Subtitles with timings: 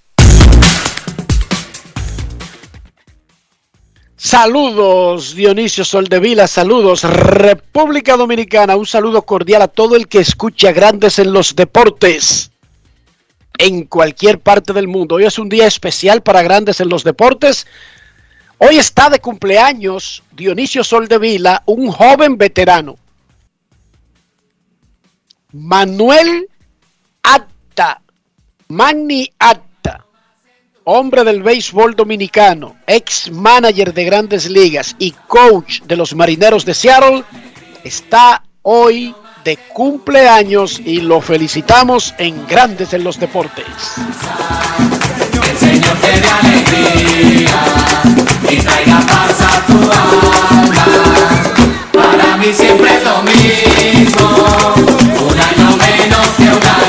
[4.23, 11.17] Saludos Dionisio Soldevila, saludos República Dominicana, un saludo cordial a todo el que escucha Grandes
[11.17, 12.51] en los Deportes
[13.57, 15.15] en cualquier parte del mundo.
[15.15, 17.65] Hoy es un día especial para Grandes en los Deportes.
[18.59, 22.97] Hoy está de cumpleaños Dionisio Soldevila, un joven veterano.
[25.51, 26.47] Manuel
[27.23, 28.03] Atta,
[28.67, 29.70] Magni Atta,
[30.83, 36.73] hombre del béisbol dominicano, ex manager de grandes ligas y coach de los marineros de
[36.73, 37.23] Seattle,
[37.83, 43.65] está hoy de cumpleaños y lo felicitamos en Grandes en los Deportes.
[51.93, 54.75] Para mí siempre es lo mismo,
[55.21, 56.80] un año menos que un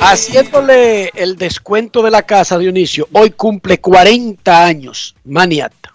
[0.00, 5.94] Haciéndole el descuento de la casa, Dionisio, hoy cumple 40 años, Maniata.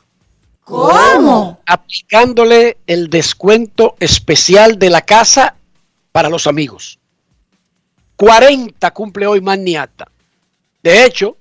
[0.64, 1.60] ¿Cómo?
[1.66, 5.56] Aplicándole el descuento especial de la casa
[6.12, 7.00] para los amigos.
[8.18, 10.08] 40 cumple hoy Maniata.
[10.82, 11.38] De hecho,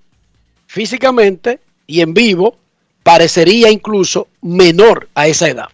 [0.66, 2.56] físicamente y en vivo,
[3.02, 5.68] parecería incluso menor a esa edad.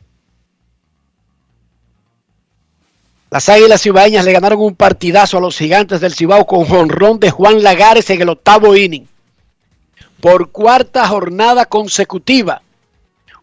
[3.30, 7.30] Las Águilas Cibaeñas le ganaron un partidazo a los gigantes del Cibao con jonrón de
[7.30, 9.06] Juan Lagares en el octavo inning.
[10.20, 12.62] Por cuarta jornada consecutiva,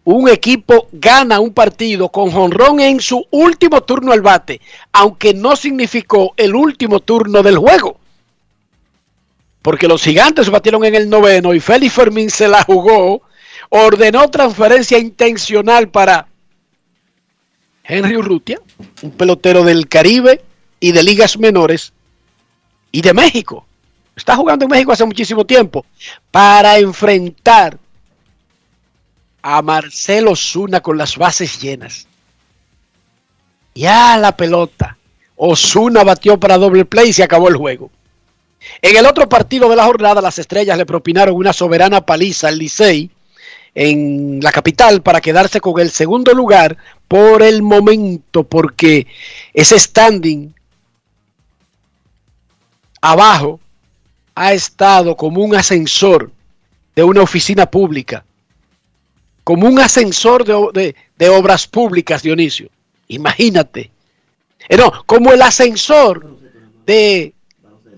[0.03, 4.59] un equipo gana un partido con jonrón en su último turno al bate,
[4.91, 7.99] aunque no significó el último turno del juego.
[9.61, 13.21] Porque los gigantes batieron en el noveno y Félix Fermín se la jugó,
[13.69, 16.27] ordenó transferencia intencional para
[17.87, 18.59] Henry Urrutia,
[19.01, 20.41] un pelotero del Caribe
[20.79, 21.93] y de ligas menores
[22.91, 23.65] y de México.
[24.15, 25.85] Está jugando en México hace muchísimo tiempo
[26.31, 27.77] para enfrentar
[29.41, 32.07] a Marcelo Zuna con las bases llenas.
[33.75, 34.97] Ya la pelota.
[35.35, 37.91] Osuna batió para doble play y se acabó el juego.
[38.81, 42.57] En el otro partido de la jornada, las estrellas le propinaron una soberana paliza al
[42.57, 43.11] Licey
[43.75, 46.77] en la capital para quedarse con el segundo lugar
[47.09, 49.05] por el momento, porque
[49.53, 50.53] ese standing
[53.01, 53.59] abajo
[54.33, 56.31] ha estado como un ascensor
[56.95, 58.25] de una oficina pública,
[59.43, 62.69] como un ascensor de, de obras públicas, Dionisio.
[63.09, 63.91] Imagínate.
[64.69, 66.37] Eh, no, como el ascensor
[66.85, 67.33] de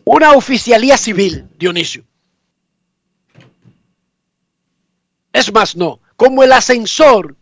[0.03, 2.03] una oficialía civil, Dionisio.
[5.37, 7.35] Es más, no, como el ascensor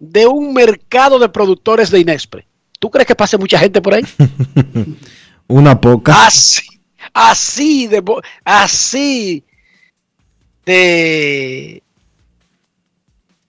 [0.00, 2.44] de un mercado de productores de Inespre.
[2.80, 4.02] ¿Tú crees que pase mucha gente por ahí?
[5.46, 6.26] Una poca.
[6.26, 6.66] Así,
[7.14, 8.02] así de,
[8.44, 9.44] así
[10.64, 11.82] de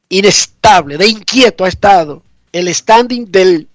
[0.09, 2.21] inestable, de inquieto ha estado
[2.51, 3.67] el standing del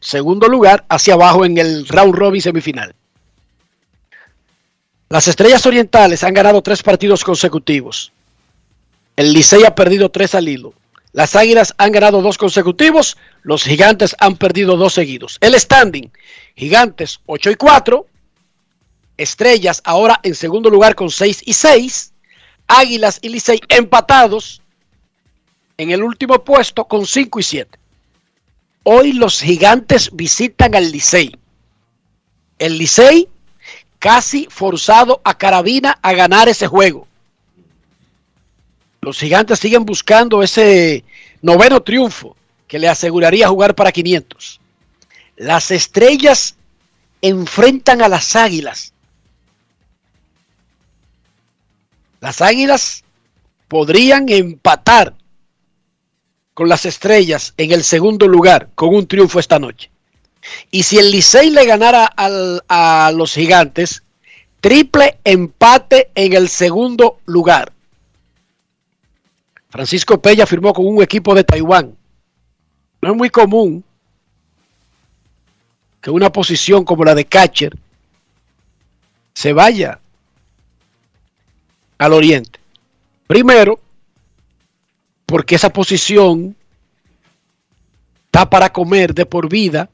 [0.00, 2.94] segundo lugar hacia abajo en el round robin semifinal.
[5.10, 8.10] Las Estrellas Orientales han ganado tres partidos consecutivos.
[9.16, 10.74] El Licey ha perdido tres al hilo.
[11.12, 13.16] Las Águilas han ganado dos consecutivos.
[13.42, 15.38] Los Gigantes han perdido dos seguidos.
[15.40, 16.10] El standing,
[16.54, 18.06] Gigantes 8 y 4.
[19.16, 22.12] Estrellas ahora en segundo lugar con 6 y 6.
[22.66, 24.60] Águilas y Licey empatados
[25.78, 27.78] en el último puesto con 5 y 7.
[28.82, 31.34] Hoy los gigantes visitan al Licey.
[32.58, 33.28] El Licey
[33.98, 37.08] casi forzado a Carabina a ganar ese juego.
[39.00, 41.04] Los gigantes siguen buscando ese
[41.42, 44.60] noveno triunfo que le aseguraría jugar para 500.
[45.36, 46.56] Las estrellas
[47.22, 48.92] enfrentan a las águilas.
[52.20, 53.04] Las águilas
[53.68, 55.14] podrían empatar
[56.54, 59.90] con las estrellas en el segundo lugar con un triunfo esta noche.
[60.70, 64.02] Y si el Licey le ganara al- a los gigantes,
[64.60, 67.72] triple empate en el segundo lugar.
[69.76, 71.94] Francisco Pella firmó con un equipo de Taiwán.
[73.02, 73.84] No es muy común
[76.00, 77.76] que una posición como la de catcher
[79.34, 80.00] se vaya
[81.98, 82.58] al oriente.
[83.26, 83.78] Primero,
[85.26, 86.56] porque esa posición
[88.24, 89.90] está para comer de por vida,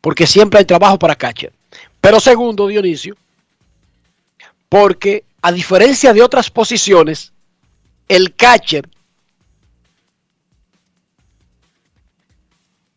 [0.00, 1.52] porque siempre hay trabajo para catcher.
[2.00, 3.16] Pero segundo, Dionisio,
[4.68, 7.33] porque a diferencia de otras posiciones,
[8.08, 8.88] el catcher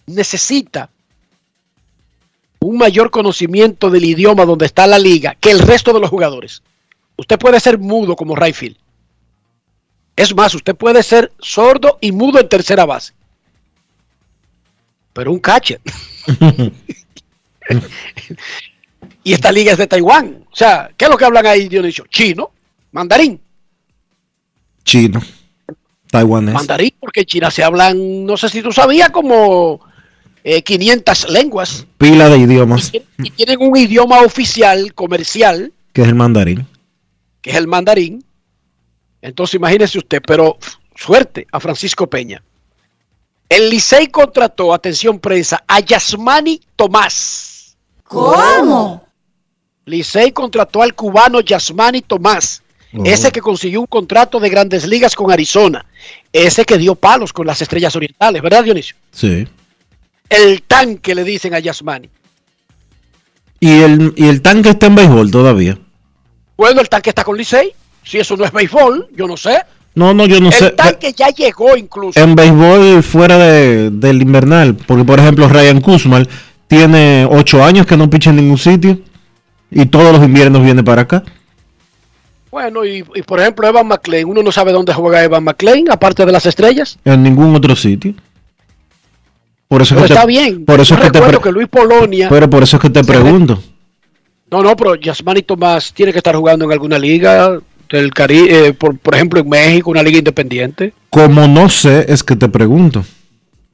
[0.05, 0.89] necesita
[2.59, 6.63] un mayor conocimiento del idioma donde está la liga que el resto de los jugadores.
[7.17, 8.77] Usted puede ser mudo como Rayfield.
[10.15, 13.13] Es más, usted puede ser sordo y mudo en tercera base.
[15.13, 15.79] Pero un catcher.
[19.23, 20.45] y esta liga es de Taiwán.
[20.51, 22.05] O sea, ¿qué es lo que hablan ahí, Dionisio?
[22.07, 22.51] Chino,
[22.91, 23.39] mandarín.
[24.87, 25.21] Chino.
[26.09, 26.53] Taiwanés.
[26.55, 29.81] Mandarín, porque en China se hablan, no sé si tú sabías, como
[30.43, 31.85] eh, 500 lenguas.
[31.97, 32.93] Pila de idiomas.
[33.17, 36.65] Y tienen un idioma oficial, comercial, Que es el mandarín.
[37.41, 38.23] que es el mandarín.
[39.21, 40.57] Entonces imagínese usted, pero
[40.95, 42.41] suerte a Francisco Peña.
[43.49, 47.75] El Licey contrató, atención prensa, a Yasmani Tomás.
[48.05, 49.05] ¿Cómo?
[49.85, 52.63] Licey contrató al cubano Yasmani Tomás.
[53.03, 55.85] Ese que consiguió un contrato de grandes ligas con Arizona.
[56.31, 58.95] Ese que dio palos con las estrellas orientales, ¿verdad, Dionisio?
[59.11, 59.47] Sí.
[60.29, 62.09] El tanque le dicen a Yasmani.
[63.59, 65.77] Y el, y el tanque está en béisbol todavía.
[66.55, 67.73] Bueno, el tanque está con Licey.
[68.03, 69.59] Si eso no es béisbol, yo no sé.
[69.95, 70.71] No, no, yo no el sé.
[70.71, 72.19] tanque ya llegó incluso.
[72.19, 74.75] En béisbol fuera de, del invernal.
[74.75, 76.29] Porque, por ejemplo, Ryan Kuzmal
[76.67, 78.99] tiene ocho años que no picha en ningún sitio.
[79.71, 81.23] Y todos los inviernos viene para acá.
[82.57, 86.25] Bueno, y, y por ejemplo, Evan McLean, uno no sabe dónde juega Evan McLean, aparte
[86.25, 86.97] de las estrellas.
[87.05, 88.15] En ningún otro sitio.
[89.67, 90.65] Por eso Pero que está te, bien.
[90.65, 92.29] Por eso Yo es que te recuerdo pre- que Luis Polonia.
[92.29, 93.61] Pero por eso es que te pregunto.
[94.49, 97.59] No, no, pero Yasmani Tomás tiene que estar jugando en alguna liga
[97.91, 100.93] del Caribe, por, por ejemplo, en México, una liga independiente.
[101.11, 103.05] Como no sé, es que te pregunto.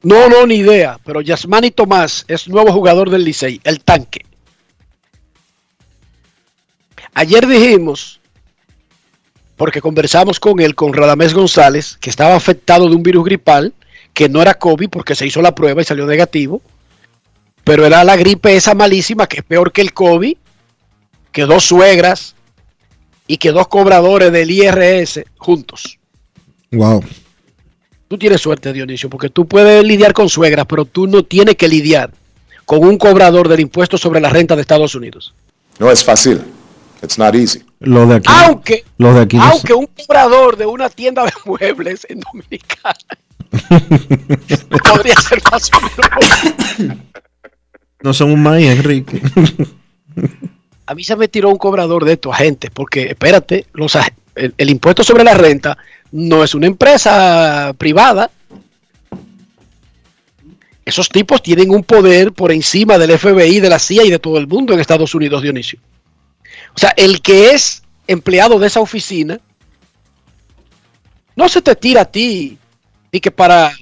[0.02, 0.98] No, no, ni idea.
[1.06, 4.26] Pero Yasmani Tomás es nuevo jugador del Licey, el tanque.
[7.14, 8.20] Ayer dijimos,
[9.56, 13.72] porque conversamos con él, con Radamés González, que estaba afectado de un virus gripal,
[14.12, 16.62] que no era COVID porque se hizo la prueba y salió negativo,
[17.64, 20.36] pero era la gripe esa malísima que es peor que el COVID,
[21.32, 22.34] que dos suegras
[23.26, 25.98] y que dos cobradores del IRS juntos.
[26.70, 27.02] Wow.
[28.08, 31.68] Tú tienes suerte, Dionisio, porque tú puedes lidiar con suegras, pero tú no tienes que
[31.68, 32.12] lidiar
[32.64, 35.34] con un cobrador del impuesto sobre la renta de Estados Unidos.
[35.78, 36.42] No es fácil.
[37.02, 37.62] It's not easy.
[37.84, 38.32] Los de aquí.
[38.32, 42.94] Aunque, los de aquí no aunque un cobrador de una tienda de muebles en Dominicana
[44.92, 46.98] podría ser más o menos.
[48.02, 49.20] No son un maíz, Enrique.
[50.86, 53.96] A mí se me tiró un cobrador de estos agentes, porque espérate, los,
[54.34, 55.78] el, el impuesto sobre la renta
[56.12, 58.30] no es una empresa privada.
[60.84, 64.36] Esos tipos tienen un poder por encima del FBI, de la CIA y de todo
[64.36, 65.78] el mundo en Estados Unidos, Dionisio.
[66.74, 69.40] O sea, el que es empleado de esa oficina
[71.36, 72.58] no se te tira a ti
[73.10, 73.72] y que para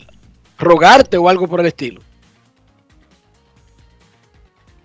[0.59, 2.01] rogarte o algo por el estilo.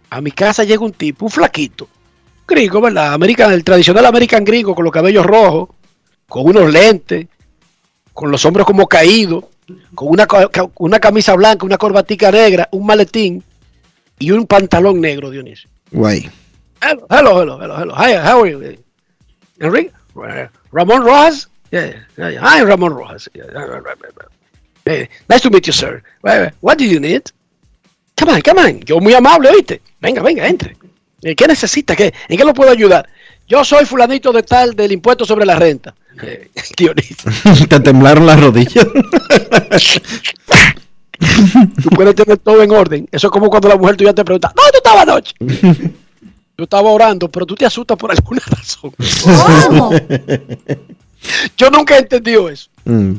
[0.10, 1.88] A mi casa llega un tipo, un flaquito,
[2.48, 3.14] gringo, ¿verdad?
[3.14, 5.70] American, el tradicional American gringo con los cabellos rojos,
[6.30, 7.28] con unos lentes,
[8.14, 9.46] con los hombros como caídos,
[9.94, 10.08] con
[10.78, 13.44] una camisa blanca, una corbatica negra, un maletín
[14.18, 15.70] y un pantalón negro, Dionisio.
[15.92, 16.30] Guay.
[16.82, 17.94] Hello, hello, hello, hello, hello.
[17.96, 18.78] Hi, how are you?
[19.60, 19.92] Enrique?
[20.72, 21.48] Ramon Rojas?
[21.72, 22.40] Yeah, yeah, yeah.
[22.42, 23.28] Hi, Ramon Rojas.
[23.34, 24.28] Yeah, yeah, right, right, right, right.
[24.86, 26.02] Hey, nice to meet you, sir.
[26.62, 27.32] What do you need?
[28.16, 28.80] Come on, come on.
[28.82, 29.82] Yo muy amable, ¿oíste?
[30.02, 30.78] Venga, venga, entre.
[31.24, 31.96] Eh, ¿Qué necesita?
[31.96, 32.14] ¿Qué?
[32.30, 33.10] ¿En qué lo puedo ayudar?
[33.48, 35.96] Yo soy fulanito de tal del impuesto sobre la renta.
[36.22, 37.32] Eh, Dionisio,
[37.70, 38.86] Te temblaron las rodillas.
[41.84, 43.08] tú puedes tener todo en orden.
[43.12, 45.34] Eso es como cuando la mujer tuya te pregunta, ¿dónde tú estabas anoche?
[46.58, 48.92] Yo estaba orando, pero tú te asustas por alguna razón.
[49.24, 49.92] ¿Cómo?
[51.56, 52.70] Yo nunca he entendido eso.
[52.86, 53.14] Mm.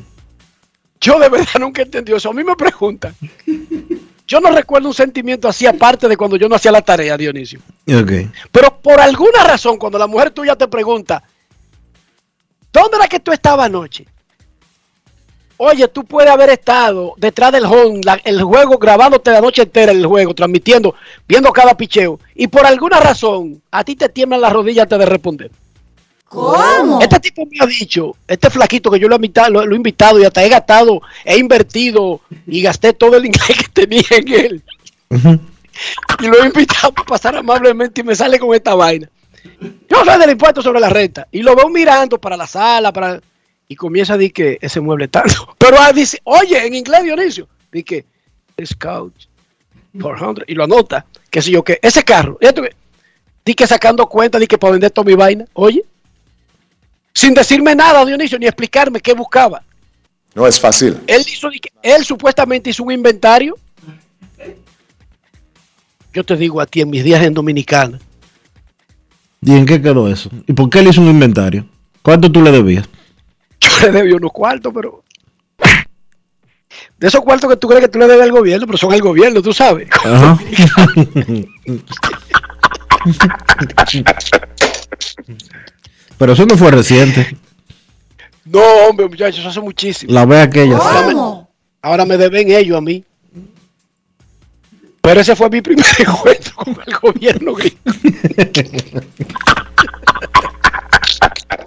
[1.00, 2.30] Yo de verdad nunca he entendido eso.
[2.30, 3.14] A mí me preguntan.
[4.26, 7.60] Yo no recuerdo un sentimiento así aparte de cuando yo no hacía la tarea, Dionisio.
[8.52, 11.22] Pero por alguna razón, cuando la mujer tuya te pregunta,
[12.72, 14.06] ¿dónde era que tú estabas anoche?
[15.60, 19.90] Oye, tú puedes haber estado detrás del home, la- el juego grabándote la noche entera
[19.92, 20.94] el juego, transmitiendo,
[21.26, 25.06] viendo cada picheo, y por alguna razón a ti te tiemblan las rodillas antes de
[25.06, 25.50] responder.
[26.28, 27.00] ¿Cómo?
[27.00, 29.76] Este tipo me ha dicho, este flaquito que yo lo he, invitado, lo, lo he
[29.76, 34.28] invitado y hasta he gastado, he invertido y gasté todo el inglés que tenía en
[34.28, 34.62] él.
[36.20, 39.08] Y lo he invitado a pasar amablemente y me sale con esta vaina.
[39.88, 41.26] Yo soy del impuesto sobre la renta.
[41.32, 43.20] Y lo veo mirando para la sala, para
[43.68, 45.54] y comienza a decir que ese mueble tanto.
[45.58, 48.04] Pero ah, dice, oye, en inglés Dionisio, dice que
[48.66, 49.14] Scout
[50.00, 52.38] 400 y lo anota, que sé yo que ese carro,
[53.44, 55.84] di que sacando cuenta, di que para vender toda mi vaina, oye,
[57.14, 59.62] sin decirme nada, Dionisio, ni explicarme qué buscaba.
[60.34, 60.98] No es fácil.
[61.06, 63.56] Él hizo, di que- él supuestamente hizo un inventario.
[66.12, 67.98] Yo te digo a ti en mis días en Dominicana,
[69.40, 70.30] ¿Y en qué quedó eso?
[70.48, 71.64] ¿Y por qué le hizo un inventario?
[72.02, 72.88] ¿Cuánto tú le debías?
[73.60, 75.04] Yo le debí unos cuartos, pero
[76.98, 79.00] de esos cuartos que tú crees que tú le debes al gobierno, pero son al
[79.00, 79.88] gobierno, tú sabes.
[80.04, 80.38] Ajá.
[86.18, 87.36] Pero eso no fue reciente.
[88.44, 90.12] No, hombre, muchachos, eso hace muchísimo.
[90.12, 90.78] La ve aquella.
[90.78, 91.48] ¿Cómo?
[91.82, 93.04] Ahora me deben ellos a mí.
[95.00, 97.78] Pero ese fue mi primer encuentro con el gobierno gringo.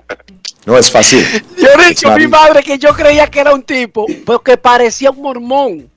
[0.72, 1.20] No es fácil.
[1.58, 4.56] Yo It's dije a mi madre que yo creía que era un tipo, pero que
[4.56, 5.90] parecía un mormón.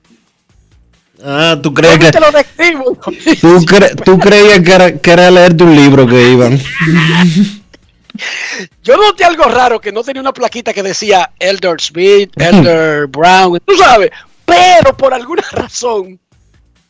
[1.23, 2.11] Ah, tú Yo crees que.
[2.11, 2.83] te lo describo.
[3.41, 6.59] Tú, cre- tú creías que era, que era leerte un libro que iban.
[8.83, 13.59] Yo noté algo raro que no tenía una plaquita que decía Elder Smith, Elder Brown,
[13.65, 14.11] tú sabes,
[14.45, 16.19] pero por alguna razón,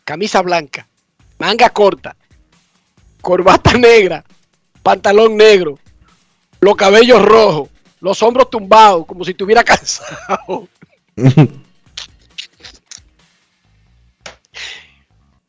[0.03, 0.85] camisa blanca,
[1.39, 2.15] manga corta,
[3.21, 4.23] corbata negra,
[4.83, 5.79] pantalón negro,
[6.59, 7.69] los cabellos rojos,
[8.05, 10.67] los hombros tumbados, como si estuviera cansado.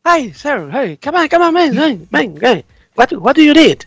[0.08, 3.52] Hey, sir, hey, come on, come on, man, man, man, hey, what, what do you
[3.52, 3.84] need?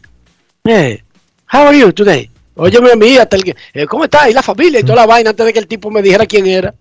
[0.65, 1.01] Hey,
[1.45, 2.29] how are you today?
[2.55, 4.29] Óyeme a mí, hasta el que, eh, ¿cómo está?
[4.29, 6.45] Y la familia y toda la vaina antes de que el tipo me dijera quién
[6.45, 6.75] era.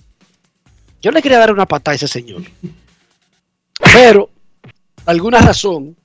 [1.01, 2.43] Yo le quería dar una patada a ese señor.
[3.95, 4.73] Pero, por
[5.07, 5.97] alguna razón,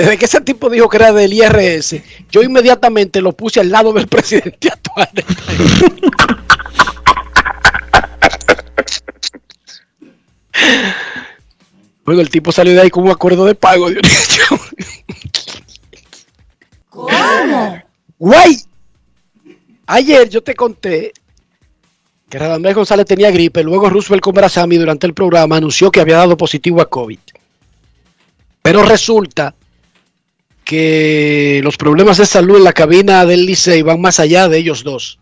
[0.00, 3.92] desde que ese tipo dijo que era del IRS, yo inmediatamente lo puse al lado
[3.92, 5.10] del presidente actual.
[5.12, 5.84] del país.
[12.02, 13.86] Bueno, el tipo salió de ahí con un acuerdo de pago.
[16.88, 17.82] ¿Cómo?
[18.18, 18.56] Guay.
[19.86, 21.12] Ayer yo te conté
[22.28, 26.36] que Radamés González tenía gripe, luego Roosevelt Comerazami durante el programa anunció que había dado
[26.36, 27.20] positivo a COVID.
[28.62, 29.54] Pero resulta
[30.64, 34.84] que los problemas de salud en la cabina del Licey van más allá de ellos
[34.84, 35.18] dos.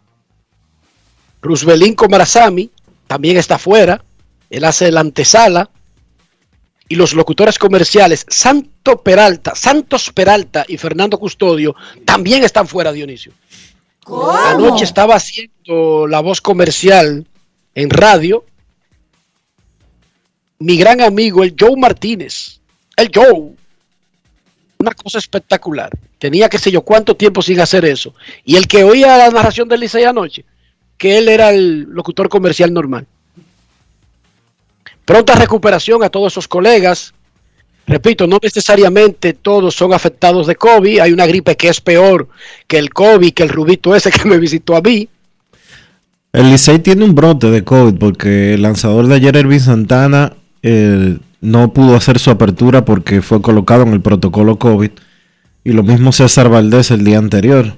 [1.40, 2.70] Rooseveltín Comerazami
[3.06, 4.04] también está fuera,
[4.50, 5.70] él hace la antesala
[6.88, 13.32] y los locutores comerciales Santo Peralta, Santos Peralta y Fernando Custodio también están fuera, Dionisio.
[14.04, 14.30] ¿Cómo?
[14.30, 17.26] Anoche estaba haciendo la voz comercial
[17.74, 18.44] en radio.
[20.58, 22.60] Mi gran amigo, el Joe Martínez.
[22.96, 23.54] El Joe.
[24.78, 25.90] Una cosa espectacular.
[26.18, 28.14] Tenía que sé yo cuánto tiempo sin hacer eso.
[28.44, 30.44] Y el que oía la narración del Licey anoche,
[30.96, 33.06] que él era el locutor comercial normal.
[35.04, 37.14] Pronta recuperación a todos esos colegas.
[37.86, 41.00] Repito, no necesariamente todos son afectados de COVID.
[41.00, 42.28] Hay una gripe que es peor
[42.66, 45.08] que el COVID, que el rubito ese que me visitó a mí.
[46.32, 51.16] El Licey tiene un brote de COVID porque el lanzador de ayer, Ervin Santana, eh,
[51.40, 54.90] no pudo hacer su apertura porque fue colocado en el protocolo COVID.
[55.64, 57.76] Y lo mismo César Valdés el día anterior.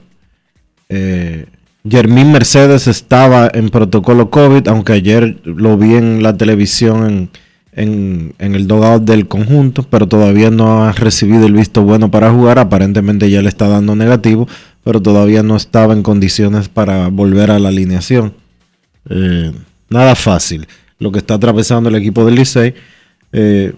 [0.89, 1.47] Eh,
[1.89, 7.31] Germín Mercedes estaba en protocolo COVID, aunque ayer lo vi en la televisión
[7.73, 12.59] en, el dogout del conjunto, pero todavía no ha recibido el visto bueno para jugar.
[12.59, 14.47] Aparentemente ya le está dando negativo,
[14.85, 18.35] pero todavía no estaba en condiciones para volver a la alineación.
[19.09, 19.53] Eh,
[19.89, 20.67] nada fácil
[20.99, 22.75] lo que está atravesando el equipo del Licey.
[23.33, 23.75] Eh,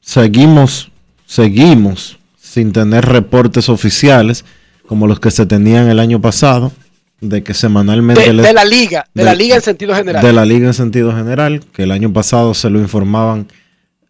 [0.00, 0.90] seguimos,
[1.26, 4.44] seguimos sin tener reportes oficiales
[4.86, 6.72] como los que se tenían el año pasado,
[7.20, 8.20] de que semanalmente...
[8.22, 10.22] De, les- de la liga, de, de- la liga en sentido general.
[10.22, 13.46] de la liga en sentido general, que el año pasado se lo informaban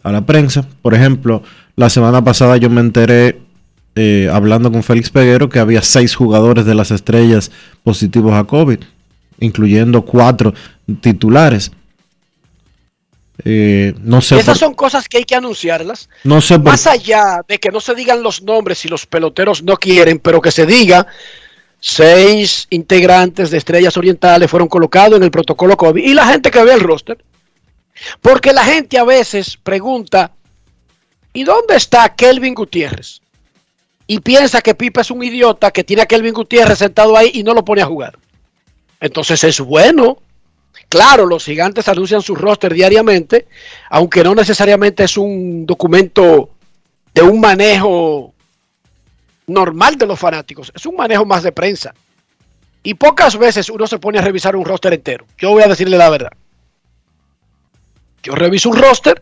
[0.02, 0.66] a la prensa.
[0.82, 1.42] Por ejemplo,
[1.76, 3.38] la semana pasada yo me enteré,
[3.94, 7.50] eh, hablando con Félix Peguero, que había seis jugadores de las estrellas
[7.84, 8.78] positivos a COVID,
[9.38, 10.52] incluyendo cuatro
[11.00, 11.70] titulares.
[13.44, 16.08] Eh, no sé, Esas por, son cosas que hay que anunciarlas.
[16.22, 19.62] no sé por- Más allá de que no se digan los nombres si los peloteros
[19.62, 21.06] no quieren, pero que se diga
[21.80, 26.62] seis integrantes de Estrellas Orientales fueron colocados en el protocolo COVID y la gente que
[26.62, 27.18] ve el roster.
[28.20, 30.32] Porque la gente a veces pregunta,
[31.32, 33.20] ¿y dónde está Kelvin Gutiérrez?
[34.06, 37.42] Y piensa que Pipa es un idiota que tiene a Kelvin Gutiérrez sentado ahí y
[37.42, 38.18] no lo pone a jugar.
[39.00, 40.18] Entonces es bueno.
[40.94, 43.48] Claro, los gigantes anuncian su roster diariamente,
[43.90, 46.50] aunque no necesariamente es un documento
[47.12, 48.32] de un manejo
[49.48, 51.92] normal de los fanáticos, es un manejo más de prensa.
[52.84, 55.26] Y pocas veces uno se pone a revisar un roster entero.
[55.36, 56.30] Yo voy a decirle la verdad.
[58.22, 59.20] Yo reviso un roster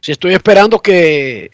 [0.00, 1.52] si estoy esperando que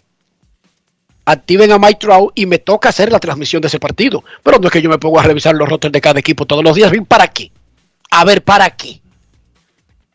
[1.26, 4.24] activen a Mike Trout y me toca hacer la transmisión de ese partido.
[4.42, 6.64] Pero no es que yo me ponga a revisar los rosters de cada equipo todos
[6.64, 6.90] los días.
[6.90, 7.52] Bien, ¿para qué?
[8.10, 9.00] A ver, ¿para qué?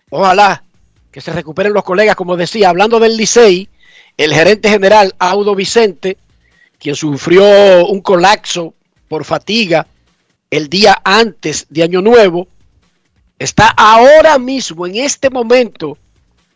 [0.09, 0.63] Ojalá
[1.11, 3.69] que se recuperen los colegas, como decía, hablando del Licey,
[4.17, 6.17] el gerente general Audo Vicente,
[6.79, 8.73] quien sufrió un colapso
[9.07, 9.87] por fatiga
[10.49, 12.47] el día antes de Año Nuevo,
[13.39, 15.97] está ahora mismo, en este momento,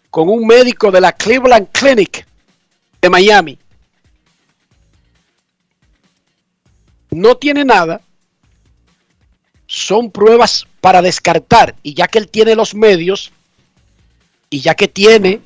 [0.10, 2.26] con un médico de la Cleveland Clinic
[3.02, 3.58] de Miami.
[7.12, 8.02] No tiene nada,
[9.66, 13.32] son pruebas para descartar, y ya que él tiene los medios,
[14.52, 15.42] y ya que tiene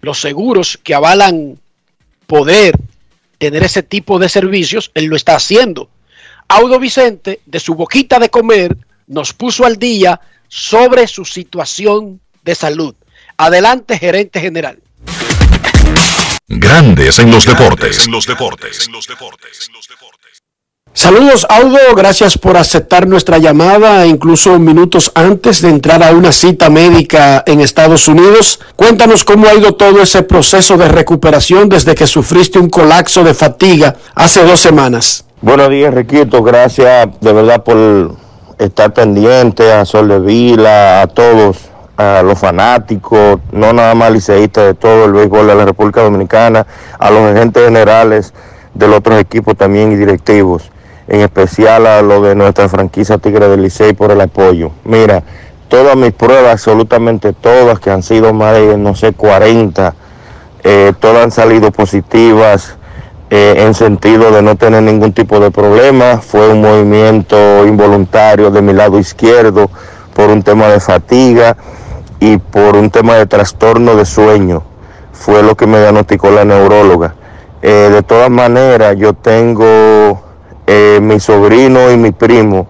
[0.00, 1.60] los seguros que avalan
[2.26, 2.76] poder
[3.38, 5.90] tener ese tipo de servicios, él lo está haciendo.
[6.48, 8.76] Audo Vicente, de su boquita de comer,
[9.06, 12.96] nos puso al día sobre su situación de salud.
[13.36, 14.82] Adelante, gerente general.
[16.48, 18.06] Grandes en los deportes.
[18.06, 18.88] En los deportes.
[20.94, 21.78] Saludos, Audo.
[21.96, 27.62] Gracias por aceptar nuestra llamada, incluso minutos antes de entrar a una cita médica en
[27.62, 28.60] Estados Unidos.
[28.76, 33.32] Cuéntanos cómo ha ido todo ese proceso de recuperación desde que sufriste un colapso de
[33.32, 35.24] fatiga hace dos semanas.
[35.40, 36.42] Buenos días, Riquito.
[36.42, 38.14] Gracias de verdad por
[38.58, 41.56] estar pendiente a Sol de Vila, a todos,
[41.96, 46.66] a los fanáticos, no nada más liceístas de todo el béisbol de la República Dominicana,
[46.98, 48.34] a los agentes generales
[48.74, 50.70] de los otros equipos también y directivos,
[51.08, 54.70] en especial a los de nuestra franquicia Tigre del Licey por el apoyo.
[54.84, 55.22] Mira,
[55.68, 59.94] todas mis pruebas, absolutamente todas, que han sido más de, no sé, 40,
[60.64, 62.76] eh, todas han salido positivas
[63.30, 66.18] eh, en sentido de no tener ningún tipo de problema.
[66.18, 69.70] Fue un movimiento involuntario de mi lado izquierdo
[70.14, 71.56] por un tema de fatiga
[72.20, 74.62] y por un tema de trastorno de sueño.
[75.12, 77.14] Fue lo que me diagnosticó la neuróloga.
[77.62, 80.21] Eh, de todas maneras, yo tengo
[80.66, 82.66] eh, mi sobrino y mi primo,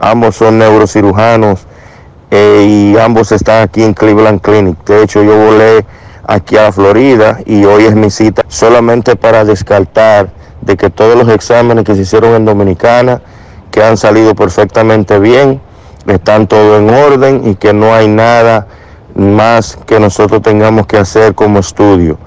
[0.00, 1.66] ambos son neurocirujanos
[2.30, 4.84] eh, y ambos están aquí en Cleveland Clinic.
[4.84, 5.84] De hecho, yo volé
[6.26, 10.30] aquí a Florida y hoy es mi cita solamente para descartar
[10.62, 13.20] de que todos los exámenes que se hicieron en Dominicana,
[13.70, 15.60] que han salido perfectamente bien,
[16.06, 18.66] están todo en orden y que no hay nada
[19.14, 22.18] más que nosotros tengamos que hacer como estudio.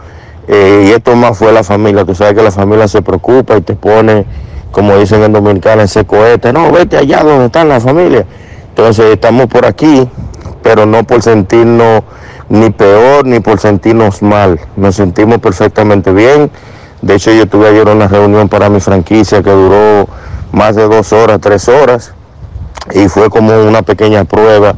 [0.47, 3.61] Eh, y esto más fue la familia, tú sabes que la familia se preocupa y
[3.61, 4.25] te pone,
[4.71, 8.25] como dicen en Dominicana, ese cohete, no, vete allá donde están la familia.
[8.69, 10.07] Entonces estamos por aquí,
[10.61, 12.03] pero no por sentirnos
[12.49, 14.59] ni peor ni por sentirnos mal.
[14.75, 16.51] Nos sentimos perfectamente bien.
[17.01, 20.07] De hecho, yo tuve ayer una reunión para mi franquicia que duró
[20.51, 22.13] más de dos horas, tres horas,
[22.93, 24.73] y fue como una pequeña prueba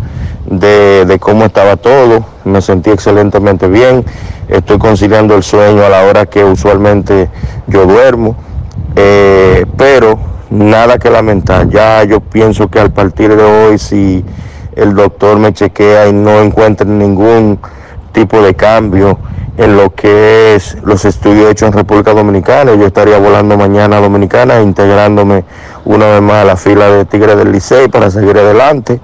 [0.45, 2.25] de, de cómo estaba todo.
[2.43, 4.04] Me sentí excelentemente bien.
[4.47, 7.30] Estoy conciliando el sueño a la hora que usualmente
[7.67, 8.36] yo duermo.
[9.01, 11.69] Eh, pero nada que lamentar.
[11.69, 14.25] Ya yo pienso que al partir de hoy, si
[14.75, 17.59] el doctor me chequea y no encuentra ningún
[18.12, 19.17] tipo de cambio
[19.55, 24.01] en lo que es los estudios hechos en República Dominicana, yo estaría volando mañana a
[24.01, 25.45] Dominicana, integrándome
[25.85, 28.99] una vez más a la fila de Tigre del Licey para seguir adelante.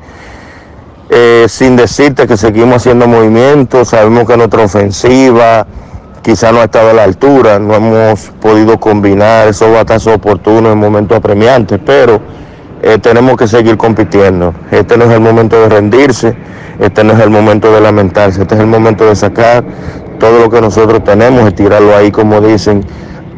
[1.09, 5.65] Eh, sin decirte que seguimos haciendo movimientos, sabemos que nuestra ofensiva
[6.25, 10.79] quizá no ha estado a la altura, no hemos podido combinar esos batazos oportunos en
[10.79, 12.19] momentos apremiantes, pero
[12.81, 14.51] eh, tenemos que seguir compitiendo.
[14.71, 16.35] Este no es el momento de rendirse,
[16.79, 19.63] este no es el momento de lamentarse, este es el momento de sacar
[20.19, 22.83] todo lo que nosotros tenemos y tirarlo ahí, como dicen,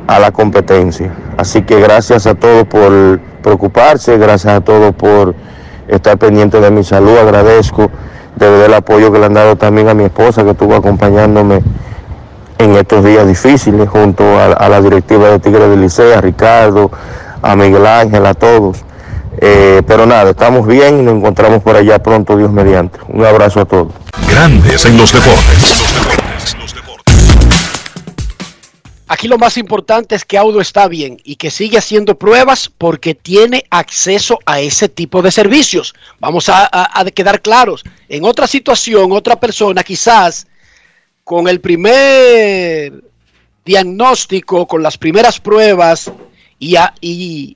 [0.07, 1.13] a la competencia.
[1.35, 5.35] Así que gracias a todos por preocuparse, gracias a todos por
[5.89, 7.91] estar pendiente de mi salud, agradezco
[8.37, 11.61] de verdad el apoyo que le han dado también a mi esposa que estuvo acompañándome
[12.59, 16.91] en estos días difíciles junto a, a la directiva de Tigre del Liceo, a Ricardo,
[17.41, 18.77] a Miguel Ángel, a todos.
[19.39, 22.99] Eh, pero nada, estamos bien y nos encontramos por allá pronto, Dios mediante.
[23.07, 23.93] Un abrazo a todos.
[24.27, 25.83] Grandes en los deportes.
[29.09, 33.15] Aquí lo más importante es que Audo está bien y que sigue haciendo pruebas porque
[33.15, 35.93] tiene acceso a ese tipo de servicios.
[36.19, 37.83] Vamos a, a- a quedar claros.
[38.09, 40.46] En otra situación, otra persona quizás
[41.27, 43.03] con el primer
[43.65, 46.09] diagnóstico, con las primeras pruebas
[46.57, 46.77] y,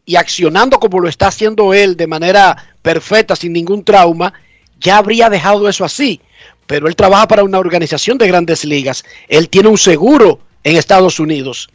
[0.06, 4.34] y accionando como lo está haciendo él de manera perfecta, sin ningún trauma,
[4.78, 6.20] ya habría dejado eso así.
[6.68, 9.06] Pero él trabaja para una organización de grandes ligas.
[9.30, 11.70] Él tiene un seguro en Estados Unidos.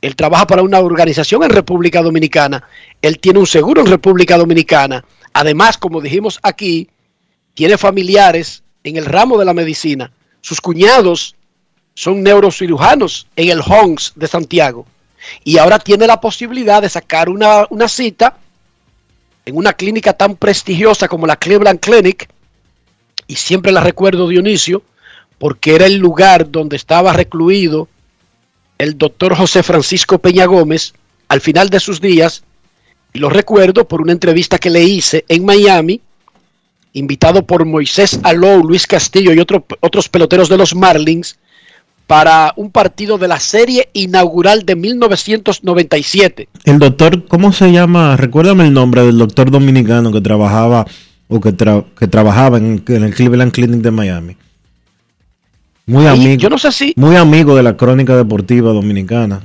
[0.00, 2.66] Él trabaja para una organización en República Dominicana.
[3.02, 5.04] Él tiene un seguro en República Dominicana.
[5.34, 6.88] Además, como dijimos aquí,
[7.52, 10.12] tiene familiares en el ramo de la medicina.
[10.40, 11.36] Sus cuñados
[11.94, 14.86] son neurocirujanos en el HONS de Santiago.
[15.44, 18.38] Y ahora tiene la posibilidad de sacar una, una cita
[19.44, 22.28] en una clínica tan prestigiosa como la Cleveland Clinic.
[23.26, 24.82] Y siempre la recuerdo, Dionisio,
[25.38, 27.88] porque era el lugar donde estaba recluido
[28.78, 30.92] el doctor José Francisco Peña Gómez
[31.28, 32.42] al final de sus días.
[33.12, 36.00] Y lo recuerdo por una entrevista que le hice en Miami
[36.94, 41.38] invitado por Moisés Alou, Luis Castillo y otro- otros peloteros de los Marlins
[42.12, 46.46] para un partido de la serie inaugural de 1997.
[46.66, 48.18] El doctor, ¿cómo se llama?
[48.18, 50.84] Recuérdame el nombre del doctor dominicano que trabajaba
[51.28, 54.36] o que, tra- que trabajaba en, en el Cleveland Clinic de Miami.
[55.86, 56.34] Muy amigo.
[56.38, 59.40] yo no sé si- Muy amigo de la crónica deportiva dominicana.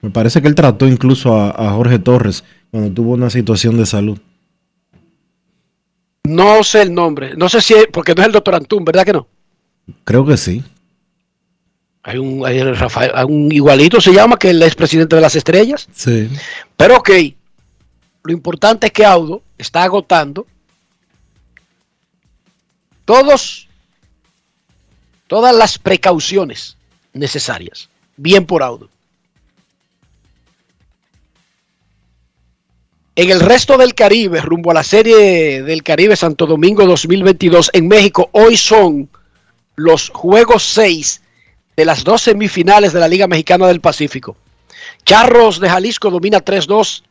[0.00, 3.86] Me parece que él trató incluso a, a Jorge Torres cuando tuvo una situación de
[3.86, 4.18] salud.
[6.22, 9.04] No sé el nombre, no sé si es, porque no es el doctor Antún, ¿verdad
[9.04, 9.26] que no?
[10.04, 10.62] Creo que sí.
[12.06, 15.88] Hay un, hay Rafael, hay un igualito se llama que el expresidente de las estrellas.
[15.94, 16.28] Sí.
[16.76, 17.10] Pero ok,
[18.24, 20.46] lo importante es que Audo está agotando
[23.06, 23.68] todos,
[25.26, 26.76] todas las precauciones
[27.14, 27.88] necesarias.
[28.18, 28.90] Bien por Audo.
[33.16, 37.88] En el resto del Caribe, rumbo a la serie del Caribe Santo Domingo 2022 en
[37.88, 39.08] México, hoy son
[39.76, 41.22] los juegos 6
[41.76, 44.36] de las dos semifinales de la Liga Mexicana del Pacífico.
[45.04, 47.02] Charros de Jalisco domina 3-2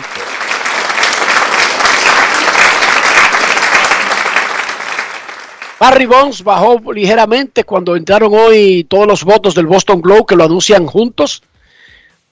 [5.80, 10.44] Barry Bonds bajó ligeramente cuando entraron hoy todos los votos del Boston Globe que lo
[10.44, 11.42] anuncian juntos,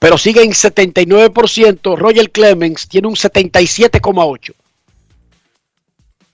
[0.02, 1.96] pero sigue en 79%.
[1.96, 4.52] Roger Clemens tiene un 77,8%.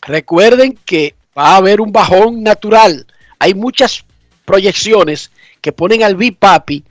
[0.01, 3.07] Recuerden que va a haber un bajón natural.
[3.39, 4.07] Hay muchas
[4.47, 6.83] proyecciones que ponen al Papi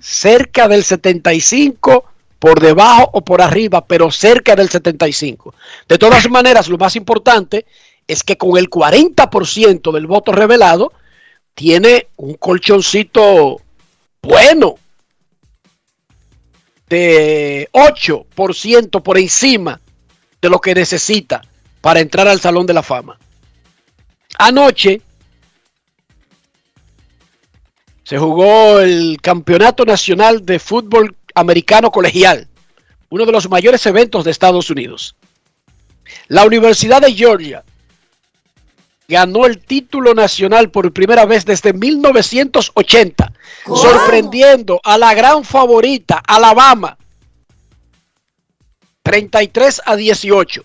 [0.00, 2.06] cerca del 75,
[2.38, 5.54] por debajo o por arriba, pero cerca del 75.
[5.86, 7.66] De todas maneras, lo más importante
[8.08, 10.90] es que con el 40% del voto revelado,
[11.54, 13.60] tiene un colchoncito
[14.22, 14.76] bueno
[16.92, 19.80] de 8% por encima
[20.42, 21.40] de lo que necesita
[21.80, 23.18] para entrar al Salón de la Fama.
[24.38, 25.00] Anoche
[28.04, 32.46] se jugó el Campeonato Nacional de Fútbol Americano Colegial,
[33.08, 35.16] uno de los mayores eventos de Estados Unidos.
[36.28, 37.64] La Universidad de Georgia
[39.12, 43.32] ganó el título nacional por primera vez desde 1980,
[43.66, 46.96] sorprendiendo a la gran favorita Alabama
[49.02, 50.64] 33 a 18.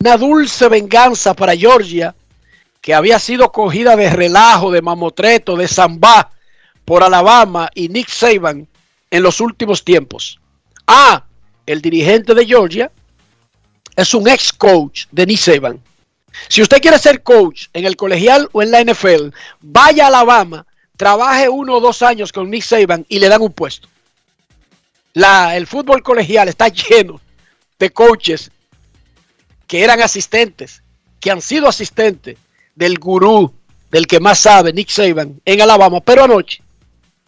[0.00, 2.14] Una dulce venganza para Georgia,
[2.82, 6.30] que había sido cogida de relajo, de mamotreto, de zambá
[6.84, 8.68] por Alabama y Nick Saban
[9.10, 10.38] en los últimos tiempos.
[10.86, 11.24] Ah,
[11.64, 12.90] el dirigente de Georgia
[13.96, 15.80] es un ex coach de Nick Saban.
[16.48, 19.28] Si usted quiere ser coach en el colegial o en la NFL,
[19.60, 20.66] vaya a Alabama,
[20.96, 23.88] trabaje uno o dos años con Nick Saban y le dan un puesto.
[25.12, 27.20] La, el fútbol colegial está lleno
[27.78, 28.50] de coaches
[29.66, 30.82] que eran asistentes,
[31.18, 32.36] que han sido asistentes
[32.74, 33.52] del gurú,
[33.90, 36.62] del que más sabe, Nick Saban, en Alabama, pero anoche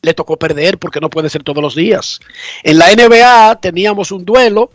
[0.03, 2.21] le tocó perder porque no puede ser todos los días.
[2.65, 4.71] En la NBA teníamos un duelo,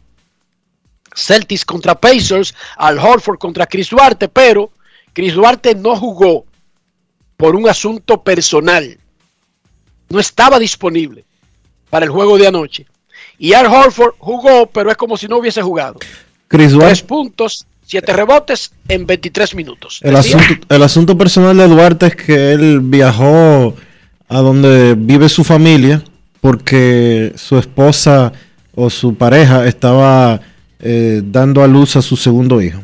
[1.17, 4.71] Celtics contra Pacers, Al Horford contra Chris Duarte, pero
[5.13, 6.45] Chris Duarte no jugó
[7.35, 8.97] por un asunto personal.
[10.09, 11.25] No estaba disponible
[11.89, 12.85] para el juego de anoche.
[13.39, 15.99] Y Al Horford jugó, pero es como si no hubiese jugado.
[16.47, 16.87] Chris Duarte.
[16.87, 19.99] Tres puntos, siete rebotes en 23 minutos.
[20.03, 23.75] El asunto, el asunto personal de Duarte es que él viajó
[24.29, 26.03] a donde vive su familia
[26.41, 28.33] porque su esposa
[28.75, 30.41] o su pareja estaba
[30.79, 32.81] eh, dando a luz a su segundo hijo.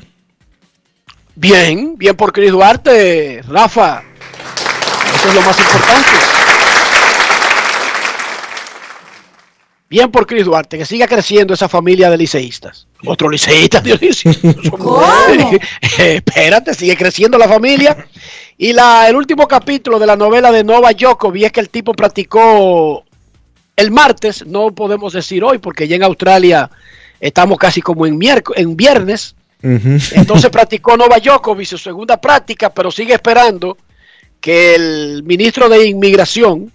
[1.35, 4.03] Bien, bien por Chris Duarte, Rafa.
[5.15, 6.09] Eso es lo más importante.
[9.89, 12.87] Bien por Chris Duarte, que siga creciendo esa familia de liceístas.
[13.05, 14.31] Otro liceísta, Dionisio.
[15.99, 18.07] Eh, Espérate, sigue creciendo la familia.
[18.57, 21.93] Y la, el último capítulo de la novela de Nova Djokovic es que el tipo
[21.93, 23.03] practicó
[23.75, 26.69] el martes, no podemos decir hoy, porque ya en Australia
[27.23, 28.19] estamos casi como en,
[28.55, 29.35] en viernes.
[29.61, 33.77] Entonces practicó Nova Djokovic su segunda práctica, pero sigue esperando
[34.41, 36.69] que el ministro de Inmigración,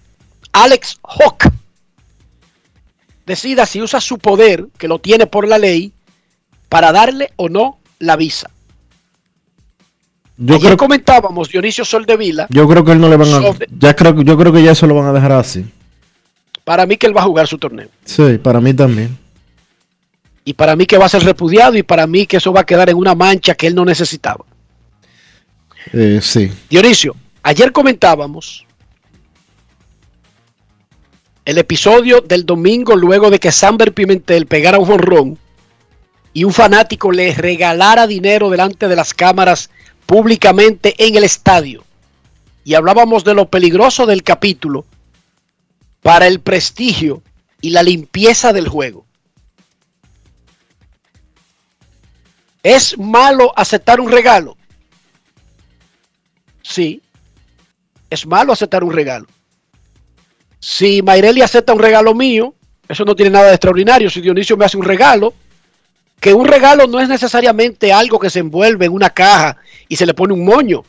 [0.51, 1.51] Alex Hawk,
[3.27, 5.93] decida si usa su poder, que lo tiene por la ley,
[6.67, 8.49] para darle o no la visa.
[10.37, 13.41] Yo Ayer creo, comentábamos, Dionisio Soldevila, yo creo que él no le van a.
[13.77, 15.63] Ya creo, yo creo que ya eso lo van a dejar así.
[16.63, 17.89] para mí que él va a jugar su torneo.
[18.03, 19.15] Sí, para mí también.
[20.49, 22.65] Y para mí que va a ser repudiado y para mí que eso va a
[22.65, 24.43] quedar en una mancha que él no necesitaba.
[25.93, 26.51] Eh, sí.
[26.67, 28.65] Dionisio, ayer comentábamos
[31.45, 35.37] el episodio del domingo luego de que Samber Pimentel pegara un jonrón
[36.33, 39.69] y un fanático le regalara dinero delante de las cámaras
[40.07, 41.83] públicamente en el estadio.
[42.63, 44.83] Y hablábamos de lo peligroso del capítulo
[46.01, 47.21] para el prestigio
[47.61, 49.05] y la limpieza del juego.
[52.63, 54.57] ¿Es malo aceptar un regalo?
[56.61, 57.01] Sí.
[58.09, 59.27] Es malo aceptar un regalo.
[60.59, 62.53] Si Mayreli acepta un regalo mío,
[62.87, 64.09] eso no tiene nada de extraordinario.
[64.09, 65.33] Si Dionisio me hace un regalo,
[66.19, 70.05] que un regalo no es necesariamente algo que se envuelve en una caja y se
[70.05, 70.83] le pone un moño.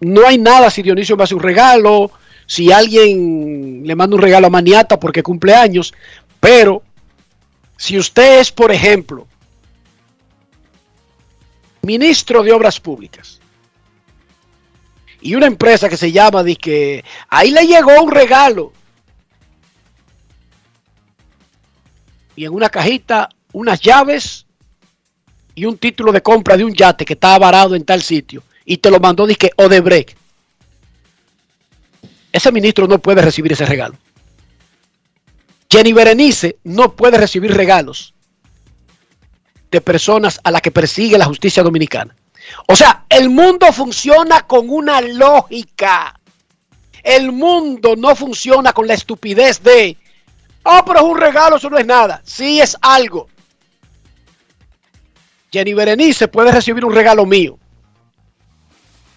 [0.00, 2.10] No hay nada si Dionisio me hace un regalo,
[2.46, 5.94] si alguien le manda un regalo a Maniata porque cumple años,
[6.38, 6.82] pero
[7.76, 9.26] si usted es, por ejemplo,
[11.82, 13.40] ministro de Obras Públicas
[15.20, 18.72] y una empresa que se llama, que ahí le llegó un regalo.
[22.34, 24.46] Y en una cajita, unas llaves
[25.54, 28.42] y un título de compra de un yate que estaba varado en tal sitio.
[28.64, 30.16] Y te lo mandó, que Odebrecht.
[32.30, 33.96] Ese ministro no puede recibir ese regalo.
[35.76, 38.14] Jenny Berenice no puede recibir regalos
[39.70, 42.16] de personas a las que persigue la justicia dominicana.
[42.66, 46.18] O sea, el mundo funciona con una lógica.
[47.02, 49.98] El mundo no funciona con la estupidez de,
[50.62, 52.22] oh, pero es un regalo, eso no es nada.
[52.24, 53.28] Sí es algo.
[55.52, 57.58] Jenny Berenice puede recibir un regalo mío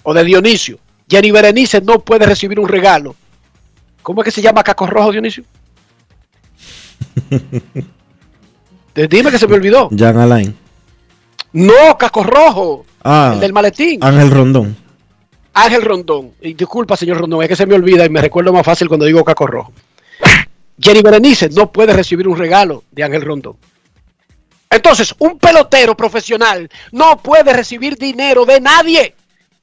[0.03, 0.77] o de Dionisio.
[1.09, 3.15] Jenny Berenice no puede recibir un regalo.
[4.01, 5.45] ¿Cómo es que se llama Caco Rojo, Dionisio?
[9.09, 9.89] Dime que se me olvidó.
[9.95, 10.55] Jan Alain.
[11.53, 12.85] No, Caco Rojo.
[13.03, 14.03] Ah, el del maletín.
[14.03, 14.75] Ángel Rondón.
[15.53, 16.31] Ángel Rondón.
[16.41, 19.05] Y disculpa, señor Rondón, es que se me olvida y me recuerdo más fácil cuando
[19.05, 19.71] digo Caco Rojo.
[20.81, 23.57] Jenny Berenice no puede recibir un regalo de Ángel Rondón.
[24.69, 29.15] Entonces, un pelotero profesional no puede recibir dinero de nadie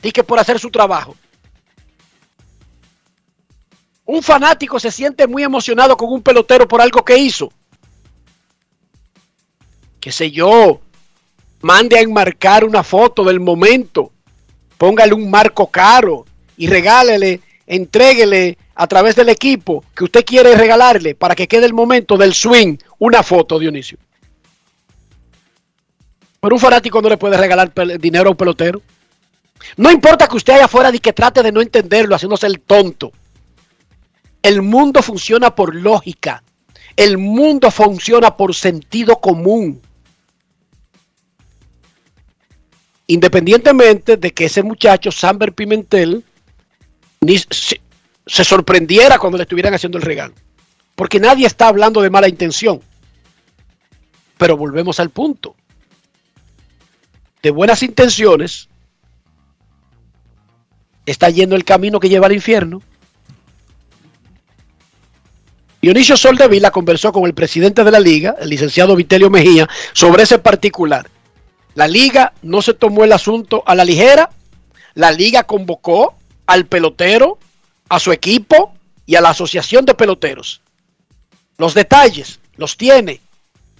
[0.02, 1.16] y que por hacer su trabajo.
[4.06, 7.52] Un fanático se siente muy emocionado con un pelotero por algo que hizo.
[10.00, 10.80] Qué sé yo,
[11.62, 14.12] mande a enmarcar una foto del momento,
[14.78, 16.24] póngale un marco caro
[16.56, 21.74] y regálele, entréguele a través del equipo que usted quiere regalarle para que quede el
[21.74, 23.98] momento del swing una foto, Dionisio.
[26.40, 28.80] Pero un fanático no le puede regalar dinero a un pelotero.
[29.76, 33.10] No importa que usted haya afuera y que trate de no entenderlo, haciéndose el tonto.
[34.46, 36.44] El mundo funciona por lógica.
[36.94, 39.82] El mundo funciona por sentido común.
[43.08, 46.24] Independientemente de que ese muchacho, Samber Pimentel,
[47.22, 47.80] ni se,
[48.24, 50.34] se sorprendiera cuando le estuvieran haciendo el regalo.
[50.94, 52.80] Porque nadie está hablando de mala intención.
[54.38, 55.56] Pero volvemos al punto.
[57.42, 58.68] De buenas intenciones,
[61.04, 62.80] está yendo el camino que lleva al infierno.
[65.86, 70.40] Dionisio Soldevila conversó con el presidente de la liga, el licenciado Vitelio Mejía, sobre ese
[70.40, 71.08] particular.
[71.76, 74.30] La liga no se tomó el asunto a la ligera.
[74.94, 77.38] La liga convocó al pelotero,
[77.88, 78.74] a su equipo
[79.06, 80.60] y a la asociación de peloteros.
[81.56, 83.20] Los detalles los tiene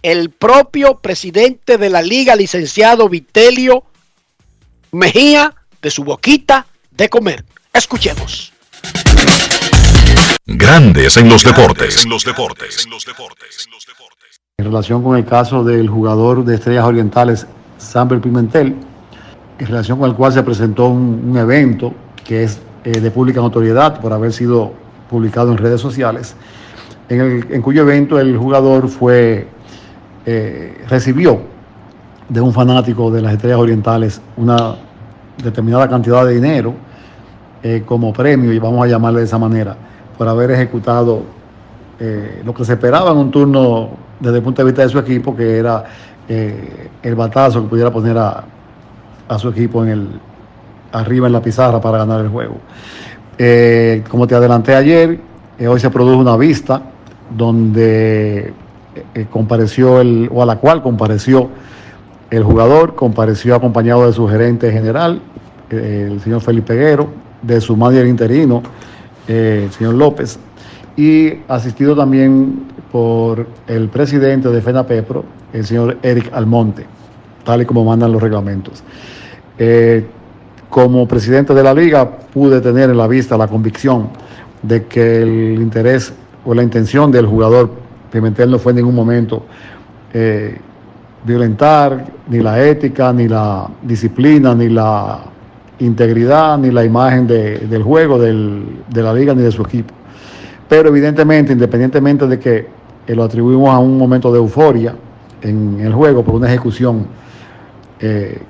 [0.01, 3.83] el propio presidente de la liga, licenciado Vitelio
[4.92, 7.45] Mejía, de su boquita de comer.
[7.73, 8.53] Escuchemos.
[10.47, 12.05] Grandes en los deportes.
[12.05, 12.87] En los deportes.
[14.59, 17.47] En relación con el caso del jugador de Estrellas Orientales,
[17.79, 18.75] Samber Pimentel,
[19.59, 21.93] en relación con el cual se presentó un, un evento
[22.25, 24.73] que es eh, de pública notoriedad por haber sido
[25.11, 26.37] publicado en redes sociales,
[27.09, 29.49] en, el, en cuyo evento el jugador fue,
[30.25, 31.41] eh, recibió
[32.29, 34.77] de un fanático de las Estrellas Orientales una
[35.43, 36.75] determinada cantidad de dinero
[37.62, 39.77] eh, como premio, y vamos a llamarle de esa manera,
[40.17, 41.23] por haber ejecutado
[41.99, 44.99] eh, lo que se esperaba en un turno desde el punto de vista de su
[44.99, 45.85] equipo, que era
[46.29, 48.45] eh, el batazo que pudiera poner a,
[49.29, 50.09] a, su equipo en el,
[50.93, 52.57] arriba en la pizarra para ganar el juego.
[53.39, 55.21] Eh, como te adelanté ayer,
[55.67, 56.83] hoy se produjo una vista
[57.31, 58.53] donde
[59.31, 61.51] compareció el, o a la cual compareció
[62.31, 65.21] el jugador, compareció acompañado de su gerente general,
[65.71, 67.09] el señor Felipe Peguero,
[67.43, 68.63] de su manager interino,
[69.29, 70.39] el señor López,
[70.97, 76.87] y asistido también por el presidente de FENAPEPRO, el señor Eric Almonte,
[77.45, 78.83] tal y como mandan los reglamentos.
[79.59, 80.07] Eh,
[80.69, 84.09] como presidente de la liga pude tener en la vista la convicción
[84.62, 86.12] de que el interés
[86.45, 87.71] o la intención del jugador
[88.11, 89.45] Pimentel no fue en ningún momento
[90.12, 90.59] eh,
[91.25, 95.20] violentar ni la ética, ni la disciplina, ni la
[95.79, 99.93] integridad, ni la imagen de, del juego del, de la liga, ni de su equipo.
[100.68, 102.66] Pero evidentemente, independientemente de que
[103.07, 104.95] eh, lo atribuimos a un momento de euforia
[105.43, 107.07] en el juego por una ejecución
[108.01, 108.41] eh,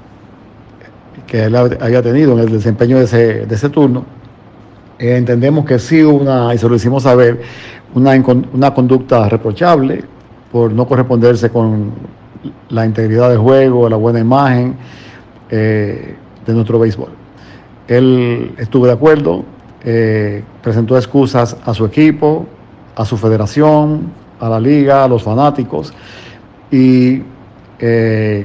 [1.27, 4.05] que él haya tenido en el desempeño de ese, de ese turno,
[4.99, 7.43] eh, entendemos que sí una, y se lo hicimos saber,
[7.95, 8.13] una,
[8.53, 10.05] una conducta reprochable
[10.53, 11.93] por no corresponderse con
[12.69, 14.77] la integridad del juego, la buena imagen
[16.47, 17.11] de nuestro béisbol.
[17.89, 19.45] Él estuvo de acuerdo,
[19.85, 22.47] eh, presentó excusas a su equipo,
[22.97, 25.93] a su federación, a la liga, a los fanáticos
[26.71, 27.23] y
[27.79, 28.45] eh,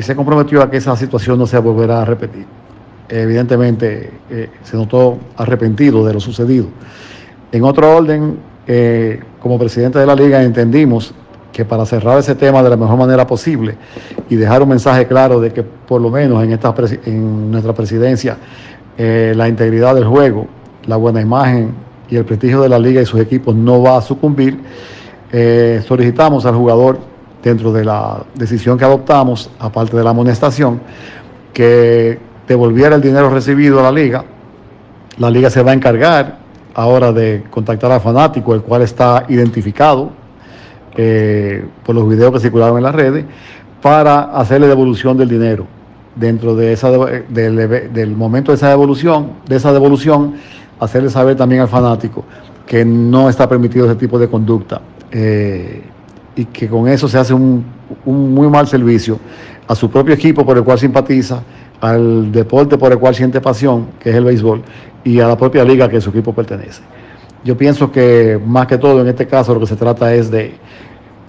[0.00, 2.46] se comprometió a que esa situación no se volverá a repetir.
[3.08, 6.68] Evidentemente eh, se notó arrepentido de lo sucedido.
[7.52, 8.38] En otro orden,
[9.40, 11.14] como presidente de la liga entendimos
[11.56, 13.78] que para cerrar ese tema de la mejor manera posible
[14.28, 16.74] y dejar un mensaje claro de que por lo menos en, esta
[17.06, 18.36] en nuestra presidencia
[18.98, 20.46] eh, la integridad del juego,
[20.84, 21.72] la buena imagen
[22.10, 24.60] y el prestigio de la liga y sus equipos no va a sucumbir,
[25.32, 26.98] eh, solicitamos al jugador
[27.42, 30.82] dentro de la decisión que adoptamos, aparte de la amonestación,
[31.54, 34.26] que devolviera el dinero recibido a la liga.
[35.16, 36.36] La liga se va a encargar
[36.74, 40.25] ahora de contactar al fanático, el cual está identificado
[40.96, 43.24] eh, por los videos que circularon en las redes,
[43.82, 45.66] para hacerle devolución del dinero.
[46.14, 50.34] Dentro de esa, del momento de esa devolución, de esa devolución,
[50.80, 52.24] hacerle saber también al fanático
[52.66, 54.80] que no está permitido ese tipo de conducta
[55.12, 55.82] eh,
[56.34, 57.64] y que con eso se hace un,
[58.04, 59.18] un muy mal servicio
[59.68, 61.42] a su propio equipo por el cual simpatiza,
[61.80, 64.62] al deporte por el cual siente pasión, que es el béisbol,
[65.04, 66.82] y a la propia liga que su equipo pertenece.
[67.46, 70.56] Yo pienso que más que todo en este caso lo que se trata es de,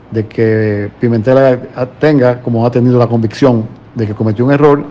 [0.10, 1.60] de que Pimentel
[2.00, 4.84] tenga, como ha tenido la convicción, de que cometió un error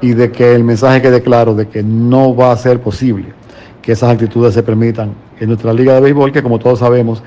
[0.00, 3.26] y de que el mensaje quede claro de que no va a ser posible
[3.82, 7.22] que esas actitudes se permitan en nuestra liga de béisbol, que como todos sabemos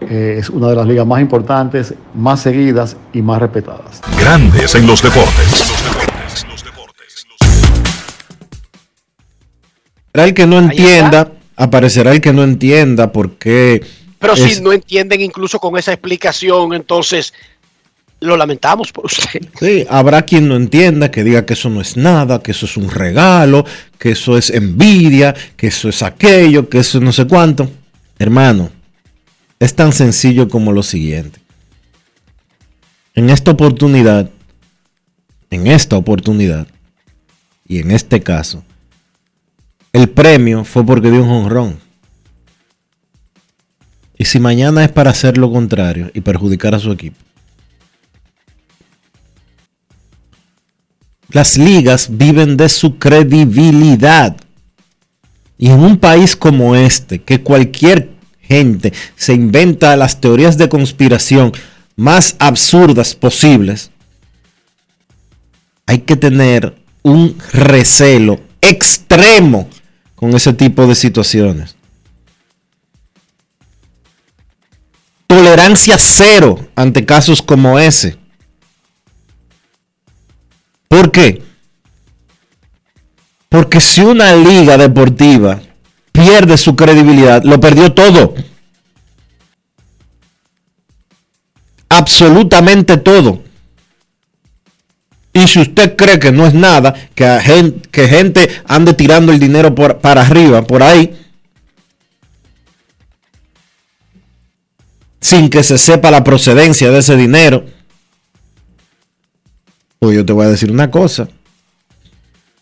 [0.00, 4.00] eh, es una de las ligas más importantes, más seguidas y más respetadas.
[4.18, 5.72] Grandes en los deportes.
[10.12, 11.28] Aparecerá el que no entienda,
[11.60, 13.84] aparecerá el que no entienda por qué.
[14.18, 17.32] Pero es- si no entienden incluso con esa explicación, entonces
[18.20, 19.42] lo lamentamos por usted.
[19.60, 22.76] Sí, habrá quien no entienda, que diga que eso no es nada, que eso es
[22.76, 23.64] un regalo,
[23.98, 27.70] que eso es envidia, que eso es aquello, que eso es no sé cuánto.
[28.18, 28.70] Hermano,
[29.58, 31.40] es tan sencillo como lo siguiente.
[33.14, 34.30] En esta oportunidad,
[35.50, 36.66] en esta oportunidad,
[37.66, 38.64] y en este caso,
[39.92, 41.78] el premio fue porque dio un jonrón.
[44.16, 47.16] Y si mañana es para hacer lo contrario y perjudicar a su equipo.
[51.30, 54.36] Las ligas viven de su credibilidad.
[55.56, 58.10] Y en un país como este, que cualquier
[58.40, 61.52] gente se inventa las teorías de conspiración
[61.96, 63.90] más absurdas posibles,
[65.86, 69.68] hay que tener un recelo extremo
[70.20, 71.74] con ese tipo de situaciones.
[75.26, 78.18] Tolerancia cero ante casos como ese.
[80.88, 81.42] ¿Por qué?
[83.48, 85.62] Porque si una liga deportiva
[86.12, 88.34] pierde su credibilidad, lo perdió todo.
[91.88, 93.42] Absolutamente todo.
[95.32, 99.30] Y si usted cree que no es nada, que, a gen- que gente ande tirando
[99.32, 101.16] el dinero para arriba, por ahí,
[105.20, 107.64] sin que se sepa la procedencia de ese dinero,
[109.98, 111.28] pues yo te voy a decir una cosa.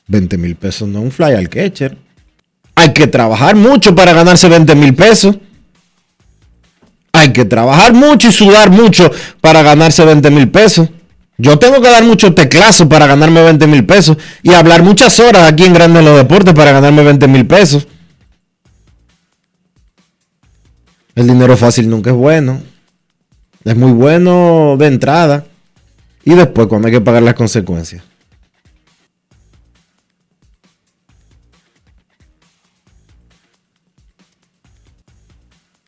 [0.08, 1.96] 20 mil pesos no es un fly al catcher.
[2.74, 5.36] Hay que trabajar mucho para ganarse 20 mil pesos.
[7.12, 9.10] Hay que trabajar mucho y sudar mucho
[9.40, 10.88] para ganarse 20 mil pesos.
[11.40, 15.50] Yo tengo que dar mucho teclazo para ganarme 20 mil pesos y hablar muchas horas
[15.50, 17.86] aquí en Grandes los Deportes para ganarme 20 mil pesos.
[21.14, 22.60] El dinero fácil nunca es bueno.
[23.64, 25.46] Es muy bueno de entrada
[26.24, 28.02] y después cuando hay que pagar las consecuencias.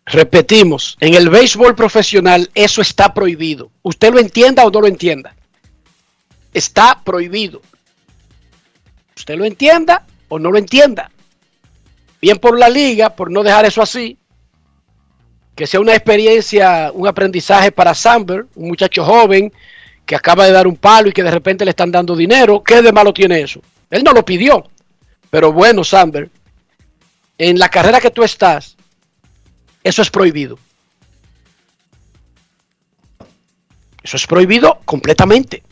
[0.06, 3.70] Repetimos, en el béisbol profesional eso está prohibido.
[3.82, 5.34] Usted lo entienda o no lo entienda.
[6.52, 7.62] Está prohibido.
[9.16, 11.10] Usted lo entienda o no lo entienda.
[12.20, 14.18] Bien por la liga, por no dejar eso así.
[15.54, 19.52] Que sea una experiencia, un aprendizaje para Samber, un muchacho joven
[20.06, 22.62] que acaba de dar un palo y que de repente le están dando dinero.
[22.64, 23.60] ¿Qué de malo tiene eso?
[23.90, 24.64] Él no lo pidió.
[25.30, 26.30] Pero bueno, Samber,
[27.38, 28.76] en la carrera que tú estás,
[29.84, 30.58] eso es prohibido.
[34.02, 35.62] Eso es prohibido completamente.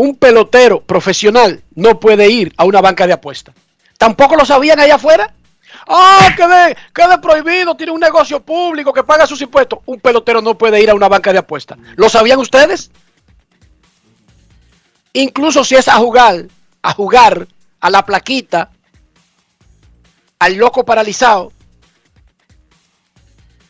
[0.00, 3.54] Un pelotero profesional no puede ir a una banca de apuestas.
[3.98, 5.34] ¿Tampoco lo sabían allá afuera?
[5.86, 7.74] ¡Ah, que de, que de prohibido!
[7.74, 9.80] Tiene un negocio público que paga sus impuestos.
[9.84, 11.76] Un pelotero no puede ir a una banca de apuestas.
[11.96, 12.90] ¿Lo sabían ustedes?
[15.12, 16.46] Incluso si es a jugar,
[16.80, 17.46] a jugar
[17.78, 18.70] a la plaquita,
[20.38, 21.52] al loco paralizado,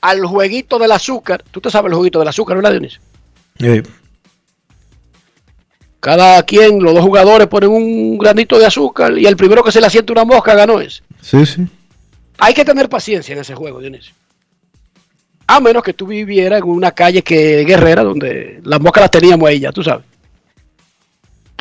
[0.01, 1.43] al jueguito del azúcar.
[1.51, 3.01] Tú te sabes el jueguito del azúcar, ¿verdad, Dionisio?
[3.59, 3.83] Eh,
[6.01, 9.81] Cada quien, los dos jugadores ponen un granito de azúcar y el primero que se
[9.81, 11.03] le asiente una mosca ganó ese.
[11.21, 11.67] Sí, sí.
[12.39, 14.15] Hay que tener paciencia en ese juego, Dionisio.
[15.47, 19.47] A menos que tú vivieras en una calle que guerrera donde las moscas las teníamos
[19.47, 20.07] ahí ya, tú sabes.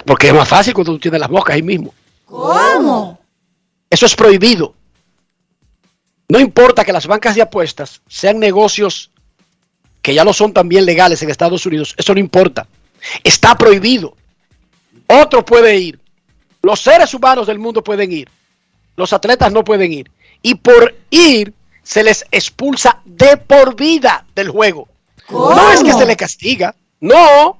[0.05, 1.93] Porque es más fácil cuando tú tienes las moscas ahí mismo.
[2.25, 3.19] ¿Cómo?
[3.89, 4.73] Eso es prohibido.
[6.29, 9.11] No importa que las bancas de apuestas sean negocios
[10.01, 12.67] que ya lo son también legales en Estados Unidos, eso no importa.
[13.23, 14.15] Está prohibido.
[15.09, 15.99] Otro puede ir.
[16.61, 18.29] Los seres humanos del mundo pueden ir.
[18.95, 20.11] Los atletas no pueden ir.
[20.41, 24.87] Y por ir se les expulsa de por vida del juego.
[25.29, 26.75] No es que se le castiga.
[26.99, 27.59] No.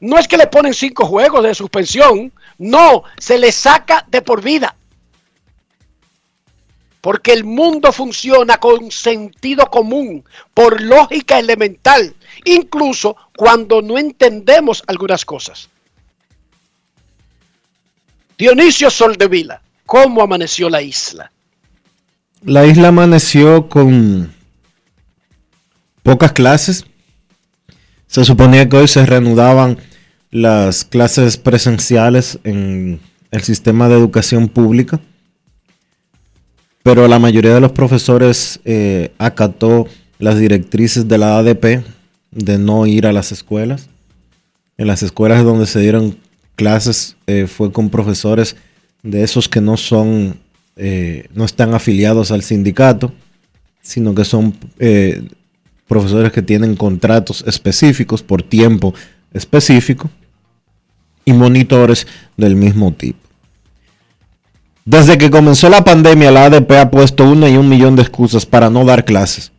[0.00, 2.30] No es que le ponen cinco juegos de suspensión.
[2.58, 3.04] No.
[3.18, 4.76] Se le saca de por vida.
[7.00, 15.24] Porque el mundo funciona con sentido común, por lógica elemental, incluso cuando no entendemos algunas
[15.24, 15.70] cosas.
[18.38, 21.32] Dionisio Soldevila, ¿cómo amaneció la isla?
[22.42, 24.30] La isla amaneció con
[26.02, 26.84] pocas clases.
[28.06, 29.78] Se suponía que hoy se reanudaban
[30.30, 35.00] las clases presenciales en el sistema de educación pública,
[36.82, 39.86] pero la mayoría de los profesores eh, acató
[40.18, 41.84] las directrices de la ADP
[42.32, 43.88] de no ir a las escuelas.
[44.76, 46.18] En las escuelas donde se dieron
[46.56, 48.56] clases eh, fue con profesores
[49.02, 50.36] de esos que no son,
[50.74, 53.12] eh, no están afiliados al sindicato,
[53.82, 55.22] sino que son eh,
[55.86, 58.94] profesores que tienen contratos específicos por tiempo
[59.32, 60.10] específico
[61.24, 63.20] y monitores del mismo tipo.
[64.84, 68.46] Desde que comenzó la pandemia, la ADP ha puesto una y un millón de excusas
[68.46, 69.52] para no dar clases.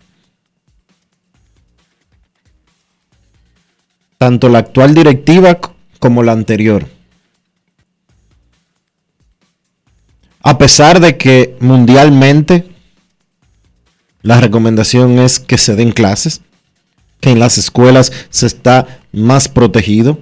[4.17, 5.59] Tanto la actual directiva
[5.99, 6.87] como la anterior.
[10.41, 12.65] A pesar de que mundialmente
[14.21, 16.41] la recomendación es que se den clases,
[17.19, 20.19] que en las escuelas se está más protegido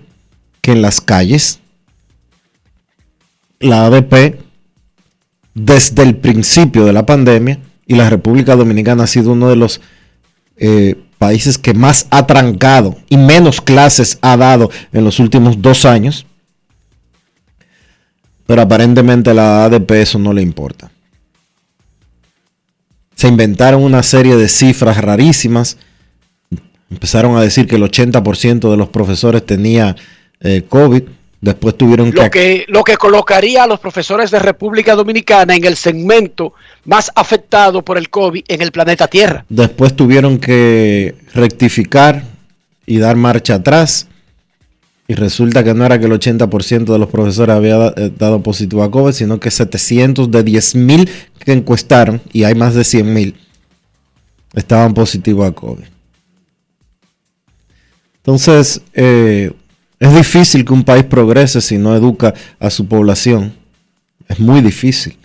[0.61, 1.59] que en las calles,
[3.59, 4.39] la ADP
[5.53, 9.81] desde el principio de la pandemia y la República Dominicana ha sido uno de los
[10.57, 15.83] eh, países que más ha trancado y menos clases ha dado en los últimos dos
[15.83, 16.27] años.
[18.45, 20.91] Pero aparentemente a la ADP eso no le importa.
[23.15, 25.77] Se inventaron una serie de cifras rarísimas.
[26.91, 29.95] Empezaron a decir que el 80% de los profesores tenía
[30.41, 31.05] eh, COVID.
[31.41, 35.75] Después tuvieron Lo que, lo que colocaría a los profesores de República Dominicana en el
[35.75, 36.53] segmento
[36.85, 39.45] más afectado por el COVID en el planeta Tierra.
[39.49, 42.23] Después tuvieron que rectificar
[42.85, 44.07] y dar marcha atrás.
[45.07, 48.81] Y resulta que no era que el 80% de los profesores había eh, dado positivo
[48.81, 51.07] a COVID, sino que 700 de 10.000
[51.37, 53.35] que encuestaron, y hay más de 100.000,
[54.55, 55.85] estaban positivos a COVID.
[58.17, 59.51] Entonces, eh,
[60.05, 63.53] es difícil que un país progrese si no educa a su población.
[64.27, 65.17] Es muy difícil.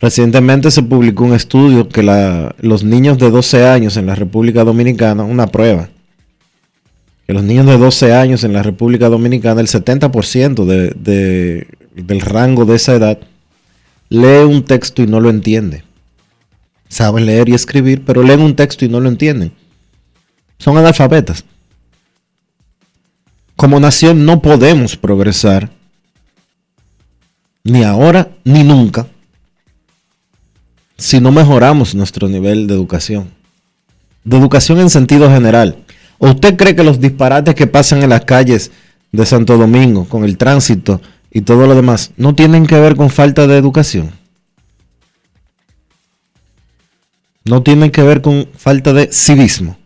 [0.00, 2.02] Recientemente se publicó un estudio que
[2.58, 5.88] los niños de 12 años en la República Dominicana, una prueba,
[7.26, 12.20] que los niños de 12 años en la República Dominicana, el 70% de, de- del
[12.20, 13.18] rango de esa edad,
[14.10, 15.84] lee un texto y no lo entiende.
[16.88, 19.52] Saben leer y escribir, pero leen un texto y no lo entienden.
[20.58, 21.44] Son analfabetas.
[23.56, 25.70] Como nación no podemos progresar,
[27.62, 29.06] ni ahora ni nunca,
[30.96, 33.30] si no mejoramos nuestro nivel de educación.
[34.24, 35.84] De educación en sentido general.
[36.18, 38.70] ¿O usted cree que los disparates que pasan en las calles
[39.12, 41.00] de Santo Domingo, con el tránsito
[41.30, 44.12] y todo lo demás, no tienen que ver con falta de educación?
[47.44, 49.76] No tienen que ver con falta de civismo.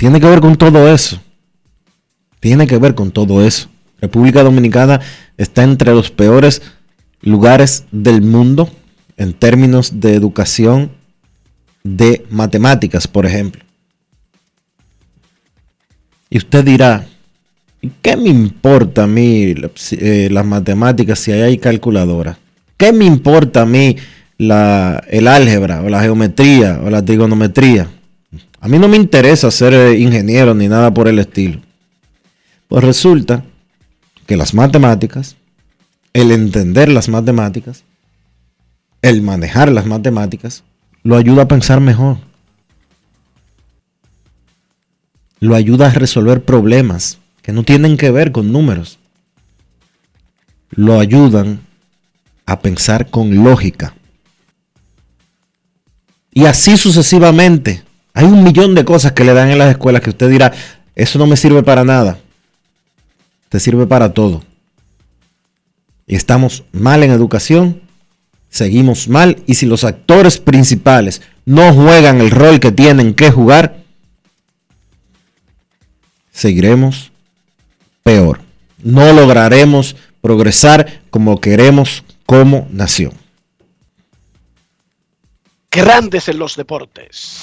[0.00, 1.20] Tiene que ver con todo eso.
[2.40, 3.68] Tiene que ver con todo eso.
[4.00, 4.98] República Dominicana
[5.36, 6.62] está entre los peores
[7.20, 8.70] lugares del mundo
[9.18, 10.90] en términos de educación
[11.84, 13.62] de matemáticas, por ejemplo.
[16.30, 17.06] Y usted dirá,
[17.82, 19.54] ¿y qué me importa a mí
[19.90, 22.38] eh, las matemáticas si hay calculadora?
[22.78, 23.98] ¿Qué me importa a mí
[24.38, 27.99] el álgebra o la geometría o la trigonometría?
[28.60, 31.60] A mí no me interesa ser eh, ingeniero ni nada por el estilo.
[32.68, 33.44] Pues resulta
[34.26, 35.36] que las matemáticas,
[36.12, 37.84] el entender las matemáticas,
[39.02, 40.62] el manejar las matemáticas,
[41.02, 42.18] lo ayuda a pensar mejor.
[45.40, 48.98] lo ayuda a resolver problemas que no tienen que ver con números.
[50.70, 51.60] Lo ayudan
[52.46, 53.94] a pensar con lógica.
[56.32, 57.82] Y así sucesivamente.
[58.14, 60.52] Hay un millón de cosas que le dan en las escuelas que usted dirá,
[60.94, 62.18] eso no me sirve para nada.
[63.48, 64.42] Te sirve para todo.
[66.06, 67.82] Y estamos mal en educación,
[68.48, 69.42] seguimos mal.
[69.46, 73.84] Y si los actores principales no juegan el rol que tienen que jugar,
[76.32, 77.12] seguiremos
[78.02, 78.40] peor.
[78.82, 83.12] No lograremos progresar como queremos como nación.
[85.70, 87.42] Grandes en los deportes.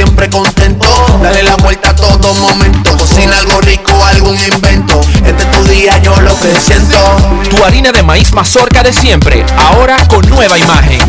[0.00, 0.86] siempre contento.
[1.22, 2.96] Dale la vuelta a todo momento.
[2.96, 4.98] Cocina algo rico, algún invento.
[5.26, 6.96] Este es tu día, yo lo que siento.
[7.50, 11.00] Tu harina de maíz mazorca de siempre, ahora con nueva imagen.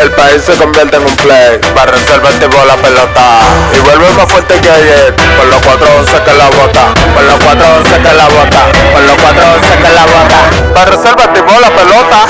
[0.00, 3.40] El país se convierte en un play, para reservar tipo la pelota.
[3.76, 7.96] Y vuelve más fuerte que ayer, por los 411 que la bota, por los 411
[8.00, 8.62] que la bota,
[8.94, 10.74] por los 411 que la bota.
[10.74, 12.26] Para reservar tipo la pelota.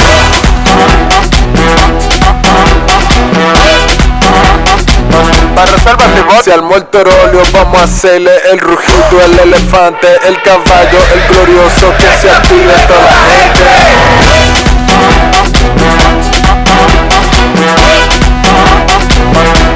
[5.54, 10.40] Para reservar tipo Se armó el torolio, vamos a hacerle el rugido, el elefante, el
[10.42, 14.76] caballo, el glorioso que se active toda la gente.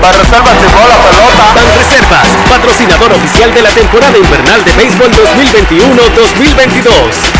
[0.02, 1.44] Para reservas tipo la pelota.
[1.54, 6.92] Ban Reservas, patrocinador oficial de la temporada invernal de béisbol 2021-2022.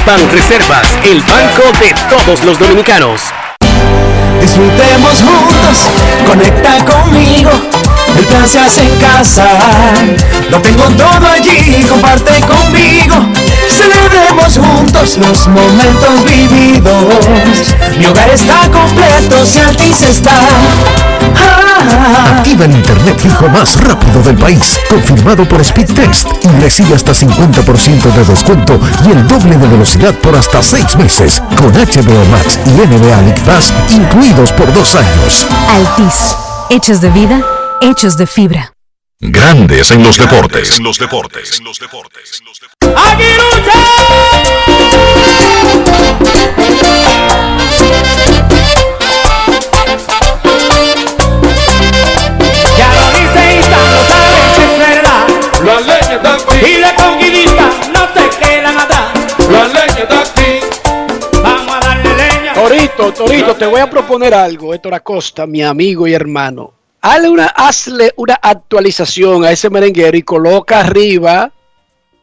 [0.07, 3.23] Ban Reservas, el banco de todos los dominicanos.
[4.41, 5.87] Disfrutemos juntos,
[6.27, 7.51] conecta conmigo.
[8.17, 9.47] El plan se hace en casa.
[10.51, 13.27] Lo tengo todo allí, comparte conmigo.
[13.71, 17.75] Celebremos juntos los momentos vividos.
[17.99, 20.33] Mi hogar está completo si Altis está.
[21.37, 27.13] Ah, Activa el internet fijo más rápido del país, confirmado por Speedtest y recibe hasta
[27.13, 32.59] 50% de descuento y el doble de velocidad por hasta 6 meses con HBO Max
[32.67, 35.47] y NBA League Pass incluidos por dos años.
[35.69, 36.37] Altis,
[36.71, 37.41] hechos de vida,
[37.81, 38.73] hechos de fibra.
[39.21, 40.79] Grandes en los deportes.
[40.79, 41.59] En los deportes.
[41.59, 42.70] Ya lo dice
[53.51, 55.27] y lo saben que es verdad.
[55.65, 56.57] Las leyes de aquí.
[56.67, 59.13] Y de conquista no se quedan atrás.
[59.51, 60.51] Las leyes de aquí.
[61.43, 62.55] Vamos a darle leña.
[62.55, 66.75] Torito, Torito, te voy a proponer algo, Héctor Acosta, mi amigo y hermano.
[67.03, 71.51] Hazle una, hazle una actualización a ese merenguero y coloca arriba,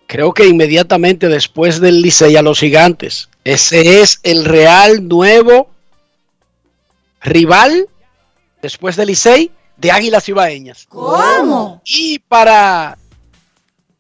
[0.07, 3.29] creo que inmediatamente después del Licey a los gigantes.
[3.43, 5.69] Ese es el real nuevo
[7.21, 7.87] rival
[8.61, 10.85] después del Licey de Águilas Ibaeñas.
[10.89, 11.81] ¿Cómo?
[11.85, 12.97] Y para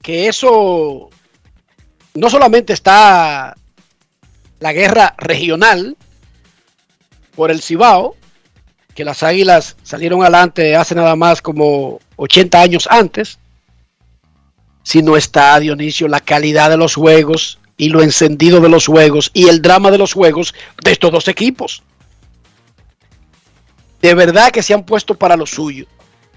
[0.01, 1.09] que eso
[2.15, 3.55] no solamente está
[4.59, 5.97] la guerra regional
[7.35, 8.15] por el Cibao,
[8.95, 13.37] que las Águilas salieron adelante hace nada más como 80 años antes,
[14.87, 19.49] sino está, Dionisio, la calidad de los juegos y lo encendido de los juegos y
[19.49, 21.83] el drama de los juegos de estos dos equipos.
[24.01, 25.87] De verdad que se han puesto para lo suyo.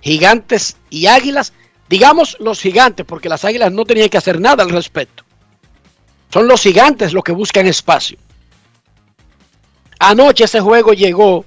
[0.01, 1.53] Gigantes y águilas,
[1.89, 5.23] digamos los gigantes, porque las águilas no tenían que hacer nada al respecto.
[6.33, 8.19] Son los gigantes los que buscan espacio.
[10.01, 11.45] Anoche ese juego llegó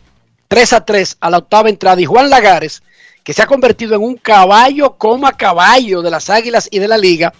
[0.47, 2.81] 3 a 3 a la octava entrada y Juan Lagares,
[3.23, 6.97] que se ha convertido en un caballo coma caballo de las águilas y de la
[6.97, 7.33] liga,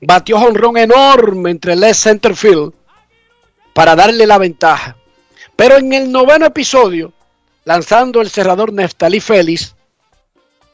[0.00, 2.72] batió jonrón enorme entre el center field
[3.72, 4.96] para darle la ventaja.
[5.56, 7.12] Pero en el noveno episodio,
[7.64, 9.74] lanzando el cerrador Neftalí Félix,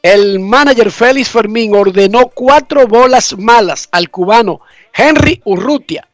[0.02, 4.60] el manager Félix Fermín ordenó cuatro bolas malas al cubano
[4.94, 6.08] Henry Urrutia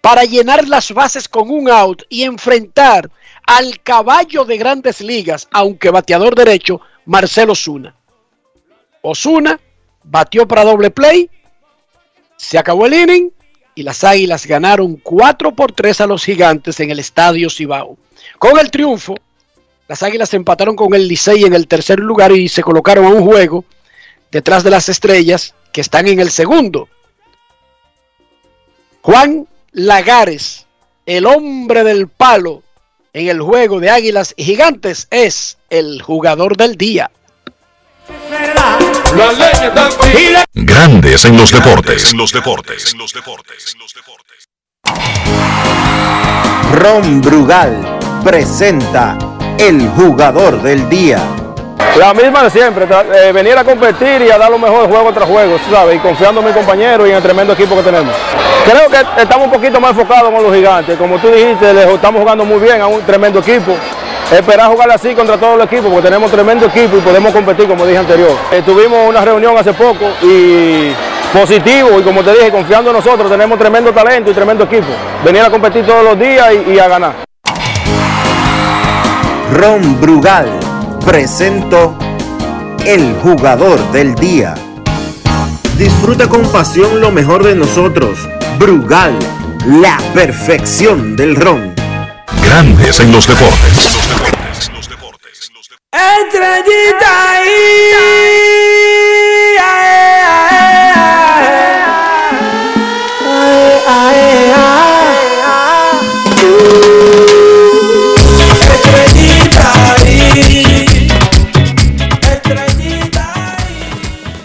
[0.00, 3.10] para llenar las bases con un out y enfrentar
[3.46, 7.94] al caballo de grandes ligas, aunque bateador derecho, Marcelo Osuna.
[9.02, 9.58] Osuna
[10.04, 11.28] batió para doble play,
[12.36, 13.30] se acabó el inning
[13.74, 17.96] y las Águilas ganaron 4 por 3 a los Gigantes en el Estadio Cibao.
[18.38, 19.14] Con el triunfo,
[19.88, 23.24] Las Águilas empataron con el Licey en el tercer lugar y se colocaron a un
[23.24, 23.64] juego
[24.30, 26.88] detrás de las estrellas que están en el segundo.
[29.02, 30.66] Juan Lagares,
[31.04, 32.61] el hombre del palo
[33.12, 37.10] en el juego de Águilas y Gigantes, es el jugador del día.
[40.54, 42.14] Grandes en los deportes.
[42.14, 42.94] los deportes.
[42.96, 43.76] los deportes.
[46.72, 49.18] Ron Brugal presenta
[49.58, 51.20] el jugador del día.
[51.98, 55.28] La misma de siempre, eh, venir a competir y a dar lo mejor juego tras
[55.28, 55.96] juego, ¿sabes?
[55.96, 58.14] Y confiando en mi compañero y en el tremendo equipo que tenemos.
[58.64, 60.96] Creo que estamos un poquito más enfocados con los gigantes.
[60.96, 63.72] Como tú dijiste, estamos jugando muy bien a un tremendo equipo.
[64.32, 67.84] Esperar jugar así contra todos los equipos, porque tenemos tremendo equipo y podemos competir, como
[67.84, 68.30] dije anterior.
[68.50, 70.92] Eh, tuvimos una reunión hace poco y
[71.34, 74.88] positivo, y como te dije, confiando en nosotros, tenemos tremendo talento y tremendo equipo.
[75.22, 77.12] Venir a competir todos los días y- y a ganar.
[79.52, 80.48] Ron Brugal
[81.04, 81.96] presento
[82.84, 84.54] el jugador del día.
[85.76, 88.18] Disfruta con pasión lo mejor de nosotros.
[88.58, 89.18] Brugal,
[89.66, 91.74] la perfección del ron.
[92.44, 93.98] Grandes en los deportes.
[95.92, 99.01] Estrellita ahí.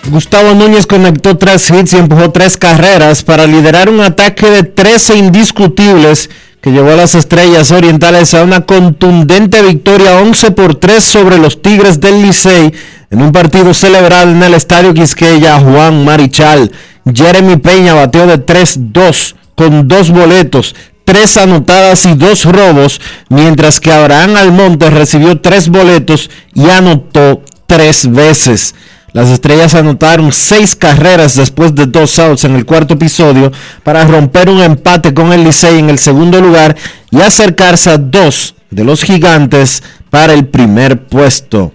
[0.09, 5.17] Gustavo Núñez conectó tres hits y empujó tres carreras para liderar un ataque de 13
[5.17, 6.29] indiscutibles
[6.61, 11.61] que llevó a las Estrellas Orientales a una contundente victoria 11 por 3 sobre los
[11.61, 12.73] Tigres del Licey
[13.09, 16.71] en un partido celebrado en el Estadio Quisqueya Juan Marichal.
[17.13, 23.91] Jeremy Peña bateó de 3-2 con dos boletos, tres anotadas y dos robos, mientras que
[23.91, 28.73] Abraham Almonte recibió tres boletos y anotó tres veces.
[29.17, 33.51] Las estrellas anotaron seis carreras después de dos outs en el cuarto episodio
[33.81, 36.77] para romper un empate con el Licey en el segundo lugar
[37.09, 41.73] y acercarse a dos de los gigantes para el primer puesto.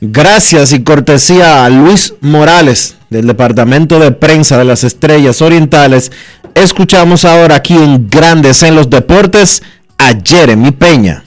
[0.00, 6.12] Gracias y cortesía a Luis Morales del Departamento de Prensa de las Estrellas Orientales,
[6.54, 9.60] escuchamos ahora aquí en Grandes en los Deportes
[9.98, 11.24] a Jeremy Peña.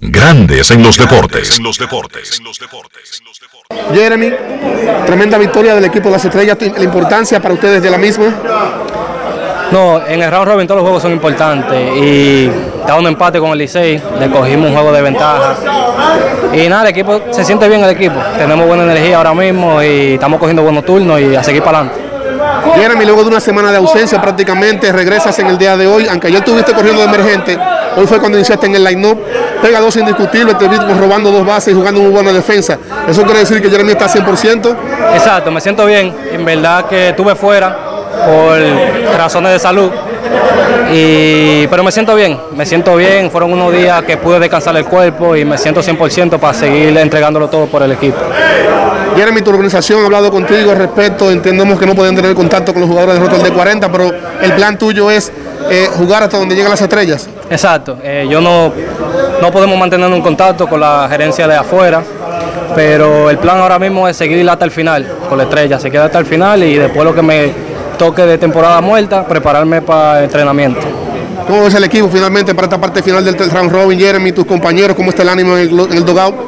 [0.00, 1.58] Grandes en los deportes.
[1.58, 2.40] los deportes.
[3.92, 4.32] Jeremy,
[5.06, 8.26] tremenda victoria del equipo de las estrellas, la importancia para ustedes de la misma.
[9.72, 12.48] No, en el round robin todos los juegos son importantes y
[12.86, 15.56] da un empate con el Licey, le cogimos un juego de ventaja.
[16.54, 20.14] Y nada, el equipo se siente bien el equipo, tenemos buena energía ahora mismo y
[20.14, 22.07] estamos cogiendo buenos turnos y a seguir para adelante.
[22.76, 26.28] Jeremy, luego de una semana de ausencia prácticamente, regresas en el día de hoy, aunque
[26.28, 27.58] ayer estuviste corriendo de emergente,
[27.96, 29.18] hoy fue cuando iniciaste en el line-up,
[29.62, 32.78] pega dos indiscutibles, te vimos robando dos bases y jugando muy buena defensa.
[33.08, 34.76] ¿Eso quiere decir que Jeremy está 100%?
[35.14, 37.76] Exacto, me siento bien, en verdad que estuve fuera
[38.26, 38.58] por
[39.16, 39.90] razones de salud,
[40.92, 44.84] y, pero me siento bien, me siento bien, fueron unos días que pude descansar el
[44.84, 48.18] cuerpo y me siento 100% para seguir entregándolo todo por el equipo.
[49.16, 52.80] Jeremy, tu organización ha hablado contigo al respecto, entendemos que no pueden tener contacto con
[52.82, 55.32] los jugadores de Rotor de 40, pero el plan tuyo es
[55.70, 57.28] eh, jugar hasta donde lleguen las estrellas.
[57.50, 58.72] Exacto, eh, yo no,
[59.40, 62.02] no podemos mantener un contacto con la gerencia de afuera,
[62.74, 66.04] pero el plan ahora mismo es seguir hasta el final con la estrella, se queda
[66.06, 67.52] hasta el final y después lo que me
[67.98, 70.80] toque de temporada muerta, prepararme para el entrenamiento.
[71.46, 74.94] ¿Cómo ves el equipo finalmente para esta parte final del round robin, Jeremy, tus compañeros,
[74.94, 76.47] cómo está el ánimo en el, en el dugout?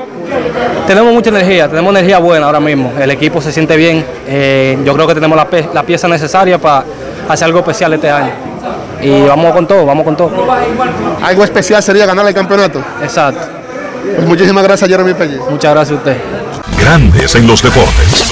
[0.90, 4.92] Tenemos mucha energía, tenemos energía buena ahora mismo, el equipo se siente bien, eh, yo
[4.92, 6.84] creo que tenemos la, pieza necesaria para
[7.28, 8.32] hacer algo especial este año.
[9.00, 10.32] Y vamos con todo, vamos con todo.
[11.22, 12.82] Algo especial sería ganar el campeonato.
[13.04, 13.40] Exacto.
[14.16, 15.38] Pues muchísimas gracias, Jeremy Peña.
[15.48, 16.16] Muchas gracias a usted.
[16.76, 18.29] Grandes en los deportes.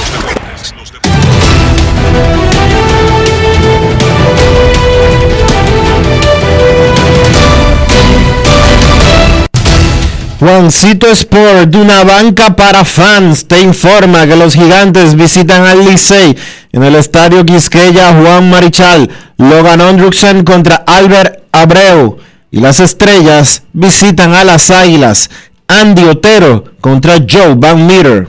[10.38, 16.36] Juancito Sport, de una banca para fans, te informa que los gigantes visitan al Licey
[16.70, 19.10] en el estadio Quisqueya Juan Marichal.
[19.36, 22.18] Logan Ondruksen contra Albert Abreu.
[22.52, 25.28] Y las estrellas visitan a las águilas.
[25.66, 28.28] Andy Otero contra Joe Van Meter.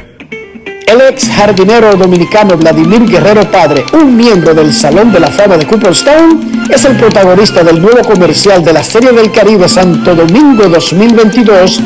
[0.85, 5.65] El ex jardinero dominicano Vladimir Guerrero Padre, un miembro del Salón de la Fama de
[5.65, 11.81] Cooperstown, es el protagonista del nuevo comercial de la Serie del Caribe Santo Domingo 2022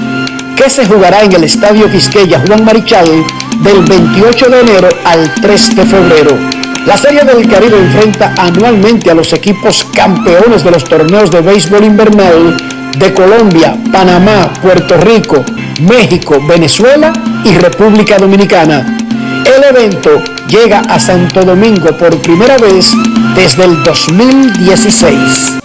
[0.55, 3.07] que se jugará en el Estadio Quisqueya Juan Marichal
[3.61, 6.37] del 28 de enero al 3 de febrero.
[6.85, 11.83] La Serie del Caribe enfrenta anualmente a los equipos campeones de los torneos de béisbol
[11.83, 12.57] invernal
[12.97, 15.43] de Colombia, Panamá, Puerto Rico,
[15.81, 17.11] México, Venezuela
[17.45, 18.97] y República Dominicana.
[19.45, 22.91] El evento llega a Santo Domingo por primera vez
[23.35, 25.59] desde el 2016.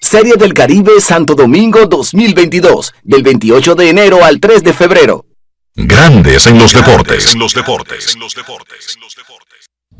[0.00, 5.26] Serie del Caribe Santo Domingo 2022, del 28 de enero al 3 de febrero.
[5.74, 7.34] Grandes en los deportes.
[7.34, 8.16] En los deportes.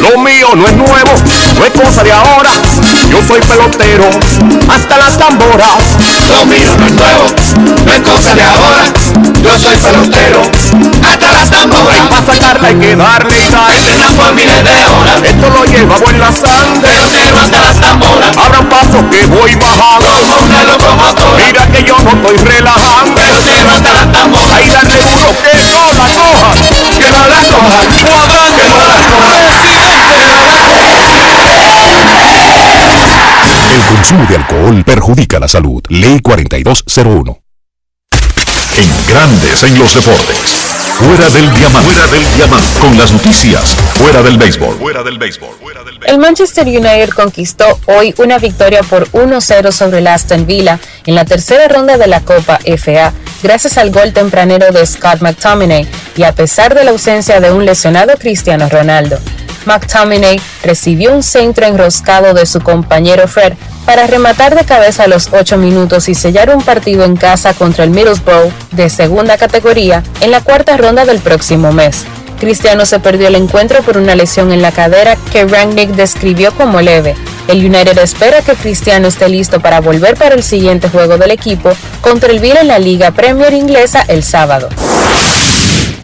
[0.00, 1.12] Lo mío no es nuevo,
[1.58, 2.50] no es cosa de ahora.
[3.10, 4.08] Yo soy pelotero,
[4.68, 5.96] hasta las tamboras.
[6.28, 7.24] Lo mío no es nuevo,
[7.86, 8.84] no es cosa de ahora.
[9.42, 10.40] Yo soy pelotero,
[11.08, 12.00] hasta las tamboras.
[12.08, 13.72] Para sacarla hay que darle sal.
[14.16, 16.90] Por miles de horas, Esto lo llevamos en la sangre.
[17.24, 18.36] pero hasta las tamboras.
[18.36, 20.06] Abran paso que voy bajando.
[20.44, 23.20] Una locomotora, Mira que yo no estoy relajando.
[23.46, 24.52] pero hasta las tamboras.
[24.58, 26.98] Ahí dale duro que no la coja.
[26.98, 28.51] Que no la cojan,
[34.02, 35.80] consumo de alcohol perjudica la salud.
[35.88, 37.38] Ley 4201.
[38.76, 40.36] En Grandes en los deportes.
[40.94, 41.92] Fuera del diamante.
[41.92, 42.80] Fuera del diamante.
[42.80, 43.76] Con las noticias.
[43.94, 44.76] Fuera del béisbol.
[44.78, 45.50] Fuera del béisbol.
[46.04, 51.24] El Manchester United conquistó hoy una victoria por 1-0 sobre el Aston Villa en la
[51.24, 55.86] tercera ronda de la Copa FA gracias al gol tempranero de Scott McTominay
[56.16, 59.18] y a pesar de la ausencia de un lesionado Cristiano Ronaldo.
[59.64, 63.52] McTominay recibió un centro enroscado de su compañero Fred
[63.86, 67.90] para rematar de cabeza los 8 minutos y sellar un partido en casa contra el
[67.90, 72.04] Middlesbrough de segunda categoría en la cuarta ronda del próximo mes.
[72.40, 76.80] Cristiano se perdió el encuentro por una lesión en la cadera que Rangnick describió como
[76.80, 77.14] leve.
[77.46, 81.72] El United espera que Cristiano esté listo para volver para el siguiente juego del equipo
[82.00, 84.68] contra el Villa en la Liga Premier Inglesa el sábado.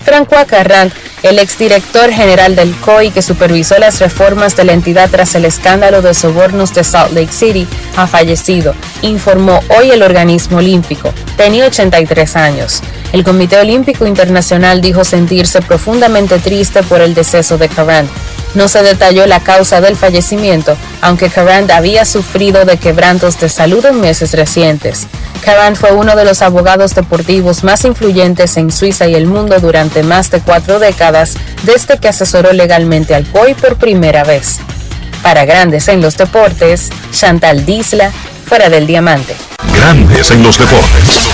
[0.09, 0.91] Francois Carrant,
[1.23, 6.01] el exdirector general del COI que supervisó las reformas de la entidad tras el escándalo
[6.01, 11.13] de sobornos de Salt Lake City, ha fallecido, informó hoy el organismo olímpico.
[11.37, 12.83] Tenía 83 años.
[13.13, 18.09] El Comité Olímpico Internacional dijo sentirse profundamente triste por el deceso de Carrant.
[18.55, 23.85] No se detalló la causa del fallecimiento, aunque Carrant había sufrido de quebrantos de salud
[23.85, 25.07] en meses recientes.
[25.45, 30.03] Carrant fue uno de los abogados deportivos más influyentes en Suiza y el mundo durante
[30.03, 34.59] más de cuatro décadas, desde que asesoró legalmente al COI por primera vez.
[35.23, 38.11] Para Grandes en los Deportes, Chantal Disla,
[38.47, 39.37] fuera del diamante.
[39.75, 41.29] Grandes en los deportes.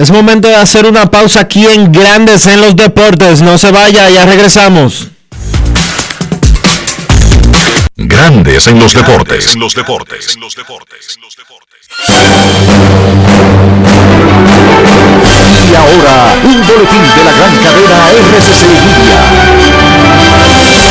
[0.00, 3.42] Es momento de hacer una pausa aquí en Grandes en los Deportes.
[3.42, 5.08] No se vaya, ya regresamos.
[7.96, 9.54] Grandes en los deportes.
[9.54, 10.38] En los deportes.
[15.70, 20.29] Y ahora, un boletín de la gran cadena RCC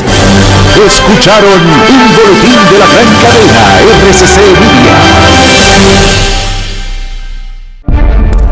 [0.86, 3.62] Escucharon un boletín de la gran cadena
[4.08, 4.96] RCC Media.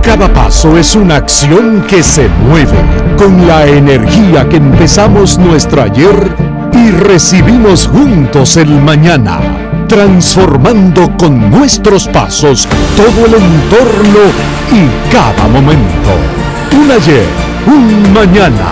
[0.02, 2.80] Cada paso es una acción que se mueve
[3.18, 6.36] con la energía que empezamos nuestro ayer
[6.74, 9.40] y recibimos juntos el mañana,
[9.88, 12.68] transformando con nuestros pasos
[12.98, 14.20] todo el entorno
[14.72, 16.12] y cada momento.
[16.74, 17.28] Un ayer,
[17.68, 18.72] un mañana,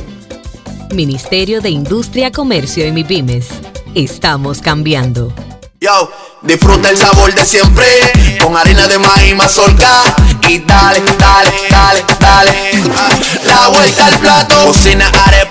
[0.93, 3.47] Ministerio de Industria, Comercio y MIPIMES.
[3.95, 5.33] Estamos cambiando.
[5.79, 6.11] Yo,
[6.43, 7.85] disfruta el sabor de siempre
[8.39, 10.15] con harina de maíz mazorca
[10.47, 12.51] y dale, dale, dale, dale.
[13.45, 15.50] La vuelta al plato, cocina arepa,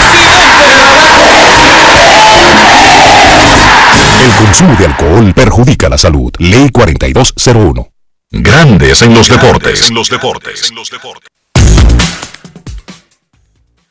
[4.21, 6.31] El consumo de alcohol perjudica la salud.
[6.37, 7.89] Ley 4201.
[8.29, 9.89] Grandes en los deportes.
[9.89, 10.71] En los deportes.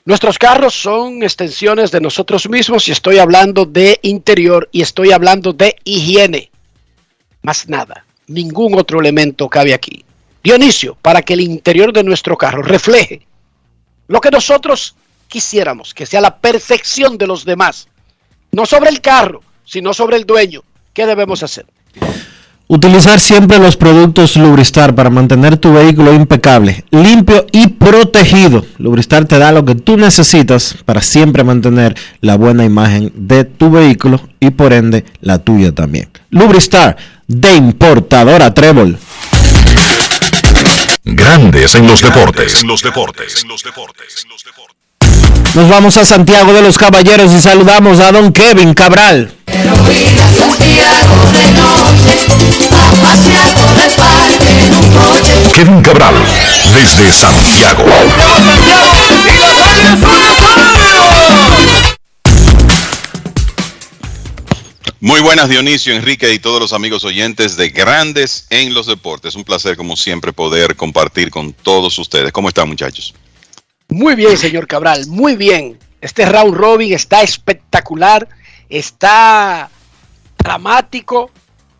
[0.04, 5.52] Nuestros carros son extensiones de nosotros mismos y estoy hablando de interior y estoy hablando
[5.52, 6.52] de higiene.
[7.42, 10.04] Más nada, ningún otro elemento cabe aquí.
[10.44, 13.26] Dionisio, para que el interior de nuestro carro refleje
[14.06, 14.94] lo que nosotros
[15.26, 17.88] quisiéramos, que sea la perfección de los demás.
[18.52, 20.62] No sobre el carro, sino sobre el dueño.
[20.92, 21.64] ¿Qué debemos hacer?
[22.66, 28.64] Utilizar siempre los productos Lubristar para mantener tu vehículo impecable, limpio y protegido.
[28.78, 33.70] Lubristar te da lo que tú necesitas para siempre mantener la buena imagen de tu
[33.70, 36.10] vehículo y por ende la tuya también.
[36.30, 36.96] Lubristar
[37.26, 38.98] de importadora Trébol.
[41.04, 42.62] Grandes en los deportes.
[42.62, 43.46] En los deportes.
[45.54, 49.32] Nos vamos a Santiago de los Caballeros y saludamos a don Kevin Cabral.
[55.54, 56.14] Kevin Cabral,
[56.74, 57.84] desde Santiago.
[65.02, 69.34] Muy buenas Dionisio, Enrique y todos los amigos oyentes de Grandes en los Deportes.
[69.34, 72.32] Un placer como siempre poder compartir con todos ustedes.
[72.32, 73.14] ¿Cómo están muchachos?
[73.88, 75.78] Muy bien, señor Cabral, muy bien.
[76.00, 78.28] Este round robin está espectacular,
[78.70, 79.68] está
[80.38, 81.30] dramático.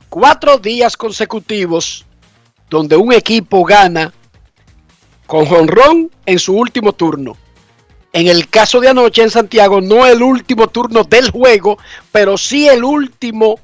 [0.09, 2.05] Cuatro días consecutivos
[2.69, 4.13] donde un equipo gana
[5.27, 7.37] con jonrón en su último turno.
[8.13, 11.79] En el caso de anoche en Santiago, no el último turno del juego,
[12.11, 13.61] pero sí el último.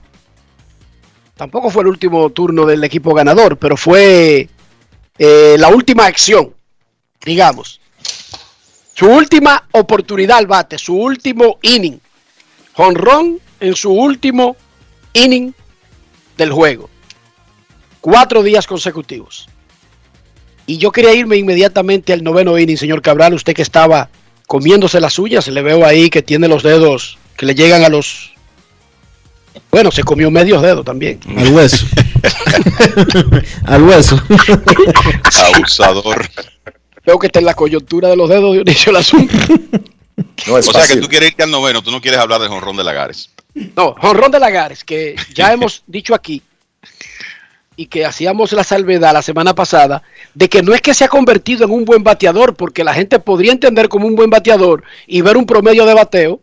[1.35, 4.49] Tampoco fue el último turno del equipo ganador, pero fue
[5.19, 6.55] eh, la última acción,
[7.25, 7.81] digamos.
[8.95, 11.99] Su última oportunidad al bate, su último inning.
[12.77, 14.57] Jonrón en su último
[15.15, 15.53] inning
[16.37, 16.91] del juego.
[18.01, 19.49] Cuatro días consecutivos.
[20.67, 23.35] Y yo quería irme inmediatamente al noveno inning, señor Cabral.
[23.35, 24.11] Usted que estaba
[24.47, 28.33] comiéndose las suyas, le veo ahí que tiene los dedos que le llegan a los.
[29.71, 31.21] Bueno, se comió medios dedos también.
[31.37, 31.87] Al hueso.
[33.65, 34.23] Al hueso.
[35.55, 36.29] Abusador.
[37.07, 39.35] Veo que está en la coyuntura de los dedos, Dionisio, el asunto.
[40.49, 42.85] o sea que tú quieres irte al noveno, tú no quieres hablar del jonrón de
[42.85, 43.31] Lagares.
[43.75, 46.43] No, jonrón de Lagares, que ya hemos dicho aquí
[47.77, 50.03] y que hacíamos la salvedad la semana pasada
[50.35, 53.19] de que no es que se ha convertido en un buen bateador, porque la gente
[53.19, 56.41] podría entender como un buen bateador y ver un promedio de bateo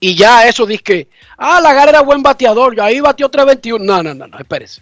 [0.00, 3.84] y ya eso dice que, ah, Lagares era buen bateador, y ahí batió 321.
[3.84, 4.80] No, no, no, no, espérese.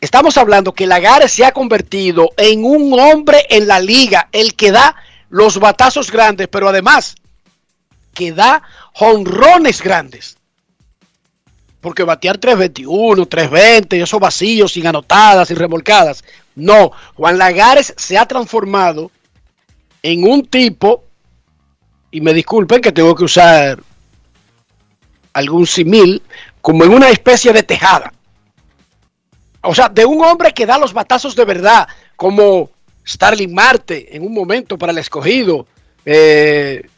[0.00, 4.70] Estamos hablando que Lagares se ha convertido en un hombre en la liga, el que
[4.70, 4.94] da
[5.28, 7.16] los batazos grandes, pero además
[8.14, 10.36] que da jonrones grandes.
[11.80, 16.24] Porque batear 321, 320, y esos vacíos sin anotadas, sin remolcadas.
[16.54, 19.10] No, Juan Lagares se ha transformado
[20.02, 21.04] en un tipo,
[22.10, 23.80] y me disculpen que tengo que usar
[25.32, 26.22] algún simil,
[26.60, 28.12] como en una especie de tejada.
[29.62, 31.86] O sea, de un hombre que da los batazos de verdad,
[32.16, 32.70] como
[33.06, 35.66] Starling Marte en un momento para el escogido,
[36.04, 36.88] eh,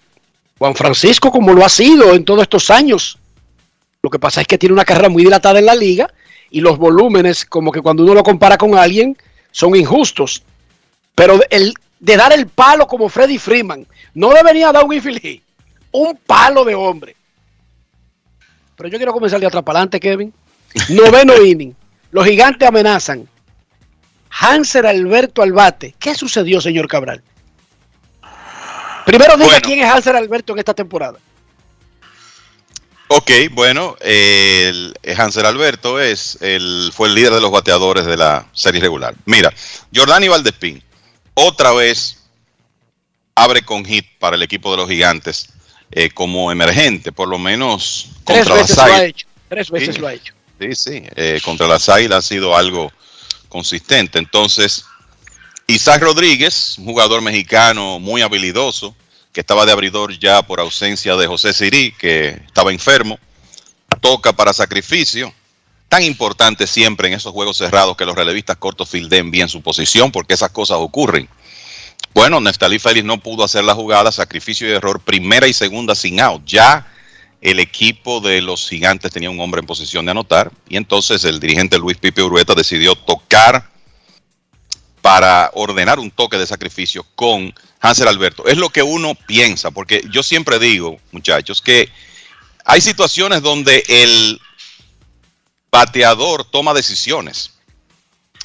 [0.61, 3.19] Juan Francisco como lo ha sido en todos estos años.
[4.03, 6.13] Lo que pasa es que tiene una carrera muy dilatada en la liga
[6.51, 9.17] y los volúmenes, como que cuando uno lo compara con alguien,
[9.53, 10.43] son injustos.
[11.15, 15.41] Pero el, de dar el palo como Freddy Freeman, no debería dar un infield
[15.93, 17.17] un palo de hombre.
[18.77, 20.31] Pero yo quiero comenzar de atrás para adelante, Kevin.
[20.91, 21.75] Noveno inning.
[22.11, 23.27] Los gigantes amenazan.
[24.29, 25.95] Hanser Alberto al bate.
[25.99, 27.23] ¿Qué sucedió, señor Cabral?
[29.11, 29.61] Primero diga Bueno.
[29.63, 31.19] quién es Hanser Alberto en esta temporada.
[33.13, 34.67] Ok, bueno, eh,
[35.03, 39.15] el, Hansel Alberto es el, fue el líder de los bateadores de la serie regular.
[39.25, 39.53] Mira,
[39.93, 40.81] Jordani Valdespín,
[41.35, 42.19] otra vez
[43.35, 45.49] abre con hit para el equipo de los gigantes
[45.91, 49.11] eh, como emergente, por lo menos Tres contra veces las lo ha Águilas.
[49.11, 49.27] hecho.
[49.49, 50.01] Tres veces Sí.
[50.01, 50.35] lo ha hecho.
[50.61, 52.93] Sí, sí, eh, contra las Águilas ha sido algo
[53.49, 54.21] consistente.
[54.21, 54.85] Entonces,
[55.71, 58.97] Isaac Rodríguez, un jugador mexicano muy habilidoso,
[59.33, 63.21] que estaba de abridor ya por ausencia de José Sirí, que estaba enfermo,
[64.01, 65.33] toca para sacrificio.
[65.89, 70.11] Tan importante siempre en esos juegos cerrados que los relevistas cortos filden bien su posición,
[70.11, 71.29] porque esas cosas ocurren.
[72.15, 76.21] Bueno, Neftalí Félix no pudo hacer la jugada, sacrificio y error, primera y segunda sin
[76.21, 76.43] out.
[76.45, 76.93] Ya
[77.41, 81.39] el equipo de los gigantes tenía un hombre en posición de anotar y entonces el
[81.39, 83.70] dirigente Luis Pipe Urueta decidió tocar
[85.03, 88.47] para ordenar un toque de sacrificio con Hansel Alberto.
[88.47, 91.89] Es lo que uno piensa, porque yo siempre digo, muchachos, que
[92.65, 94.41] hay situaciones donde el
[95.71, 97.53] bateador toma decisiones,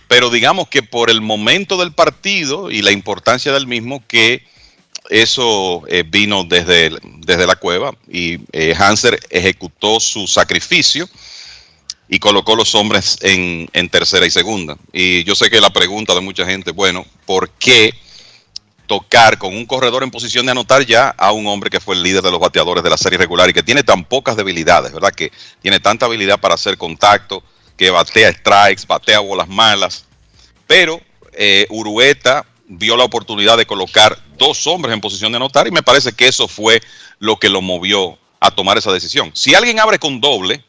[0.08, 4.46] pero digamos que por el momento del partido y la importancia del mismo, que
[5.10, 11.08] eso eh, vino desde, desde la cueva y eh, Hanser ejecutó su sacrificio
[12.08, 14.78] y colocó los hombres en, tercera y segunda.
[14.94, 17.94] Y yo sé que la pregunta de mucha gente, bueno, ¿por qué
[18.88, 22.04] tocar con un corredor en posición de anotar ya a un hombre que fue el
[22.04, 25.12] líder de los bateadores de la serie regular y que tiene tan pocas debilidades, ¿verdad?
[25.12, 27.44] Que tiene tanta habilidad para hacer contacto,
[27.76, 30.06] que batea strikes, batea bolas malas.
[30.68, 31.02] Pero
[31.34, 35.84] eh, Urueta vio la oportunidad de colocar dos hombres en posición de anotar y me
[35.84, 36.82] parece que eso fue
[37.20, 39.32] lo que lo movió a tomar esa decisión.
[39.34, 40.64] Si alguien abre con doble,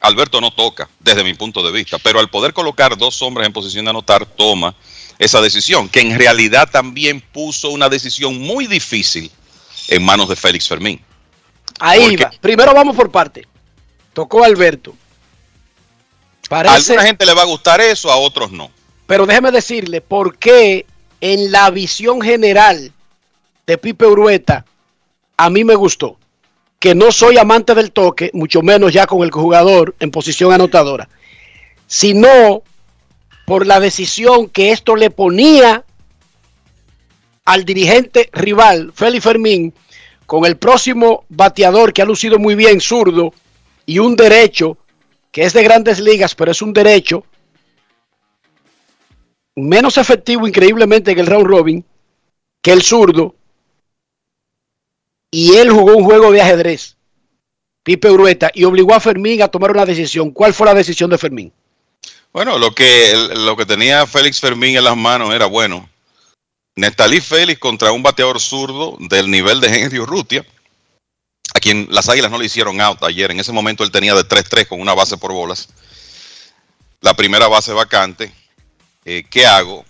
[0.00, 3.52] Alberto no toca, desde mi punto de vista, pero al poder colocar dos hombres en
[3.52, 4.74] posición de anotar, toma
[5.18, 9.30] esa decisión, que en realidad también puso una decisión muy difícil
[9.88, 11.02] en manos de Félix Fermín.
[11.78, 12.30] Ahí Porque- va.
[12.40, 13.46] Primero vamos por parte.
[14.14, 14.94] Tocó Alberto.
[16.46, 18.70] A Parece, alguna gente le va a gustar eso, a otros no.
[19.06, 20.84] pero déjeme decirle por qué
[21.20, 22.92] en la visión general
[23.66, 24.64] de Pipe Urueta
[25.36, 26.18] a mí me gustó.
[26.80, 31.08] Que no soy amante del toque, mucho menos ya con el jugador en posición anotadora,
[31.86, 32.64] sino
[33.46, 35.84] por la decisión que esto le ponía
[37.44, 39.72] al dirigente rival, Félix Fermín,
[40.26, 43.34] con el próximo bateador que ha lucido muy bien, zurdo,
[43.86, 44.78] y un derecho
[45.32, 47.24] que es de grandes ligas, pero es un derecho
[49.56, 51.84] menos efectivo increíblemente en el round robin
[52.62, 53.34] que el zurdo.
[55.30, 56.96] Y él jugó un juego de ajedrez,
[57.82, 60.30] Pipe Urueta, y obligó a Fermín a tomar una decisión.
[60.30, 61.52] ¿Cuál fue la decisión de Fermín?
[62.32, 65.88] Bueno, lo que, lo que tenía Félix Fermín en las manos era, bueno,
[66.76, 70.46] Nestalí Félix contra un bateador zurdo del nivel de Henry Urrutia,
[71.52, 73.30] a quien las Águilas no le hicieron out ayer.
[73.30, 75.68] En ese momento él tenía de 3-3 con una base por bolas.
[77.00, 78.32] La primera base vacante.
[79.04, 79.84] Eh, ¿Qué hago?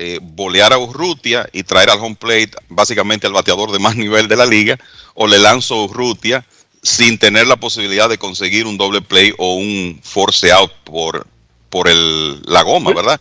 [0.00, 4.28] Eh, bolear a Urrutia y traer al home plate básicamente al bateador de más nivel
[4.28, 4.78] de la liga,
[5.14, 6.46] o le lanzo a Urrutia
[6.84, 11.26] sin tener la posibilidad de conseguir un doble play o un force out por,
[11.68, 13.20] por el, la goma, ¿verdad?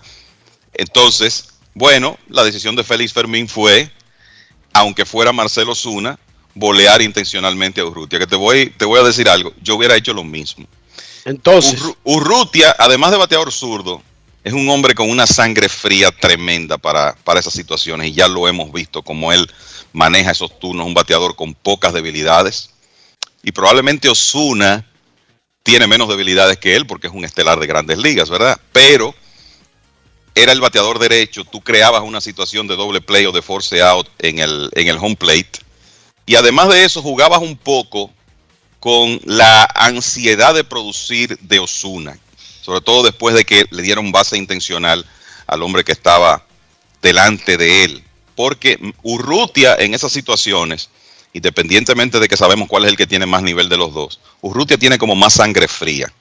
[0.74, 3.90] Entonces, bueno, la decisión de Félix Fermín fue,
[4.74, 6.20] aunque fuera Marcelo Zuna,
[6.54, 8.20] bolear intencionalmente a Urrutia.
[8.20, 10.68] Que te voy, te voy a decir algo, yo hubiera hecho lo mismo.
[11.26, 14.04] Entonces, Urru- Urrutia, además de bateador zurdo,
[14.48, 18.48] es un hombre con una sangre fría tremenda para, para esas situaciones y ya lo
[18.48, 19.46] hemos visto como él
[19.92, 22.70] maneja esos turnos, un bateador con pocas debilidades.
[23.44, 24.90] Y probablemente Osuna
[25.64, 28.58] tiene menos debilidades que él porque es un estelar de grandes ligas, ¿verdad?
[28.72, 29.14] Pero
[30.34, 34.08] era el bateador derecho, tú creabas una situación de doble play o de force out
[34.20, 35.60] en el, en el home plate.
[36.26, 38.14] Y además de eso, jugabas un poco
[38.80, 42.18] con la ansiedad de producir de Osuna,
[42.68, 45.06] sobre todo después de que le dieron base intencional
[45.48, 46.46] al hombre que estaba
[47.02, 48.04] delante de él.
[48.36, 50.90] Porque Urrutia en esas situaciones,
[51.32, 54.78] independientemente de que sabemos cuál es el que tiene más nivel de los dos, Urrutia
[54.78, 56.12] tiene como más sangre fría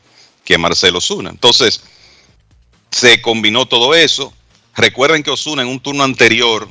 [0.44, 1.30] que Marcelo Osuna.
[1.30, 1.80] Entonces,
[2.92, 4.32] se combinó todo eso.
[4.76, 6.70] Recuerden que Osuna en un turno anterior,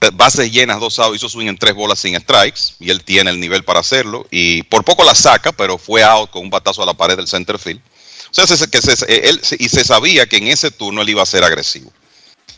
[0.00, 3.32] eh, bases llenas, dos outs, hizo swing en tres bolas sin strikes, y él tiene
[3.32, 6.82] el nivel para hacerlo, y por poco la saca, pero fue out con un batazo
[6.82, 7.82] a la pared del center field.
[8.30, 11.22] O sea, se- que se- él, y se sabía que en ese turno él iba
[11.22, 11.92] a ser agresivo.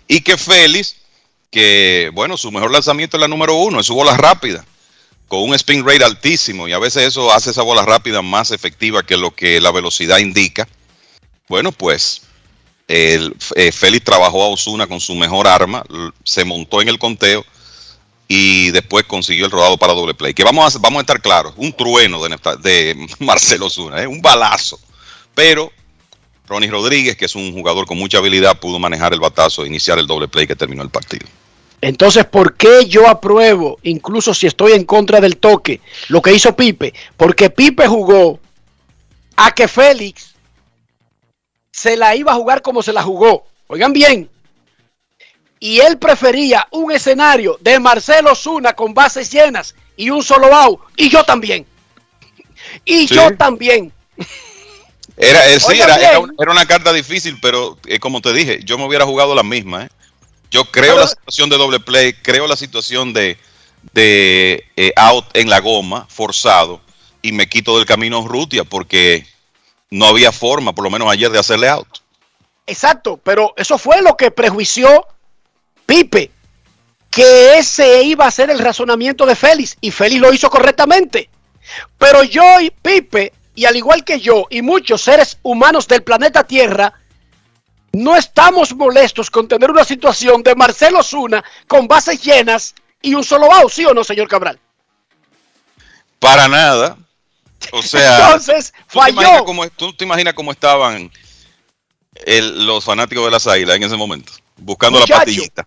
[0.08, 0.96] Y que Félix,
[1.50, 4.64] que bueno, su mejor lanzamiento es la número uno, es su bola rápida,
[5.28, 9.04] con un spin rate altísimo, y a veces eso hace esa bola rápida más efectiva
[9.04, 10.66] que lo que la velocidad indica.
[11.48, 12.22] Bueno, pues
[12.88, 13.30] eh,
[13.72, 15.84] Félix trabajó a Osuna con su mejor arma,
[16.24, 17.44] se montó en el conteo
[18.26, 20.34] y después consiguió el rodado para doble play.
[20.34, 24.06] Que vamos a, vamos a estar claros, un trueno de Marcelo Osuna, ¿eh?
[24.08, 24.80] un balazo.
[25.34, 25.72] Pero
[26.46, 29.98] Ronnie Rodríguez, que es un jugador con mucha habilidad, pudo manejar el batazo e iniciar
[29.98, 31.26] el doble play que terminó el partido.
[31.80, 36.54] Entonces, ¿por qué yo apruebo, incluso si estoy en contra del toque, lo que hizo
[36.54, 36.92] Pipe?
[37.16, 38.38] Porque Pipe jugó
[39.36, 40.34] a que Félix
[41.72, 43.46] se la iba a jugar como se la jugó.
[43.68, 44.28] Oigan bien.
[45.58, 50.80] Y él prefería un escenario de Marcelo Zuna con bases llenas y un solo out.
[50.96, 51.64] Y yo también.
[52.84, 53.14] Y Sí.
[53.14, 53.92] yo también.
[55.20, 58.84] Era, eh, sí, era, era una carta difícil, pero eh, como te dije, yo me
[58.86, 59.84] hubiera jugado la misma.
[59.84, 59.88] ¿eh?
[60.50, 63.36] Yo creo Pero- la situación de doble play, creo la situación de,
[63.92, 64.64] de
[64.96, 66.80] out en la goma, forzado,
[67.22, 69.26] y me quito del camino Rutia porque
[69.90, 71.88] no había forma, por lo menos ayer, de hacerle out.
[72.66, 75.06] Exacto, pero eso fue lo que prejuició
[75.86, 76.30] Pipe,
[77.10, 81.28] que ese iba a ser el razonamiento de Félix, y Félix lo hizo correctamente.
[81.98, 86.44] Pero yo y Pipe, y al igual que yo y muchos seres humanos del planeta
[86.44, 86.92] Tierra,
[87.92, 93.24] no estamos molestos con tener una situación de Marcelo Zuna con bases llenas y un
[93.24, 94.58] solo out, ¿sí o no, señor Cabral?
[96.18, 96.96] Para nada.
[97.72, 99.44] O sea, Entonces, ¿tú te imaginas falló.
[99.44, 101.10] cómo- ¿tú te imaginas cómo estaban
[102.26, 104.32] el- los fanáticos de las águilas en ese momento?
[104.56, 105.12] Buscando Muchacho.
[105.14, 105.66] la patillita.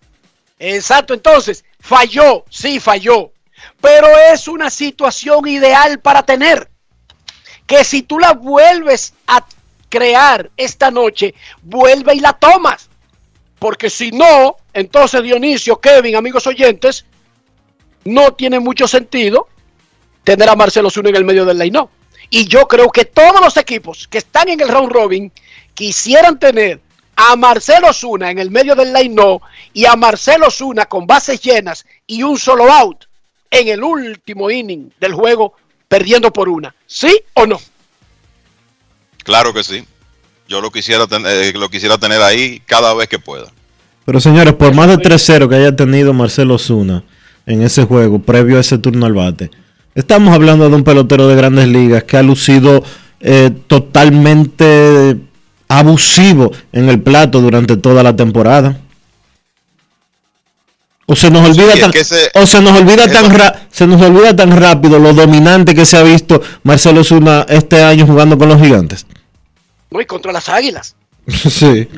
[0.58, 3.32] Exacto, entonces, falló, sí, falló.
[3.80, 6.70] Pero es una situación ideal para tener.
[7.66, 9.44] Que si tú la vuelves a
[9.88, 12.88] crear esta noche, vuelve y la tomas.
[13.58, 17.04] Porque si no, entonces Dionisio, Kevin, amigos oyentes,
[18.04, 19.48] no tiene mucho sentido
[20.24, 21.86] tener a Marcelo Zuna en el medio del line
[22.30, 25.32] Y yo creo que todos los equipos que están en el round robin
[25.74, 26.80] quisieran tener
[27.16, 29.40] a Marcelo Zuna en el medio del line
[29.72, 33.04] y a Marcelo Zuna con bases llenas y un solo out
[33.50, 35.54] en el último inning del juego
[35.88, 36.74] perdiendo por una.
[36.94, 37.60] ¿Sí o no?
[39.24, 39.84] Claro que sí.
[40.48, 43.46] Yo lo quisiera, ten- eh, lo quisiera tener ahí cada vez que pueda.
[44.04, 47.02] Pero señores, por más de 3-0 que haya tenido Marcelo Zuna
[47.46, 49.50] en ese juego, previo a ese turno al bate,
[49.96, 52.84] estamos hablando de un pelotero de grandes ligas que ha lucido
[53.20, 55.16] eh, totalmente
[55.66, 58.78] abusivo en el plato durante toda la temporada.
[61.06, 64.00] O se nos olvida tan, que ese- o se nos olvida tan ra- se nos
[64.00, 68.48] olvida tan rápido lo dominante que se ha visto Marcelo Zuna este año jugando con
[68.48, 69.06] los gigantes.
[69.90, 70.94] No, y contra las águilas.
[71.28, 71.88] sí.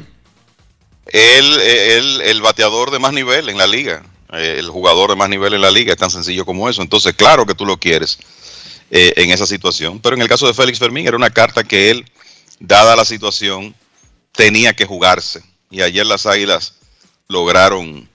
[1.07, 4.03] Él, eh, él, el bateador de más nivel en la liga,
[4.33, 6.83] eh, el jugador de más nivel en la liga, es tan sencillo como eso.
[6.83, 8.19] Entonces, claro que tú lo quieres
[8.91, 10.01] eh, en esa situación.
[10.01, 12.05] Pero en el caso de Félix Fermín, era una carta que él,
[12.59, 13.75] dada la situación,
[14.33, 15.43] tenía que jugarse.
[15.71, 16.75] Y ayer las Águilas
[17.29, 18.09] lograron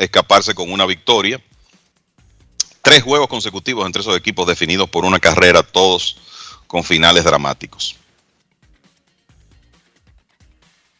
[0.00, 1.40] escaparse con una victoria.
[2.82, 6.16] Tres juegos consecutivos entre esos equipos definidos por una carrera, todos
[6.66, 7.96] con finales dramáticos.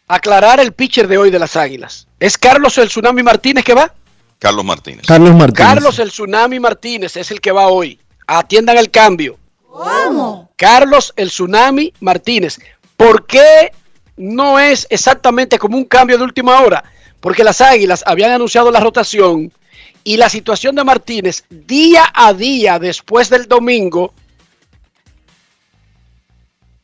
[0.07, 2.07] Aclarar el pitcher de hoy de las águilas.
[2.19, 3.93] ¿Es Carlos el Tsunami Martínez que va?
[4.39, 5.07] Carlos Martínez.
[5.07, 5.69] Carlos Martínez.
[5.69, 7.99] Carlos el Tsunami Martínez es el que va hoy.
[8.27, 9.39] Atiendan el cambio.
[9.67, 10.51] ¿Cómo?
[10.57, 12.59] Carlos el Tsunami Martínez.
[12.97, 13.73] ¿Por qué
[14.17, 16.85] no es exactamente como un cambio de última hora?
[17.21, 19.53] Porque las Águilas habían anunciado la rotación
[20.05, 24.15] y la situación de Martínez día a día después del domingo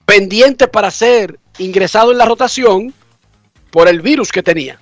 [0.05, 2.93] pendiente para ser ingresado en la rotación
[3.71, 4.79] por el virus que tenía.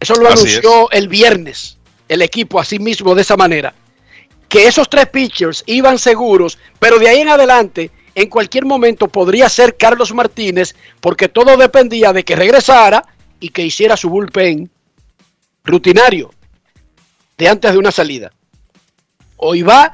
[0.00, 1.78] Eso lo Así anunció el viernes
[2.10, 3.72] el equipo así mismo de esa manera.
[4.48, 9.48] Que esos tres pitchers iban seguros, pero de ahí en adelante, en cualquier momento podría
[9.48, 13.04] ser Carlos Martínez, porque todo dependía de que regresara
[13.40, 14.70] y que hiciera su bullpen
[15.64, 16.30] rutinario
[17.36, 18.32] de antes de una salida.
[19.36, 19.92] Hoy va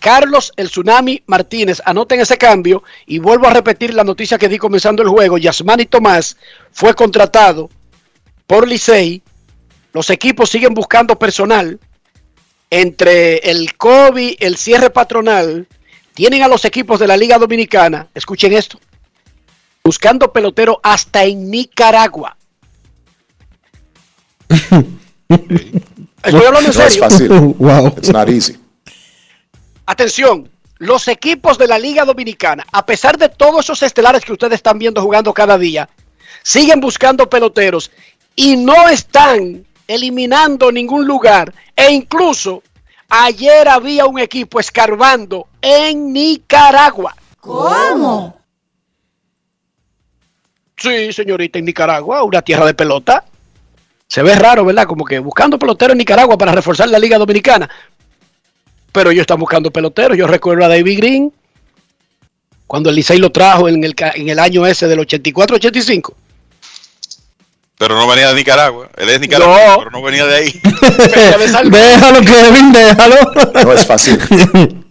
[0.00, 1.80] Carlos el Tsunami Martínez.
[1.84, 5.38] Anoten ese cambio y vuelvo a repetir la noticia que di comenzando el juego.
[5.38, 6.36] Yasmani Tomás
[6.72, 7.70] fue contratado
[8.46, 9.22] por Licey.
[9.92, 11.78] Los equipos siguen buscando personal.
[12.70, 15.66] Entre el COVID, el cierre patronal,
[16.18, 18.80] tienen a los equipos de la Liga Dominicana, escuchen esto,
[19.84, 22.36] buscando pelotero hasta en Nicaragua.
[25.28, 27.02] Estoy hablando en No es serio.
[27.02, 27.28] fácil.
[27.58, 27.88] Wow.
[27.96, 28.56] It's not easy.
[29.86, 30.48] Atención,
[30.78, 34.78] los equipos de la Liga Dominicana, a pesar de todos esos estelares que ustedes están
[34.78, 35.88] viendo jugando cada día,
[36.42, 37.90] siguen buscando peloteros
[38.36, 41.52] y no están eliminando ningún lugar.
[41.74, 42.62] E incluso
[43.08, 47.16] ayer había un equipo escarbando en Nicaragua.
[47.40, 48.38] ¿Cómo?
[50.76, 53.24] Sí, señorita, en Nicaragua, una tierra de pelota.
[54.08, 54.86] Se ve raro, ¿verdad?
[54.86, 57.68] Como que buscando peloteros en Nicaragua para reforzar la Liga Dominicana
[58.92, 60.16] pero ellos están buscando peloteros.
[60.18, 61.32] Yo recuerdo a David Green
[62.66, 66.14] cuando el Licey lo trajo en el, en el año ese del 84-85.
[67.78, 68.90] Pero no venía de Nicaragua.
[68.96, 69.78] Él es nicaragüense, No.
[69.78, 70.60] pero no venía de ahí.
[71.70, 73.16] déjalo, Kevin, déjalo.
[73.62, 74.18] No es fácil.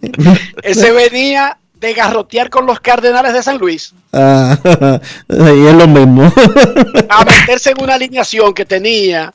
[0.62, 4.58] Ese venía de garrotear con los Cardenales de San Luis Ah,
[5.28, 6.24] y es lo mismo.
[7.08, 9.32] a meterse en una alineación que tenía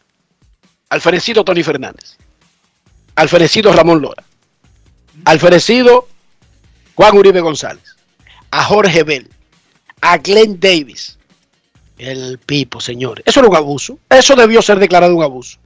[0.89, 2.17] al fenecido Tony Fernández,
[3.15, 4.23] al fenecido Ramón Lora,
[5.25, 6.07] al fenecido
[6.95, 7.95] Juan Uribe González,
[8.51, 9.29] a Jorge Bell,
[10.01, 11.17] a Glenn Davis,
[11.97, 13.23] el Pipo, señores.
[13.25, 13.97] Eso era un abuso.
[14.09, 15.57] Eso debió ser declarado un abuso.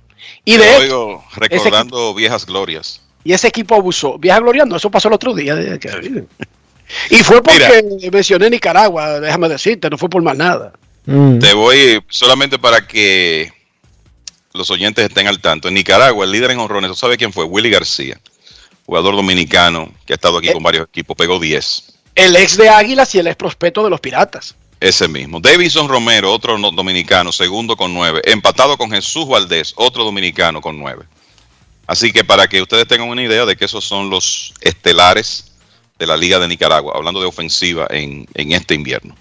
[0.45, 3.01] Y de hecho, oigo recordando viejas glorias.
[3.23, 4.17] y ese equipo abusó.
[4.17, 5.55] Vieja Gloria, no, eso pasó el otro día.
[7.09, 10.73] Y fue porque mencioné Nicaragua, déjame decirte, no fue por más nada.
[11.05, 13.51] Te voy solamente para que
[14.53, 15.67] los oyentes estén al tanto.
[15.67, 17.45] En Nicaragua, el líder en honrones, ¿tú sabes quién fue?
[17.45, 18.19] Willy García,
[18.85, 21.93] jugador dominicano que ha estado aquí con varios equipos, pegó 10.
[22.15, 24.55] El ex de Águilas y el ex prospecto de los Piratas.
[24.79, 25.39] Ese mismo.
[25.39, 28.21] Davison Romero, otro no- dominicano, segundo con 9.
[28.25, 31.03] Empatado con Jesús Valdés, otro dominicano con 9.
[31.87, 35.46] Así que para que ustedes tengan una idea de que esos son los estelares
[35.97, 39.15] de la Liga de Nicaragua, hablando de ofensiva en, en este invierno.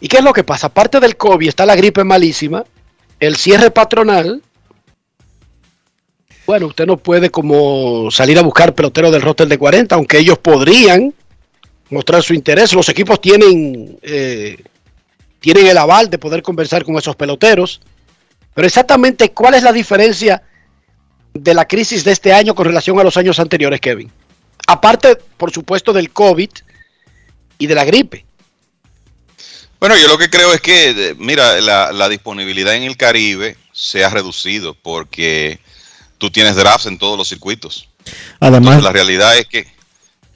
[0.00, 0.68] ¿Y qué es lo que pasa?
[0.68, 2.64] Aparte del COVID está la gripe malísima,
[3.18, 4.42] el cierre patronal.
[6.46, 10.38] Bueno, usted no puede como salir a buscar peloteros del roster de 40, aunque ellos
[10.38, 11.14] podrían
[11.90, 12.72] mostrar su interés.
[12.72, 14.56] Los equipos tienen, eh,
[15.38, 17.80] tienen el aval de poder conversar con esos peloteros.
[18.54, 20.42] Pero exactamente, ¿cuál es la diferencia
[21.34, 24.10] de la crisis de este año con relación a los años anteriores, Kevin?
[24.66, 26.50] Aparte, por supuesto, del COVID
[27.58, 28.24] y de la gripe.
[29.78, 34.04] Bueno, yo lo que creo es que, mira, la, la disponibilidad en el Caribe se
[34.04, 35.58] ha reducido porque
[36.18, 37.88] tú tienes drafts en todos los circuitos.
[38.40, 39.66] Además, Entonces, la realidad es que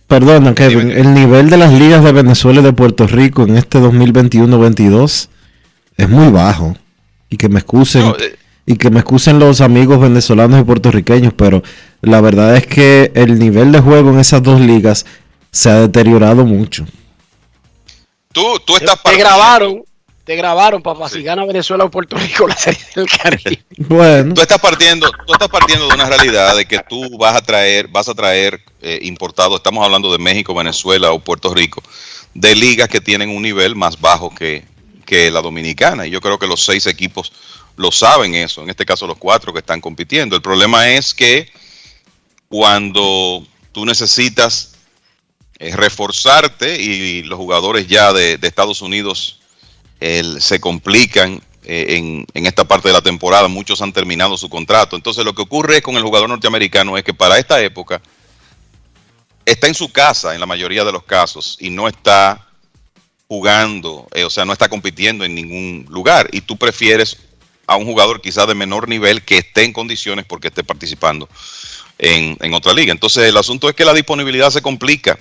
[0.07, 3.79] perdona Kevin, el nivel de las ligas de Venezuela y de Puerto Rico en este
[3.79, 5.29] 2021-22
[5.97, 6.77] es muy bajo.
[7.29, 11.63] Y que me excusen, eh, y que me excusen los amigos venezolanos y puertorriqueños, pero
[12.01, 15.05] la verdad es que el nivel de juego en esas dos ligas
[15.51, 16.87] se ha deteriorado mucho.
[18.33, 19.83] tú, tú estás Te grabaron,
[20.25, 23.63] te grabaron, papá, si gana Venezuela o Puerto Rico la serie del Caribe.
[23.77, 27.43] Bueno, Tú estás partiendo, tú estás partiendo de una realidad de que tú vas a
[27.43, 31.83] traer, vas a traer eh, importado, estamos hablando de México, Venezuela o Puerto Rico,
[32.33, 34.65] de ligas que tienen un nivel más bajo que,
[35.05, 36.07] que la dominicana.
[36.07, 37.31] Y yo creo que los seis equipos
[37.77, 40.37] lo saben eso, en este caso los cuatro que están compitiendo.
[40.37, 41.51] El problema es que
[42.49, 44.75] cuando tú necesitas
[45.59, 49.41] eh, reforzarte y los jugadores ya de, Estados Unidos
[50.01, 54.97] se complican eh, en, en esta parte de la temporada, muchos han terminado su contrato.
[54.97, 58.03] Entonces lo que ocurre con el jugador norteamericano es que para esta época
[59.47, 62.47] está en su casa en la mayoría de los casos y no está
[63.29, 67.19] jugando, eh, o sea, no está compitiendo en ningún lugar y tú prefieres
[67.67, 71.29] a un jugador quizás de menor nivel que esté en condiciones porque esté participando
[71.99, 72.93] en, en otra liga.
[72.93, 75.19] Entonces el asunto es que la disponibilidad se complica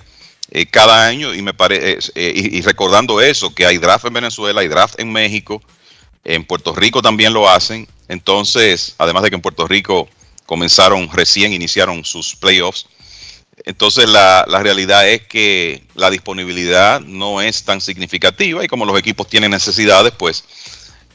[0.50, 4.60] eh, cada año y me parece y, y recordando eso que hay draft en Venezuela,
[4.60, 5.62] hay draft en México,
[6.24, 7.88] en Puerto Rico también lo hacen.
[8.08, 10.08] Entonces, además de que en Puerto Rico
[10.46, 12.86] comenzaron recién iniciaron sus playoffs.
[13.64, 18.98] Entonces la, la realidad es que la disponibilidad no es tan significativa y como los
[18.98, 20.44] equipos tienen necesidades, pues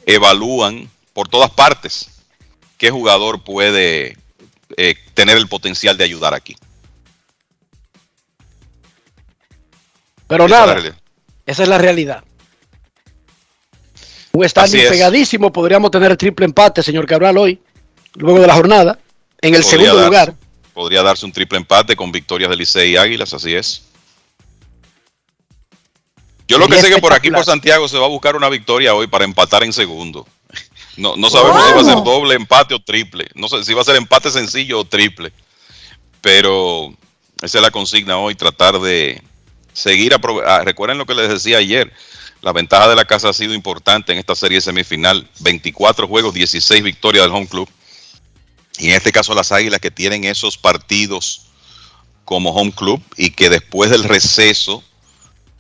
[0.05, 0.89] evalúan
[1.19, 2.09] por todas partes
[2.77, 4.15] qué jugador puede
[4.77, 6.55] eh, tener el potencial de ayudar aquí.
[10.27, 10.95] Pero Esa nada,
[11.45, 12.23] esa es la realidad.
[14.31, 14.89] Un standing es.
[14.91, 17.59] pegadísimo, podríamos tener el triple empate, señor Cabral, hoy,
[18.13, 18.97] luego de la jornada,
[19.41, 20.33] en el Podría segundo darse- lugar.
[20.73, 23.81] Podría darse un triple empate con victorias de Licey y Águilas, así es.
[26.47, 27.43] Yo lo que sé que por aquí, por.
[27.43, 30.25] Santiago, se va a buscar una victoria hoy para empatar en segundo.
[30.97, 33.27] No, no sabemos si va a ser doble empate o triple.
[33.35, 35.31] No sé si va a ser empate sencillo o triple.
[36.21, 36.93] Pero
[37.41, 39.21] esa es la consigna hoy, tratar de
[39.73, 40.13] seguir.
[40.13, 41.91] aprove- ah, recuerden lo que les decía ayer.
[42.41, 45.27] La ventaja de la casa ha sido importante en esta serie semifinal.
[45.39, 47.69] 24 juegos, 16 victorias del home club.
[48.77, 51.41] Y en este caso las Águilas que tienen esos partidos
[52.25, 54.83] como home club y que después del receso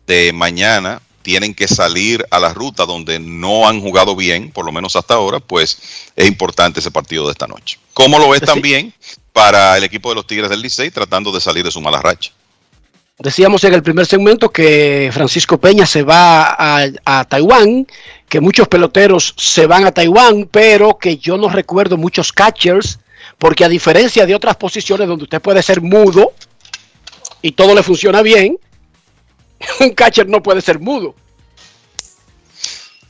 [0.07, 4.71] de mañana tienen que salir a la ruta donde no han jugado bien, por lo
[4.71, 5.77] menos hasta ahora, pues
[6.15, 7.79] es importante ese partido de esta noche.
[7.93, 8.45] ¿Cómo lo ves Sí.
[8.45, 8.93] también
[9.33, 12.31] para el equipo de los Tigres del Licey tratando de salir de su mala racha?
[13.17, 17.85] Decíamos en el primer segmento que Francisco Peña se va a, a Taiwán,
[18.29, 22.99] que muchos peloteros se van a Taiwán, pero que yo no recuerdo muchos catchers,
[23.37, 26.31] porque a diferencia de otras posiciones donde usted puede ser mudo
[27.41, 28.57] y todo le funciona bien,
[29.79, 31.15] un catcher no puede ser mudo.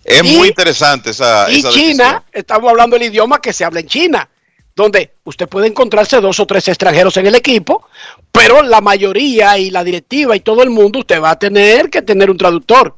[0.03, 2.23] Es Y- muy interesante esa, Y esa China, decisión.
[2.33, 4.29] estamos hablando el idioma que se habla en China,
[4.75, 7.85] donde usted puede encontrarse dos o tres extranjeros en el equipo,
[8.31, 12.01] pero la mayoría y la directiva y todo el mundo, usted va a tener que
[12.01, 12.95] tener un traductor.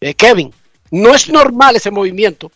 [0.00, 0.52] Eh, Kevin,
[0.90, 2.50] no es normal ese movimiento.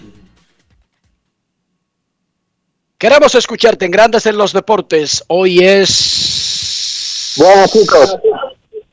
[2.98, 5.22] Queremos escucharte en Grandes en los Deportes.
[5.28, 7.34] Hoy es.
[7.36, 8.16] Bueno, chicos.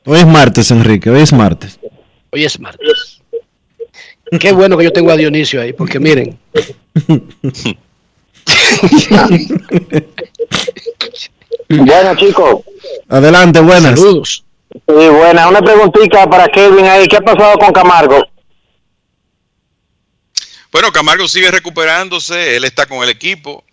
[0.08, 1.80] Hoy es martes, Enrique, hoy es martes.
[2.30, 3.20] Hoy es martes.
[4.40, 6.38] Qué bueno que yo tengo a Dionisio ahí, porque miren.
[11.68, 12.60] Bueno, chicos.
[13.08, 13.98] Adelante, buenas.
[13.98, 14.44] Saludos.
[14.72, 15.48] Sí, buena.
[15.48, 17.08] Una preguntita para Kevin ahí.
[17.08, 18.24] ¿Qué ha pasado con Camargo?
[20.70, 23.64] Bueno, Camargo sigue recuperándose, él está con el equipo,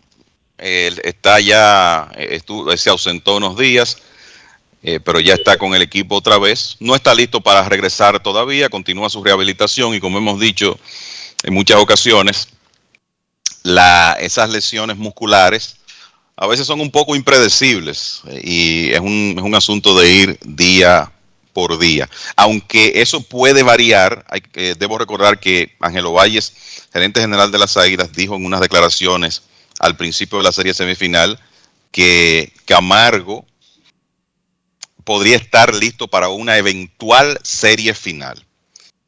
[0.58, 2.40] él está ya, eh,
[2.78, 3.98] se ausentó unos días,
[4.84, 6.76] eh, pero ya está con el equipo otra vez.
[6.80, 10.78] No está listo para regresar todavía, continúa su rehabilitación y como hemos dicho
[11.44, 12.50] en muchas ocasiones,
[14.20, 15.78] esas lesiones musculares
[16.36, 21.12] a veces son un poco impredecibles eh, y es un, asunto de ir día
[21.54, 22.10] por día.
[22.36, 26.54] Aunque eso puede variar, hay, que- debo recordar que Ángelo Valles,
[26.92, 29.44] gerente general de las Águilas, dijo en unas declaraciones
[29.80, 31.40] al principio de la serie semifinal
[31.92, 33.46] que Camargo
[35.04, 38.46] podría estar listo para una eventual serie final.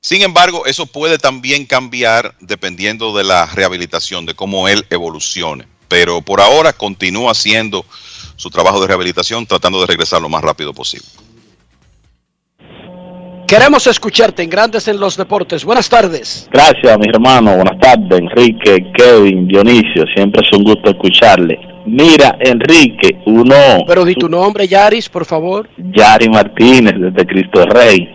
[0.02, 5.68] Sin embargo, eso puede también cambiar dependiendo de la rehabilitación, de cómo él evolucione.
[5.88, 7.86] Pero por ahora continúa haciendo
[8.36, 11.08] su trabajo de rehabilitación, tratando de regresar lo más rápido posible.
[13.48, 15.64] Queremos escucharte en Grandes en los Deportes.
[15.64, 16.50] Buenas tardes.
[16.52, 17.56] Gracias, mi hermano.
[17.56, 20.04] Buenas tardes, Enrique, Kevin, Dionisio.
[20.16, 21.60] Siempre es un gusto escucharle.
[21.86, 23.56] Mira, Enrique, uno,
[23.86, 25.70] Pero di tu nombre, Yaris, por favor.
[25.78, 28.10] Yari Martínez, desde Cristo Rey.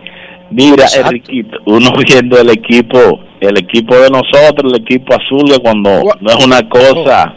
[0.49, 6.03] Mira, Enriquito, uno viendo el equipo, el equipo de nosotros, el equipo azul, que cuando
[6.19, 7.33] no es una cosa,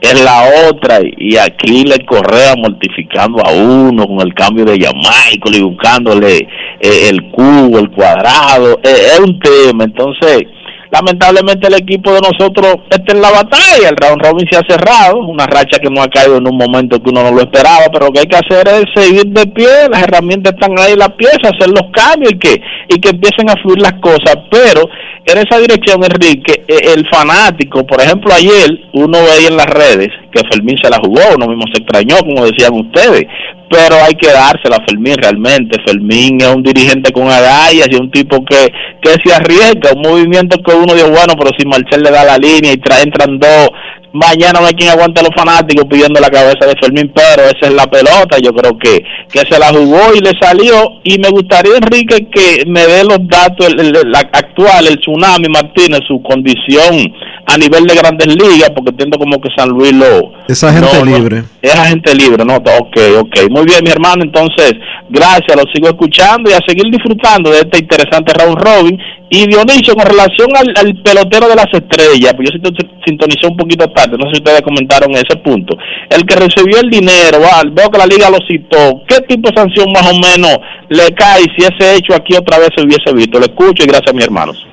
[0.00, 1.00] es la otra.
[1.16, 6.36] Y aquí le Correa mortificando a uno con el cambio de Jamaica y buscándole
[6.80, 8.78] eh, el cubo, el cuadrado.
[8.82, 9.84] eh, es un tema.
[9.84, 10.46] Entonces,
[10.90, 13.88] lamentablemente el equipo de nosotros está en la batalla.
[13.88, 17.02] El round robin se ha cerrado, una racha que no ha caído en un momento
[17.02, 19.88] que uno no lo esperaba, pero lo que hay que hacer es seguir de pie,
[19.90, 23.60] las herramientas están ahí, la pieza, hacer los cambios y que, y que empiecen a
[23.62, 24.36] fluir las cosas.
[24.50, 24.88] Pero
[25.24, 30.08] en esa dirección, Enrique, eh, el fanático, por ejemplo, ayer uno veía en las redes
[30.50, 33.24] Fermín se la jugó, uno mismo se extrañó, como decían ustedes,
[33.70, 35.80] pero hay que dársela a Fermín realmente.
[35.86, 40.58] Fermín es un dirigente con agallas y un tipo que, que se arriesga, un movimiento
[40.62, 43.68] que uno dijo, bueno, pero si Marcel le da la línea y trae, entran dos,
[44.12, 47.66] mañana no hay quien aguante a los fanáticos pidiendo la cabeza de Fermín, pero esa
[47.68, 51.28] es la pelota, yo creo que, que se la jugó y le salió, y me
[51.28, 56.22] gustaría, Enrique, que me dé los datos el, el- la actual, el Tsunami Martínez, su
[56.22, 57.12] condición
[57.50, 60.32] a nivel de grandes ligas, porque entiendo como que San Luis lo...
[60.48, 61.44] Es agente no, no, libre.
[61.62, 62.56] es agente libre, ¿no?
[62.56, 63.50] Ok, ok.
[63.50, 64.22] Muy bien, mi hermano.
[64.22, 64.74] Entonces,
[65.08, 68.98] gracias, lo sigo escuchando y a seguir disfrutando de este interesante round robin.
[69.30, 73.56] Y Dionisio, con relación al, al pelotero de las estrellas, pues yo sinto- sintonicé un
[73.56, 75.76] poquito tarde, no sé si ustedes comentaron ese punto.
[76.10, 79.02] El que recibió el dinero, ah, veo que la liga lo citó.
[79.08, 80.56] ¿Qué tipo de sanción más o menos
[80.90, 83.38] le cae si ese hecho aquí otra vez se hubiese visto?
[83.38, 84.66] Le escucho y gracias, mis hermanos.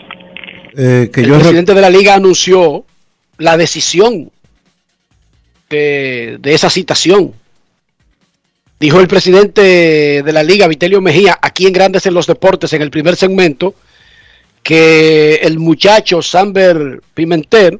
[0.77, 2.85] Eh, que el yo presidente de la liga anunció
[3.37, 4.31] la decisión
[5.69, 7.33] de, de esa citación.
[8.79, 12.81] Dijo el presidente de la liga, Vitelio Mejía, aquí en Grandes en los Deportes, en
[12.81, 13.73] el primer segmento,
[14.61, 17.79] que el muchacho Samber Pimentel,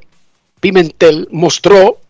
[0.60, 2.00] Pimentel mostró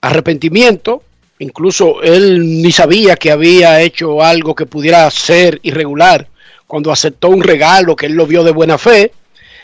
[0.00, 1.02] arrepentimiento,
[1.38, 6.26] incluso él ni sabía que había hecho algo que pudiera ser irregular
[6.66, 9.12] cuando aceptó un regalo que él lo vio de buena fe.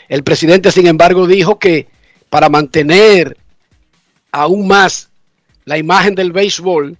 [0.09, 1.87] El presidente, sin embargo, dijo que
[2.29, 3.37] para mantener
[4.31, 5.09] aún más
[5.65, 6.97] la imagen del béisbol,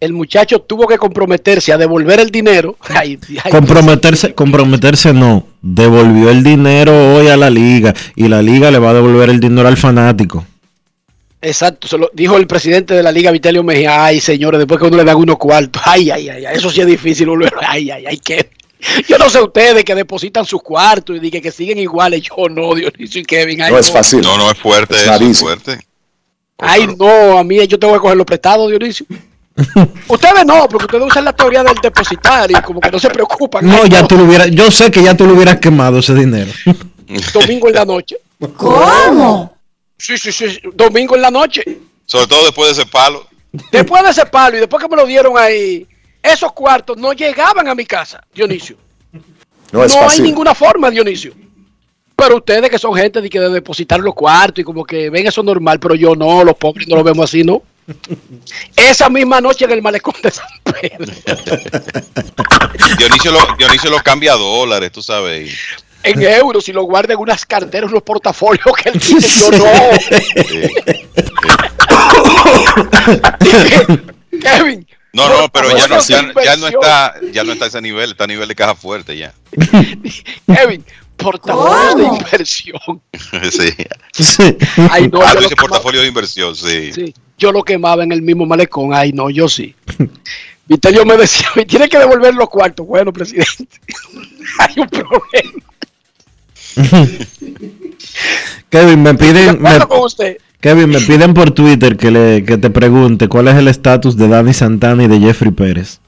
[0.00, 2.76] el muchacho tuvo que comprometerse a devolver el dinero.
[2.88, 8.70] Ay, ay, comprometerse, comprometerse no, devolvió el dinero hoy a la liga y la liga
[8.70, 10.44] le va a devolver el dinero al fanático.
[11.42, 14.04] Exacto, se lo dijo el presidente de la Liga, Vitelio Mejía.
[14.04, 15.80] Ay, señores, después que uno le dan unos cuartos.
[15.84, 17.28] Ay, ay, ay, eso sí es difícil.
[17.28, 18.50] uno- Ay, ay, ay, que.
[19.08, 22.22] Yo no sé ustedes que depositan sus cuartos y que siguen iguales.
[22.22, 23.62] Yo no, Dionisio y Kevin.
[23.62, 23.72] Ay,
[24.22, 25.78] No, no es fuerte, Es es fuerte.
[26.58, 29.06] Ay, no, a mí yo tengo que cogerlo prestado, Dionisio.
[30.08, 33.66] Ustedes no, porque ustedes usan la teoría del depositario, como que no se preocupan.
[33.66, 36.14] No, Ay, ya tú lo hubieras, yo sé que ya tú lo hubieras quemado ese
[36.14, 36.52] dinero.
[37.32, 38.18] Domingo en la noche.
[38.56, 39.56] ¿Cómo?
[39.98, 41.62] Sí, sí, sí, domingo en la noche.
[42.04, 43.26] Sobre todo después de ese palo.
[43.72, 45.86] Después de ese palo y después que me lo dieron ahí,
[46.32, 48.76] esos cuartos no llegaban a mi casa, Dionisio.
[49.72, 50.22] No es hay fácil.
[50.24, 51.32] ninguna forma, Dionisio.
[52.14, 55.26] Pero ustedes que son gente de que de depositar los cuartos y como que ven
[55.26, 57.62] eso normal, pero yo no, los pobres no lo vemos así, ¿no?
[58.76, 61.12] Esa misma noche en el malecón de San Pedro,
[62.98, 65.52] Dionisio lo, Dionisio lo cambia a dólares, tú sabes.
[65.52, 65.56] y-
[66.08, 69.20] en euros, y lo guarda en unas carteras, unos portafolios que él tiene.
[69.26, 69.66] Yo no.
[74.40, 74.86] Kevin.
[75.16, 78.10] No, no, pero ya no, ya, ya no está, ya no está a ese nivel,
[78.10, 79.32] está a nivel de caja fuerte ya.
[80.46, 80.84] Kevin,
[81.16, 83.00] portafolios de inversión.
[83.50, 84.44] sí.
[84.90, 86.92] Ay, no, ah, tú dices portafolio de inversión, sí.
[86.92, 88.92] Sí, yo lo quemaba en el mismo malecón.
[88.92, 89.74] Ay, no, yo sí.
[90.66, 92.86] Vitelio me decía, me tiene que devolver los cuartos.
[92.86, 93.48] Bueno, presidente,
[94.58, 95.62] hay un problema.
[98.68, 100.36] Kevin, me De piden, me- con usted.
[100.66, 104.26] Kevin, me piden por Twitter que, le, que te pregunte cuál es el estatus de
[104.26, 106.00] Dani Santana y de Jeffrey Pérez.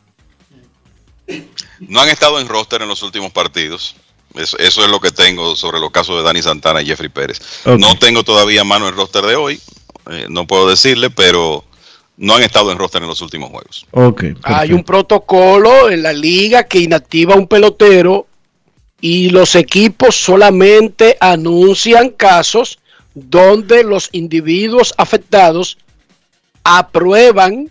[1.79, 3.95] No han estado en roster en los últimos partidos.
[4.35, 7.41] Eso, eso es lo que tengo sobre los casos de Dani Santana y Jeffrey Pérez.
[7.67, 9.61] No tengo todavía mano el roster de hoy,
[10.11, 11.65] eh, no puedo decirle, pero
[12.17, 13.87] no han estado en roster en los últimos juegos.
[13.93, 14.25] Ok.
[14.43, 18.27] Hay un protocolo en la liga que inactiva a un pelotero
[19.01, 22.78] y los equipos solamente anuncian casos
[23.25, 25.79] donde los individuos afectados
[26.65, 27.71] aprueban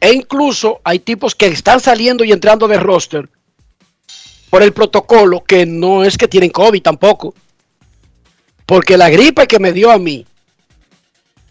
[0.00, 3.28] e incluso hay tipos que están saliendo y entrando de roster
[4.50, 7.34] por el protocolo que no es que tienen COVID tampoco.
[8.64, 10.26] Porque la gripe que me dio a mí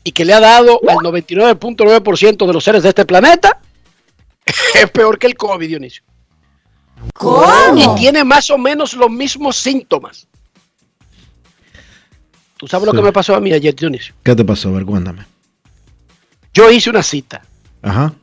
[0.03, 3.59] y que le ha dado al 99.9% de los seres de este planeta
[4.75, 6.03] es peor que el COVID, Dionisio.
[7.75, 10.27] Y tiene más o menos los mismos síntomas.
[12.57, 14.15] ¿Tú sabes lo que me pasó a mí ayer, Dionisio?
[14.23, 14.69] ¿Qué te pasó?
[14.69, 15.25] A ver, cuéntame.
[16.53, 17.43] Yo hice una cita.
[17.81, 18.13] Ajá.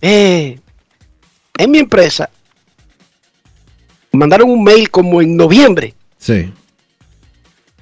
[0.00, 0.60] Eh,
[1.58, 2.30] en mi empresa
[4.12, 6.52] mandaron un mail como en noviembre Sí.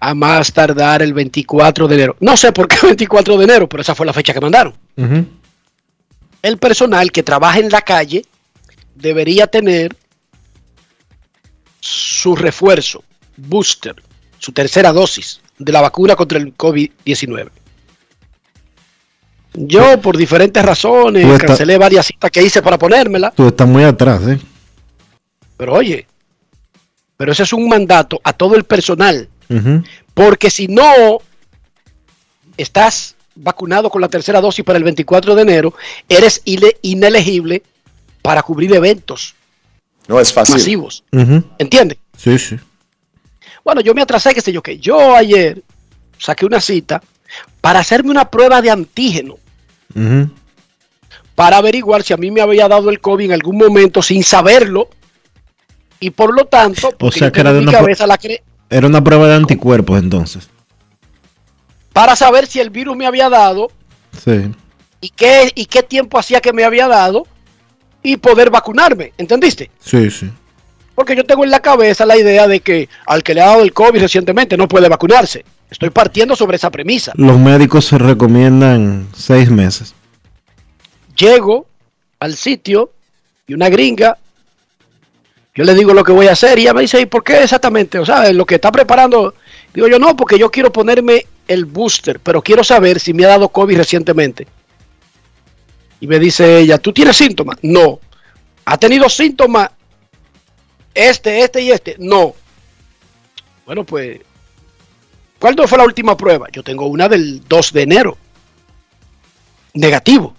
[0.01, 2.17] a más tardar el 24 de enero.
[2.21, 4.75] No sé por qué 24 de enero, pero esa fue la fecha que mandaron.
[6.43, 8.25] El personal que trabaja en la calle
[8.95, 9.97] debería tener
[11.81, 13.03] su refuerzo,
[13.37, 14.03] booster,
[14.45, 17.49] su tercera dosis de la vacuna contra el COVID-19.
[19.55, 23.31] Yo, por diferentes razones, cancelé varias citas que hice para ponérmela.
[23.31, 24.39] Tú estás muy atrás, ¿eh?
[25.57, 26.07] Pero oye,
[27.17, 29.29] pero ese es un mandato a todo el personal,
[30.13, 31.19] porque si no
[32.59, 35.75] estás vacunado con la tercera dosis para el 24 de enero,
[36.09, 36.43] eres
[36.83, 37.63] inelegible
[38.21, 39.35] para cubrir eventos
[40.07, 40.57] No es fácil.
[40.57, 41.03] masivos.
[41.13, 41.43] Ujú.
[41.59, 41.99] ¿Entiendes?
[42.19, 42.57] Sí, sí.
[43.65, 44.79] Bueno, yo me atrasé, qué sé yo qué.
[44.79, 45.63] Yo ayer
[46.19, 47.03] saqué una cita
[47.61, 49.37] para hacerme una prueba de antígeno
[51.35, 54.89] para averiguar si a mí me había dado el COVID en algún momento sin saberlo
[56.01, 59.03] y por lo tanto, porque sea, que era de una cabeza la cre- Era una
[59.03, 60.49] prueba de anticuerpos entonces.
[61.93, 63.71] para saber si el virus me había dado
[64.25, 64.51] Sí.
[65.01, 67.27] y qué, y qué tiempo hacía que me había dado
[68.03, 69.71] y poder vacunarme, ¿entendiste?
[69.81, 70.31] Sí, sí.
[70.95, 73.63] Porque yo tengo en la cabeza la idea de que al que le ha dado
[73.63, 75.45] el COVID recientemente no puede vacunarse.
[75.71, 77.13] Estoy partiendo sobre esa premisa.
[77.17, 79.95] Los médicos se recomiendan seis meses.
[81.17, 81.67] Llego
[82.21, 82.93] al sitio
[83.47, 84.17] y una gringa,
[85.55, 87.43] yo le digo lo que voy a hacer y ella me dice, ¿y por qué
[87.43, 87.99] exactamente?
[87.99, 89.35] O sea, lo que está preparando,
[89.73, 93.29] digo yo no, porque yo quiero ponerme el booster, pero quiero saber si me ha
[93.29, 94.47] dado COVID recientemente.
[96.01, 97.57] Y me dice ella, ¿tú tienes síntomas?
[97.63, 98.01] No.
[98.65, 99.71] ¿Ha tenido síntomas
[100.95, 101.97] este, este y este?
[101.99, 102.35] No.
[103.67, 104.21] Bueno, pues,
[105.39, 106.49] ¿cuándo fue la última prueba?
[106.53, 108.19] Yo tengo una del 2 de enero.
[109.75, 110.35] Negativo.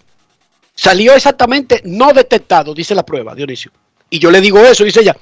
[0.73, 3.71] Salió exactamente no detectado, dice la prueba, Dionisio.
[4.09, 5.15] Y yo le digo eso, dice ella,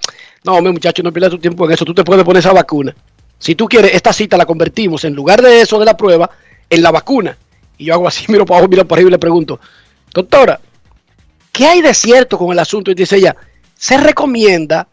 [0.44, 2.96] no, hombre, muchacho, no pierdas tu tiempo en eso, tú te puedes poner esa vacuna.
[3.40, 6.30] Si tú quieres, esta cita la convertimos en lugar de eso de la prueba,
[6.70, 7.38] en la vacuna.
[7.78, 9.60] Y yo hago así, miro para abajo, miro para arriba y le pregunto,
[10.14, 10.60] doctora,
[11.52, 12.92] ¿qué hay de cierto con el asunto?
[12.92, 13.36] Y dice ella,
[13.76, 14.88] se recomienda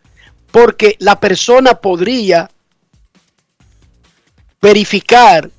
[0.51, 2.51] porque la persona podría
[4.61, 5.51] verificar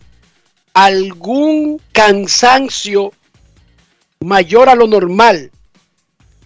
[0.74, 3.12] algún cansancio
[4.20, 5.52] mayor a lo normal,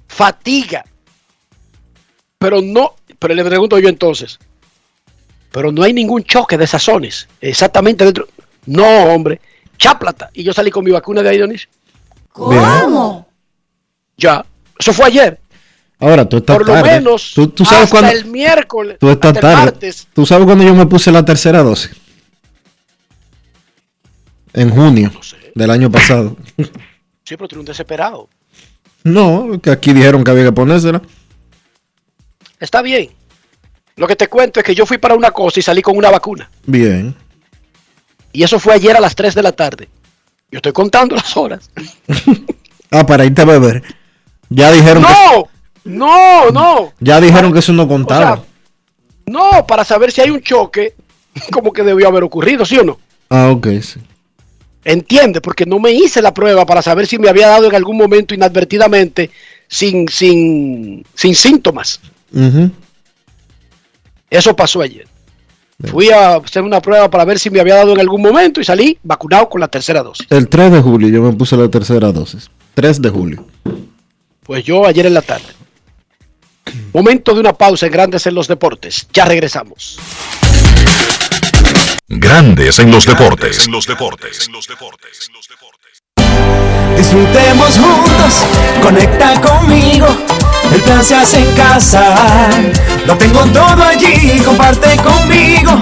[0.08, 0.86] fatiga,
[2.38, 4.40] pero no, pero le pregunto yo entonces,
[5.52, 8.28] pero no hay ningún choque de sazones, exactamente dentro.
[8.66, 9.40] No, hombre,
[9.78, 10.30] cháplata.
[10.34, 11.70] Y yo salí con mi vacuna de ahí, Dionisio.
[12.32, 13.28] ¿Cómo?
[14.18, 14.46] Ya,
[14.78, 15.40] eso fue ayer.
[16.06, 16.92] Ahora, tú estás Por lo tarde.
[17.00, 19.66] menos tú, tú sabes hasta el miércoles, tú estás hasta el tarde.
[19.72, 20.08] martes.
[20.14, 21.92] ¿Tú sabes cuándo yo me puse la tercera dosis?
[24.54, 25.12] En junio
[25.56, 26.38] del año pasado.
[26.58, 28.30] Sí, pero tú eres un desesperado.
[29.04, 31.02] No, que aquí dijeron que había que ponérsela.
[32.60, 33.10] Está bien.
[33.98, 36.10] Lo que te cuento es que yo fui para una cosa y salí con una
[36.12, 36.50] vacuna.
[36.66, 37.16] Bien.
[38.32, 39.90] Y eso fue ayer a las 3 de la tarde.
[40.52, 41.70] Yo estoy contando las horas.
[42.92, 43.84] Ah, para irte a beber.
[44.50, 45.48] Ya dijeron que, ¡No!
[45.86, 46.92] ¡No, no!
[47.00, 48.44] ya dijeron que eso no contaba.
[49.26, 50.96] No, para saber si hay un choque,
[51.52, 53.00] como que debió haber ocurrido, ¿sí o no?
[53.30, 54.00] ah, ok, sí.
[54.84, 57.98] Entiende, porque no me hice la prueba para saber si me había dado en algún
[57.98, 59.32] momento inadvertidamente
[59.68, 62.00] sin, sin, sin síntomas.
[64.30, 65.08] Eso pasó ayer.
[65.86, 68.64] Fui a hacer una prueba para ver si me había dado en algún momento y
[68.64, 70.28] salí vacunado con la tercera dosis.
[70.30, 72.50] El 3 de julio yo me puse la tercera dosis.
[72.76, 73.46] 3 de julio.
[74.44, 75.48] Pues yo ayer en la tarde.
[76.94, 79.08] Momento de una pausa en Grandes en los Deportes.
[79.14, 79.98] Ya regresamos.
[82.08, 83.68] Grandes en los deportes.
[86.96, 88.46] Disfrutemos juntos,
[88.82, 90.08] conecta conmigo.
[90.74, 92.50] El plan se hace en casa.
[93.06, 95.82] Lo tengo todo allí, comparte conmigo.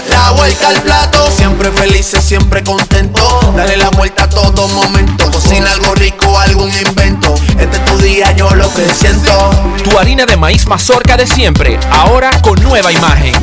[0.23, 3.23] La vuelta al plato, siempre felices, siempre contento.
[3.55, 5.31] Dale la vuelta a todo momento.
[5.31, 7.33] Cocina algo rico, algún invento.
[7.57, 9.49] Este es tu día, yo lo que siento.
[9.83, 13.33] Tu harina de maíz mazorca de siempre, ahora con nueva imagen.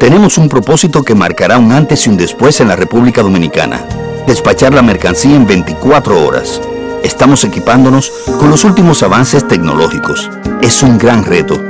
[0.00, 3.84] Tenemos un propósito que marcará un antes y un después en la República Dominicana.
[4.26, 6.60] Despachar la mercancía en 24 horas.
[7.04, 10.28] Estamos equipándonos con los últimos avances tecnológicos.
[10.60, 11.69] Es un gran reto,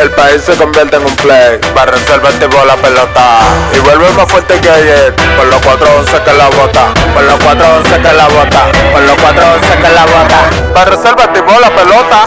[0.00, 1.58] El país se convierte en un play.
[1.74, 3.38] Para reservar tipo la pelota.
[3.74, 5.14] Y vuelve más fuerte que ayer.
[5.36, 6.94] Por los 411 que la bota.
[7.14, 8.64] Por los 411 que la bota.
[8.92, 10.74] Por los 411 que la bota.
[10.74, 12.26] Para reservar tipo la pelota.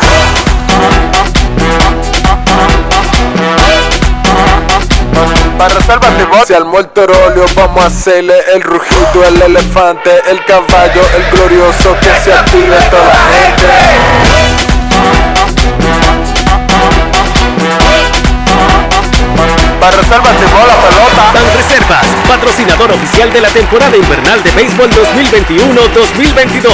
[5.57, 6.11] Para reservar.
[6.45, 12.10] Si al óleo vamos a hacerle el rugido, el elefante, el caballo, el glorioso que
[12.23, 14.50] se active toda la gente.
[19.81, 21.31] Para reservas de bola pelota.
[21.33, 26.71] Ban Reservas, patrocinador oficial de la temporada invernal de béisbol 2021-2022.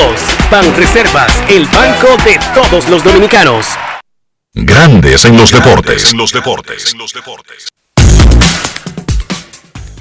[0.52, 3.68] Ban Reservas, el banco de todos los dominicanos.
[4.54, 6.14] Grandes en los deportes.
[6.16, 6.94] los deportes.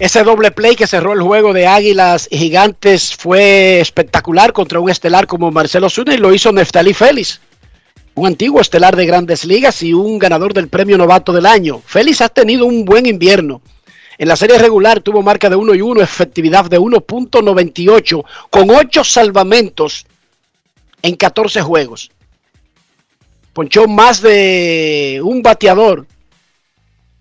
[0.00, 4.90] Ese doble play que cerró el juego de Águilas y Gigantes fue espectacular contra un
[4.90, 7.40] estelar como Marcelo Zuna y lo hizo Neftali Félix,
[8.16, 11.82] un antiguo estelar de grandes ligas y un ganador del premio novato del año.
[11.84, 13.60] Félix ha tenido un buen invierno.
[14.16, 19.04] En la serie regular tuvo marca de 1 y 1, efectividad de 1.98, con 8
[19.04, 20.06] salvamentos
[21.02, 22.10] en 14 juegos.
[23.52, 26.06] Ponchó más de un bateador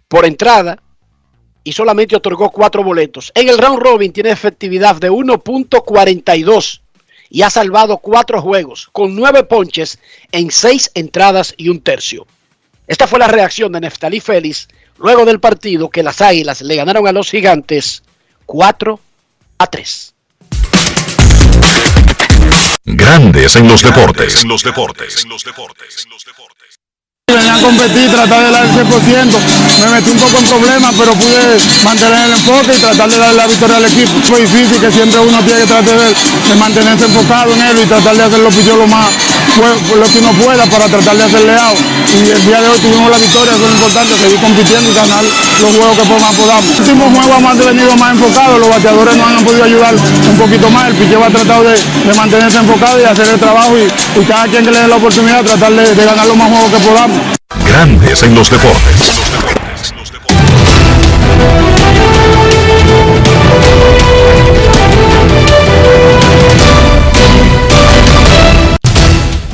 [0.07, 0.81] por entrada
[1.61, 3.33] y solamente otorgó cuatro boletos.
[3.35, 6.79] En el round robin tiene efectividad de 1.42
[7.35, 9.99] y ha salvado cuatro juegos con nueve ponches
[10.31, 12.25] en seis entradas y un tercio.
[12.87, 17.05] Esta fue la reacción de Neftalí Félix luego del partido que las Águilas le ganaron
[17.05, 18.03] a los Gigantes
[18.45, 18.99] 4
[19.57, 20.13] a 3.
[22.85, 24.41] Grandes en los deportes.
[24.41, 25.25] En los deportes.
[27.27, 28.85] Venía a competir, tratar de dar el 100%.
[28.85, 33.35] Me metí un poco en problemas, pero pude mantener el enfoque y tratar de darle
[33.35, 34.11] la victoria al equipo.
[34.29, 37.85] Fue difícil que siempre uno tiene que tratar de, de mantenerse enfocado en él y
[37.87, 39.07] tratar de hacer los pichos lo más
[39.55, 41.79] fue- lo que uno pueda para tratar de hacerle out.
[41.79, 45.23] Y el día de hoy tuvimos la victoria, eso es importante, seguir compitiendo y ganar
[45.23, 46.65] los juegos que más podamos.
[46.65, 50.69] El último juego hemos venido más enfocados, los bateadores nos han podido ayudar un poquito
[50.69, 54.23] más, el picheo ha tratado de, de mantenerse enfocado y hacer el trabajo y, y
[54.25, 56.79] cada quien que le dé la oportunidad tratar de, de ganar los más juegos que
[56.87, 57.17] podamos.
[57.65, 59.64] Grandes en los deportes.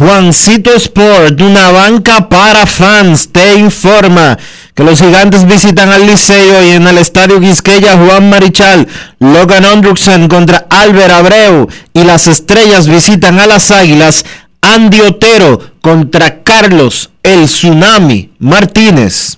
[0.02, 4.36] Juancito Sport, una banca para fans, te informa
[4.74, 8.88] que los gigantes visitan al Liceo y en el Estadio Quisqueya Juan Marichal,
[9.20, 14.26] Logan Andruxen contra Albert Abreu y las estrellas visitan a las Águilas,
[14.64, 19.38] Andy Otero contra Carlos El Tsunami Martínez.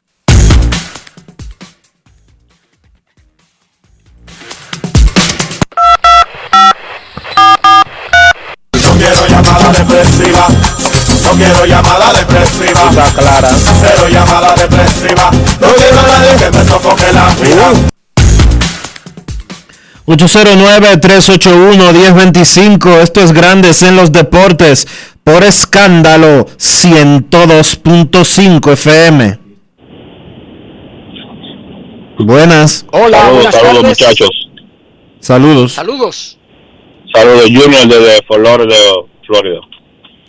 [9.51, 10.47] llamada depresiva.
[11.23, 12.89] No quiero llamada depresiva.
[12.89, 13.49] Está clara.
[13.81, 15.29] Cero llamada depresiva.
[15.59, 17.73] No quiero a nadie que me sofoque la vida.
[20.07, 23.01] 809-381-1025.
[23.01, 24.87] Esto es Grandes en los Deportes
[25.23, 29.37] por escándalo 102.5 FM.
[32.19, 32.85] Buenas.
[32.91, 34.29] Hola, Saludos, buenas saludos muchachos.
[35.19, 35.73] Saludos.
[35.73, 36.37] Saludos.
[37.13, 39.61] Saludos Junior desde Fort Lauderdale, Florida.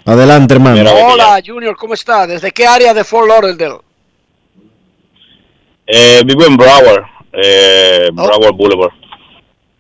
[0.05, 0.91] Adelante, hermano.
[0.93, 2.27] Hola, Junior, ¿cómo está?
[2.27, 3.79] ¿Desde qué área de Fort Lauderdale?
[5.87, 8.27] Eh, vivo en Broward, eh, Oh.
[8.27, 8.93] Broward Boulevard.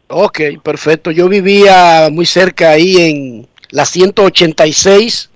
[0.08, 1.10] Ok, perfecto.
[1.10, 5.30] Yo vivía muy cerca ahí en la 186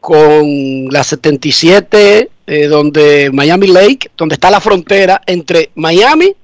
[0.00, 6.34] con la 77, eh, donde Miami Lake, donde está la frontera entre Miami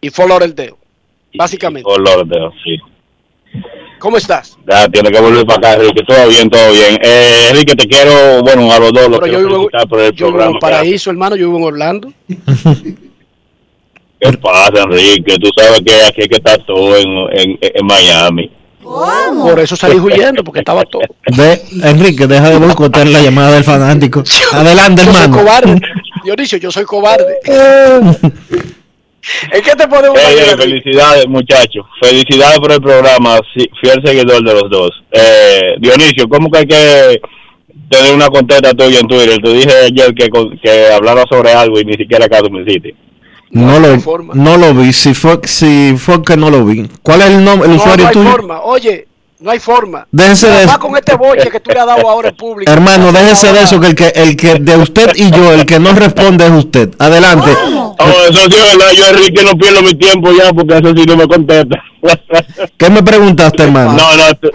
[0.00, 0.74] y Fort Lauderdale,
[1.34, 1.88] básicamente.
[1.90, 2.78] Fort Lauderdale, sí.
[4.04, 4.58] ¿Cómo estás?
[4.70, 6.02] Ya tiene que volver para acá, Enrique.
[6.06, 6.98] Todo bien, todo bien.
[7.02, 10.12] Eh, Enrique, te quiero, bueno, a los dos los Pero yo quiero vivo, por el
[10.12, 12.12] yo vivo en Paraíso, hermano, yo vivo en Orlando.
[14.20, 15.38] ¿Qué pasa, Enrique?
[15.38, 18.50] Tú sabes que aquí hay que estar todo en, en, en Miami.
[18.82, 21.00] Por eso salí huyendo, porque estaba todo.
[21.26, 24.22] De, Enrique, deja de boicotear la llamada del fanático.
[24.52, 25.42] Adelante, Yo soy hermano.
[25.42, 25.80] cobarde.
[26.22, 27.38] Dionisio, yo soy cobarde.
[29.52, 30.58] ¿En qué te podemos Eh, ayudar?
[30.58, 31.86] felicidades, muchachos.
[32.00, 33.38] Felicidades por el programa.
[33.80, 34.90] fiel seguidor de los dos.
[35.12, 37.20] Eh, Dionisio, ¿cómo que hay que
[37.88, 39.38] tener una contesta tuya en Twitter?
[39.42, 40.28] Te dije ayer que,
[40.62, 42.94] que hablara sobre algo y ni siquiera caso me hiciste.
[43.50, 43.96] No lo,
[44.34, 44.92] no lo vi.
[44.92, 46.88] Si fue, si fue que no lo vi.
[47.02, 48.30] ¿Cuál es el nombre, el No, usuario no hay tuyo?
[48.30, 48.60] forma.
[48.62, 49.06] Oye,
[49.38, 50.06] no hay forma.
[50.10, 52.72] Déjese de Además, con este boche que tú le has dado ahora en público.
[52.72, 55.78] Hermano, déjese de eso, que el que, el que de usted y yo, el que
[55.78, 56.90] no responde es usted.
[56.98, 57.50] Adelante.
[57.68, 58.92] Oh, eso sí es verdad.
[58.96, 61.82] Yo, Enrique, no pierdo mi tiempo ya porque eso sí no me contesta.
[62.76, 63.92] ¿Qué me preguntaste, hermano?
[63.92, 64.34] No, no.
[64.34, 64.50] te-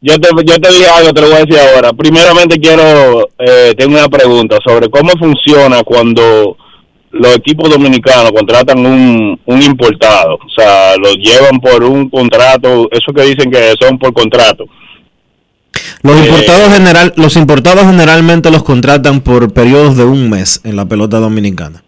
[0.00, 1.92] yo, te, yo te dije algo, te lo voy a decir ahora.
[1.94, 6.56] Primeramente quiero, eh, tengo una pregunta sobre cómo funciona cuando
[7.12, 10.34] los equipos dominicanos contratan un, un importado.
[10.34, 14.64] O sea, los llevan por un contrato, eso que dicen que son por contrato.
[16.02, 20.76] Los Eh, importados general, los importados generalmente los contratan por periodos de un mes en
[20.76, 21.82] la pelota dominicana.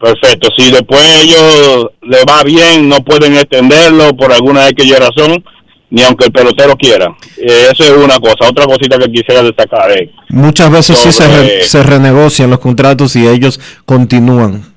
[0.00, 0.48] Perfecto.
[0.56, 5.44] Si después ellos le va bien, no pueden extenderlo por alguna X razón,
[5.90, 7.06] ni aunque el pelotero quiera.
[7.36, 8.48] Eh, eso es una cosa.
[8.48, 12.60] Otra cosita que quisiera destacar es Muchas veces sí se, re- Sobre- se renegocian los
[12.60, 14.72] contratos y ellos continúan.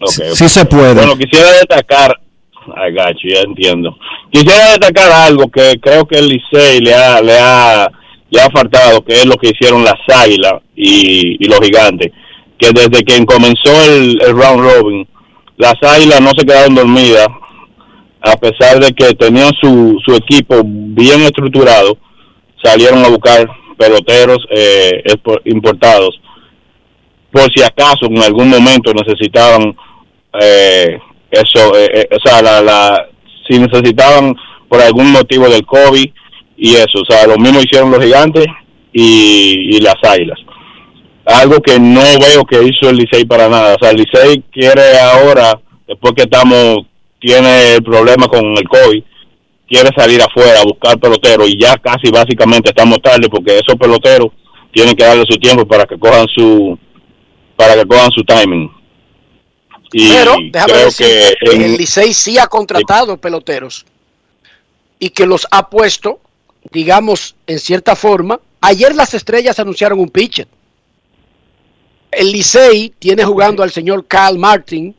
[0.00, 0.94] Ok, Sí- se puede.
[0.94, 2.18] Bueno, quisiera destacar,
[2.76, 3.96] ay, gacho, ya entiendo.
[4.32, 7.88] Quisiera destacar algo que creo que el Licey le ha, le ha,
[8.30, 12.10] le ha faltado, que es lo que hicieron las Águilas y, y los Gigantes.
[12.64, 15.08] Que desde que comenzó el, el round robin,
[15.56, 17.28] las Águilas no se quedaron dormidas,
[18.22, 21.98] a pesar de que tenían su, su equipo bien estructurado,
[22.62, 23.46] salieron a buscar
[23.76, 25.02] peloteros eh,
[25.44, 26.18] importados
[27.34, 29.76] por si acaso en algún momento necesitaban
[30.40, 30.98] eh,
[31.32, 33.08] eso, eh, eh, o sea, la, la,
[33.48, 34.36] si necesitaban
[34.68, 36.06] por algún motivo del COVID
[36.56, 38.46] y eso, o sea, lo mismo hicieron los gigantes
[38.92, 40.38] y, y las águilas.
[41.26, 44.98] Algo que no veo que hizo el Licey para nada, o sea, el Licey quiere
[44.98, 46.78] ahora, después que estamos,
[47.18, 49.02] tiene el problema con el COVID,
[49.66, 54.28] quiere salir afuera a buscar peloteros y ya casi básicamente estamos tarde porque esos peloteros
[54.72, 56.78] tienen que darle su tiempo para que cojan su
[57.56, 58.70] para que cojan su timing.
[59.92, 61.06] Y Pero déjame creo decir
[61.40, 63.86] que en- el Licey sí ha contratado peloteros
[64.98, 66.20] y que los ha puesto,
[66.72, 68.40] digamos, en cierta forma.
[68.60, 70.48] Ayer las estrellas anunciaron un pitcher.
[72.16, 74.94] El Licey tiene jugando al señor Carl Martin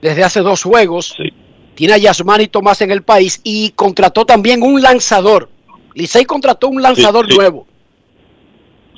[0.00, 1.14] desde hace dos juegos.
[1.74, 5.48] Tiene a Yasmani Tomás en el país y contrató también un lanzador.
[5.94, 7.36] Licey contrató un lanzador sí.
[7.36, 7.66] nuevo.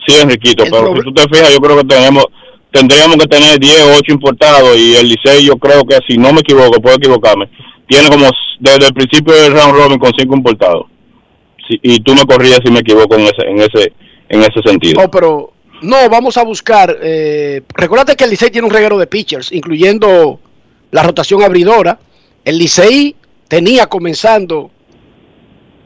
[0.06, 2.24] sí, Enriquito, el pero si tú te fijas, yo creo que tenemos
[2.70, 6.32] tendríamos que tener 10 o 8 importados y el Licey yo creo que si no
[6.32, 7.48] me equivoco, puedo equivocarme,
[7.86, 8.28] tiene como
[8.58, 10.86] desde el principio del round robin con 5 importados.
[11.68, 13.92] Sí, y tú me corrías si me equivoco en ese en ese
[14.28, 15.00] en ese sentido.
[15.00, 16.98] No, pero no, vamos a buscar.
[17.02, 20.40] Eh, recuérdate que el Licey tiene un reguero de pitchers, incluyendo
[20.90, 21.98] la rotación abridora.
[22.44, 23.16] El Licey
[23.48, 24.70] tenía comenzando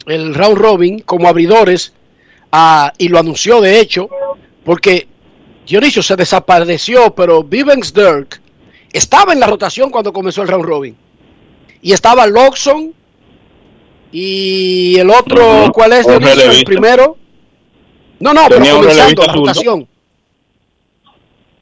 [0.07, 1.93] el round robin como abridores
[2.53, 4.09] ah, y lo anunció de hecho,
[4.65, 5.07] porque
[5.67, 8.41] Dionisio se desapareció, pero Vivens Dirk
[8.93, 10.97] estaba en la rotación cuando comenzó el round robin.
[11.83, 12.95] Y estaba Loxon
[14.11, 15.71] y el otro.
[15.73, 16.51] ¿cuál es Dionisio?
[16.51, 17.19] El primero.
[18.21, 19.89] No, no, pero Tenía un comenzando la rotación.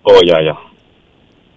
[0.03, 0.57] Oh, ya, ya.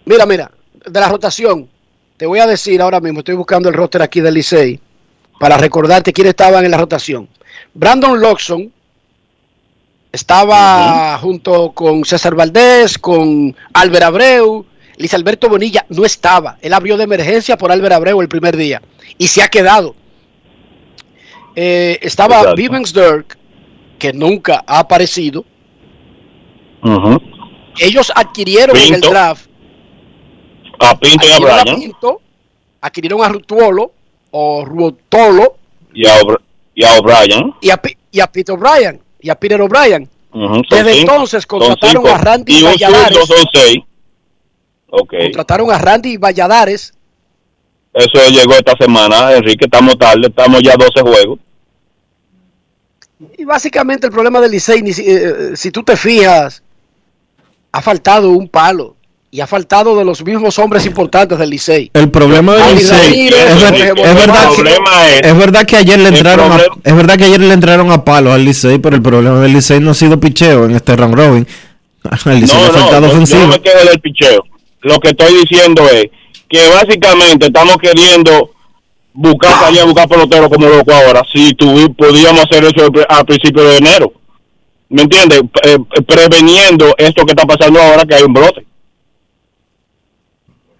[0.05, 0.51] Mira, mira,
[0.85, 1.69] de la rotación,
[2.17, 4.80] te voy a decir ahora mismo, estoy buscando el roster aquí del Licey
[5.39, 7.30] para recordarte quiénes estaban en la rotación.
[7.73, 8.71] Brandon Loxon
[10.11, 14.65] estaba junto con César Valdés, con Álvaro Abreu,
[14.97, 18.81] Luis Alberto Bonilla no estaba, él abrió de emergencia por Álvaro Abreu el primer día
[19.17, 19.95] y se ha quedado.
[21.55, 22.53] Eh, estaba.
[22.53, 23.38] Vivens Dirk,
[23.99, 25.45] que nunca ha aparecido.
[26.84, 27.19] Ujú.
[27.80, 29.47] Ellos adquirieron en el draft
[30.80, 32.21] A Pinto y a Brian Pinto,
[32.81, 33.91] adquirieron a Rutuolo
[34.31, 35.57] o Ruotolo
[35.93, 36.13] y a,
[36.97, 37.53] O'Brien.
[37.61, 37.81] y a,
[38.11, 40.09] y a Peter O'Brien y a Peter O'Brien.
[40.31, 41.11] Son Desde cinco.
[41.13, 43.17] entonces contrataron a Randy y Valladares.
[43.17, 43.77] zurdo son seis.
[44.91, 45.13] Ok.
[45.23, 46.93] Contrataron a Randy Valladares.
[47.93, 49.65] Eso llegó esta semana, Enrique.
[49.65, 51.39] Estamos tarde, estamos ya 12 juegos.
[53.38, 56.64] Y básicamente el problema del Licey, ni si, eh, si tú te fijas,
[57.72, 58.96] ha faltado un palo.
[59.32, 61.91] Y ha faltado de los mismos hombres importantes del Licey.
[61.94, 66.16] El problema del Licey es, ver- verdad El que, es- verdad que ayer le el
[66.16, 69.40] entraron a, es verdad que ayer le entraron a palos al Licey, pero el problema
[69.41, 71.48] del Licey no ha sido picheo en este round robin.
[72.26, 73.41] Al Licey ha No, no, faltado yo, yo ofensiva.
[73.41, 74.44] no me quedo del picheo.
[74.82, 76.06] Lo que estoy diciendo es
[76.50, 78.50] que básicamente estamos queriendo
[79.14, 81.22] buscar, salir a buscar pelotero como loco ahora.
[81.31, 84.14] Si tuvi- podíamos hacer eso al pri- al principio de enero.
[84.90, 85.41] ¿Me entiendes?
[85.64, 85.77] Eh,
[86.07, 88.65] preveniendo esto que está pasando ahora, que hay un brote.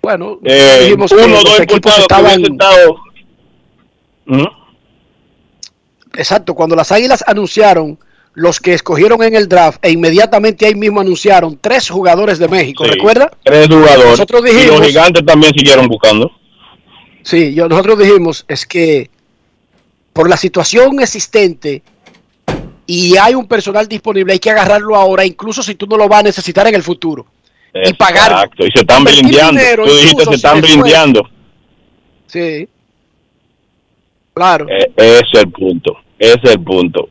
[0.02, 2.42] Bueno, Eh, dijimos uno o dos equipos importados estaban...
[2.42, 2.96] estado...
[4.28, 4.48] Ujú.
[6.16, 8.00] Exacto, cuando las Águilas anunciaron
[8.34, 12.86] los que escogieron en el draft e inmediatamente ahí mismo anunciaron tres jugadores de México,
[12.86, 13.32] Sí, ¿recuerda?
[13.44, 14.06] Tres jugadores.
[14.12, 16.32] Nosotros y los gigantes también siguieron buscando.
[17.30, 19.10] Sí, yo, nosotros dijimos es que
[20.14, 21.84] por la situación existente
[22.88, 26.22] y hay un personal disponible, hay que agarrarlo ahora, incluso si tú no lo vas
[26.22, 27.28] a necesitar en el futuro.
[27.72, 28.38] Y pagarlo.
[28.38, 28.66] Exacto.
[28.66, 29.60] Y se están blindeando.
[29.62, 31.30] dinero, Tú dijiste se si están después- blindeando.
[32.26, 32.68] Sí.
[34.34, 34.68] Claro.
[34.70, 35.98] Eh, ese es el punto.
[36.18, 37.10] Ese es el punto.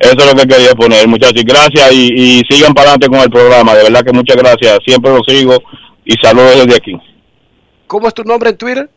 [0.00, 1.40] Eso es lo que quería poner, muchachos.
[1.40, 3.74] Y gracias y, y sigan para adelante con el programa.
[3.74, 4.78] De verdad que muchas gracias.
[4.84, 5.56] Siempre lo sigo
[6.04, 6.96] y saludos desde aquí.
[7.86, 8.90] ¿Cómo es tu nombre en Twitter?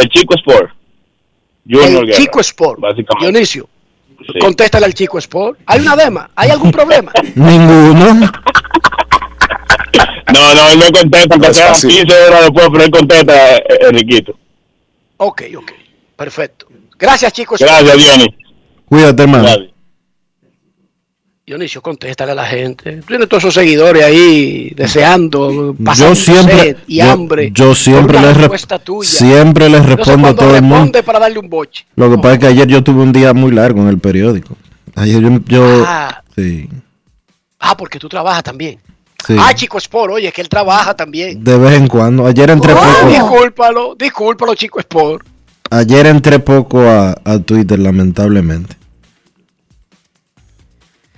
[0.00, 0.70] El Chico Sport.
[1.68, 2.80] Junior el Guerra, Chico Sport.
[2.80, 3.32] Básicamente.
[3.32, 3.68] Dionisio,
[4.32, 4.38] Sí.
[4.40, 5.58] contéstale al Chico Sport.
[5.66, 6.30] ¿Hay una dema?
[6.34, 7.12] ¿Hay algún problema?
[7.34, 8.30] Ninguno.
[10.32, 11.88] No, no, él me contesta, aunque No es sea fácil.
[11.90, 14.36] 15 horas después, pero él contesta, eh, Enriquito.
[15.18, 15.72] Ok, ok.
[16.16, 16.66] Perfecto.
[16.98, 17.60] Gracias, chicos.
[17.60, 18.34] Gracias, Dionis.
[18.86, 19.48] Cuídate, hermano.
[21.48, 22.96] Dionisio, contéstale a la gente.
[22.96, 27.52] Tú tienes todos esos seguidores ahí deseando, Yo siempre, sed y yo, hambre.
[27.54, 29.08] yo siempre les, tuya.
[29.08, 31.00] siempre les respondo a todo el mundo.
[31.04, 31.86] para darle un boche.
[31.94, 34.56] Lo que pasa es que ayer yo tuve un día muy largo en el periódico.
[34.96, 36.20] Ayer yo, yo- Ah.
[36.34, 36.68] sí,
[37.60, 38.80] Ah, porque tú trabajas también.
[39.24, 41.44] sí, Ah, Chico Sport, oye, que él trabaja también.
[41.44, 42.26] de vez en cuando.
[42.26, 45.24] Ayer entré Ah, poco, discúlpalo, discúlpalo, Chico Sport.
[45.70, 48.74] ayer entré poco a, a Twitter, lamentablemente.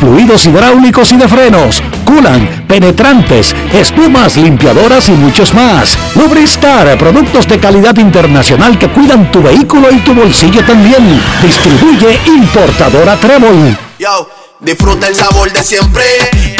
[0.00, 5.98] fluidos hidráulicos y de frenos, culan, penetrantes, espumas, limpiadoras y muchos más.
[6.14, 11.20] Lubristar, productos de calidad internacional que cuidan tu vehículo y tu bolsillo también.
[11.42, 13.76] Distribuye importadora Trébol.
[13.98, 14.28] Yo,
[14.60, 16.04] disfruta el sabor de siempre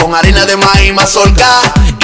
[0.01, 1.47] con harina de maíz mazorca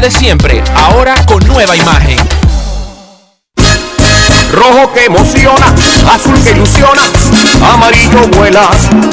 [0.00, 2.18] de siempre, ahora con nueva imagen.
[4.52, 5.66] Rojo que emociona,
[6.12, 7.00] azul que ilusiona,
[7.72, 8.60] amarillo vuela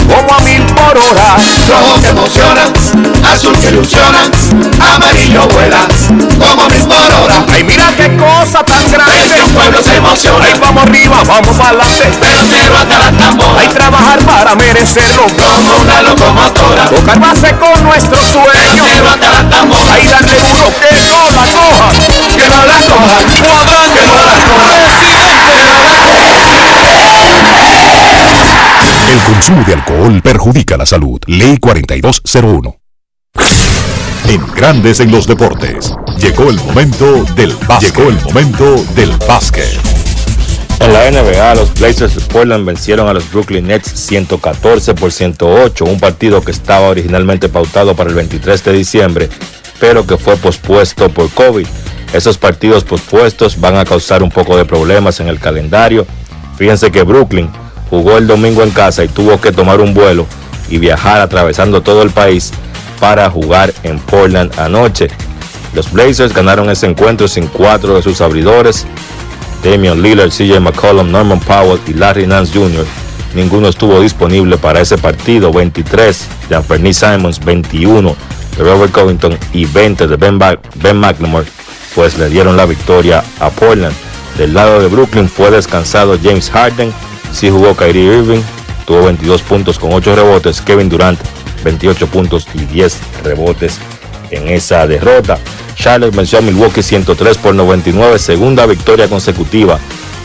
[0.08, 1.36] como a mil por hora.
[1.68, 2.64] Rojo que emociona,
[3.32, 4.20] azul que ilusiona,
[4.94, 5.88] amarillo vuela
[6.38, 7.46] como a mil por hora.
[7.54, 9.38] Ay, mira qué cosa tan grande.
[9.38, 10.42] Los pueblos se emocionan.
[10.44, 12.04] Ay, vamos arriba, vamos para adelante.
[12.20, 13.62] De cero hasta la tambora.
[13.62, 15.24] Hay trabajar para merecerlo.
[15.24, 16.86] Como una locomotora.
[16.90, 18.52] Tocar base con nuestros sueños.
[18.52, 19.94] De cero hasta la tambora.
[19.94, 21.88] Ay, darle duro que no la coja.
[22.36, 23.20] Que no la coja.
[23.40, 25.09] Cuadrante, que no la coja.
[29.10, 31.20] El consumo de alcohol perjudica la salud.
[31.26, 32.78] Ley 4201.
[34.28, 35.92] En Grandes en los deportes.
[36.20, 37.96] Llegó el momento del básquet.
[37.96, 39.80] Llegó el momento del básquet.
[40.80, 45.86] En la NBA, los Blazers de Portland vencieron a los Brooklyn Nets 114 por 108,
[45.86, 49.30] un partido que estaba originalmente pautado para el 23 de diciembre,
[49.80, 51.66] pero que fue pospuesto por COVID.
[52.14, 56.06] Esos partidos pospuestos van a causar un poco de problemas en el calendario.
[56.58, 57.50] Fíjense que Brooklyn
[57.90, 60.26] jugó el domingo en casa y tuvo que tomar un vuelo
[60.70, 62.52] y viajar atravesando todo el país
[63.00, 65.08] para jugar en Portland anoche.
[65.74, 68.86] Los Blazers ganaron ese encuentro sin cuatro de sus abridores,
[69.64, 72.86] Damian Lillard, CJ McCollum, Norman Powell y Larry Nance Jr.
[73.36, 75.52] Ninguno estuvo disponible para ese partido.
[75.52, 78.16] 23 de Anthony Simons, 21
[78.58, 81.46] de Robert Covington y 20 de Ben, ben McLemore,
[81.94, 83.96] pues le dieron la victoria a Portland.
[84.38, 86.92] Del lado de Brooklyn fue descansado James Harden,
[87.32, 88.42] sí jugó Kyrie Irving,
[88.86, 91.20] tuvo 22 puntos con 8 rebotes, Kevin Durant
[91.64, 93.80] 28 puntos y 10 rebotes
[94.32, 95.38] en esa derrota.
[95.76, 99.80] Charlotte venció a Milwaukee 103 por 99, segunda victoria consecutiva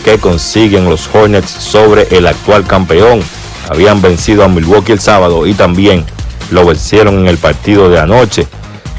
[0.05, 3.21] que consiguen los Hornets sobre el actual campeón.
[3.69, 6.05] Habían vencido a Milwaukee el sábado y también
[6.51, 8.47] lo vencieron en el partido de anoche.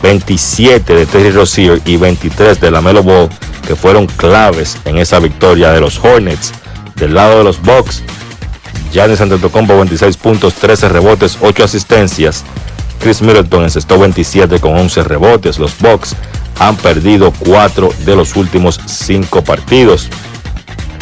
[0.02, 3.30] 27 de Terry Rozier y 23 de Lamelo Ball
[3.68, 6.54] que fueron claves en esa victoria de los Hornets.
[6.96, 8.02] Del lado de los Bucks,
[8.92, 12.44] Giannis Antetokounmpo 26 puntos, 13 rebotes, 8 asistencias.
[13.00, 15.60] Chris Middleton encestó 27 con 11 rebotes.
[15.60, 16.16] Los Bucks
[16.60, 20.08] han perdido 4 de los últimos 5 partidos.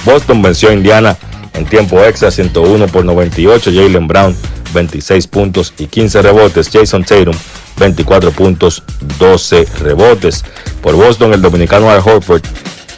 [0.05, 1.15] Boston venció a Indiana
[1.53, 3.71] en tiempo extra 101 por 98.
[3.71, 4.35] Jalen Brown
[4.73, 6.69] 26 puntos y 15 rebotes.
[6.71, 7.35] Jason Tatum,
[7.77, 8.83] 24 puntos,
[9.19, 10.43] 12 rebotes.
[10.81, 12.41] Por Boston, el dominicano Al Horford,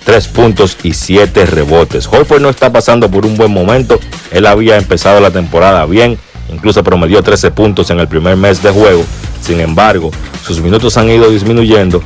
[0.05, 2.07] 3 puntos y 7 rebotes.
[2.07, 3.99] Horford no está pasando por un buen momento.
[4.31, 6.17] Él había empezado la temporada bien,
[6.49, 9.03] incluso promedió 13 puntos en el primer mes de juego.
[9.41, 10.11] Sin embargo,
[10.45, 12.01] sus minutos han ido disminuyendo,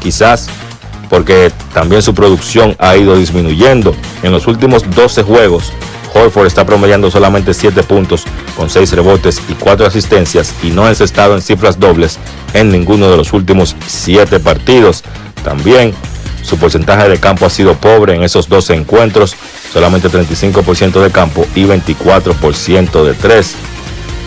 [0.00, 0.48] quizás
[1.08, 3.94] porque también su producción ha ido disminuyendo.
[4.22, 5.70] En los últimos 12 juegos,
[6.14, 8.24] Horford está promediando solamente 7 puntos
[8.56, 12.18] con 6 rebotes y 4 asistencias y no ha encestado en cifras dobles
[12.54, 15.02] en ninguno de los últimos 7 partidos.
[15.44, 15.94] También
[16.42, 19.34] su porcentaje de campo ha sido pobre en esos 12 encuentros,
[19.72, 23.54] solamente 35% de campo y 24% de 3.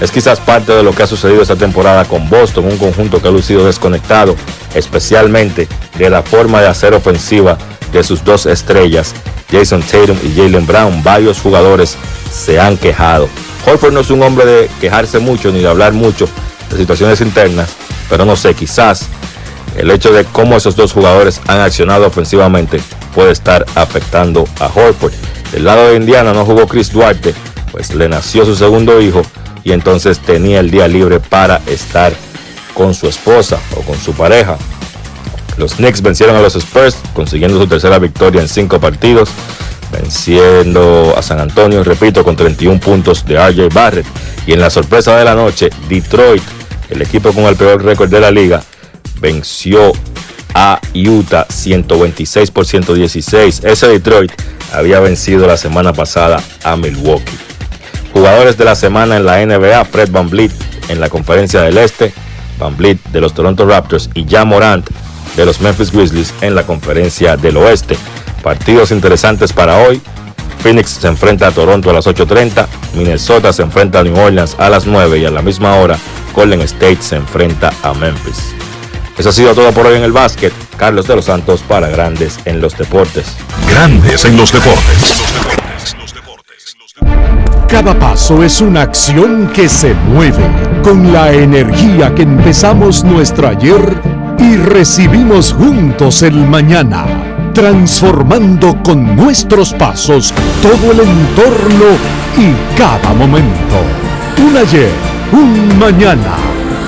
[0.02, 3.28] Es quizás parte de lo que ha sucedido esta temporada con Boston, un conjunto que
[3.28, 4.36] ha lucido desconectado,
[4.74, 5.68] especialmente
[5.98, 7.58] de la forma de hacer ofensiva
[7.94, 9.14] de sus dos estrellas,
[9.50, 11.02] Jason Tatum y Jalen Brown.
[11.02, 11.96] Varios jugadores
[12.30, 13.30] se han quejado.
[13.66, 16.28] Horford no es un hombre de quejarse mucho ni de hablar mucho
[16.70, 17.70] de situaciones internas,
[18.10, 19.08] pero no sé, quizás
[19.78, 22.80] el hecho de cómo esos dos jugadores han accionado ofensivamente
[23.14, 25.14] puede estar afectando a Horford.
[25.52, 27.34] Del lado de Indiana no jugó Chris Duarte,
[27.72, 29.22] pues le nació su segundo hijo
[29.64, 32.14] y entonces tenía el día libre para estar
[32.74, 34.58] con su esposa o con su pareja.
[35.58, 39.30] Los Knicks vencieron a los Spurs, consiguiendo su tercera victoria en cinco partidos,
[39.92, 44.06] venciendo a San Antonio, repito, con 31 puntos de RJ Barrett.
[44.46, 46.44] Y en la sorpresa de la noche, Detroit,
[46.90, 48.62] el equipo con el peor récord de la liga,
[49.26, 49.92] venció
[50.54, 53.64] a Utah 126 por 116.
[53.64, 54.32] Ese Detroit
[54.72, 57.36] había vencido la semana pasada a Milwaukee.
[58.14, 60.52] Jugadores de la semana en la NBA, Fred Van Vliet
[60.90, 62.14] en la conferencia del Este,
[62.60, 64.88] Van Vliet de los Toronto Raptors y Ja Morant
[65.36, 67.98] de los Memphis Grizzlies en la conferencia del Oeste.
[68.44, 70.00] Partidos interesantes para hoy.
[70.60, 72.66] Phoenix se enfrenta a Toronto a las 8.30,
[72.96, 75.98] Minnesota se enfrenta a New Orleans a las 9 y a la misma hora
[76.34, 78.55] Golden State se enfrenta a Memphis.
[79.18, 80.54] Eso ha sido todo por hoy en el básquet.
[80.78, 83.26] Carlos de los Santos para Grandes en los Deportes.
[83.70, 85.24] Grandes en los deportes.
[87.68, 90.46] Cada paso es una acción que se mueve
[90.84, 94.02] con la energía que empezamos nuestro ayer
[94.38, 97.06] y recibimos juntos el mañana,
[97.54, 101.86] transformando con nuestros pasos todo el entorno
[102.38, 103.82] y cada momento.
[104.38, 104.92] Un ayer,
[105.32, 106.36] un mañana,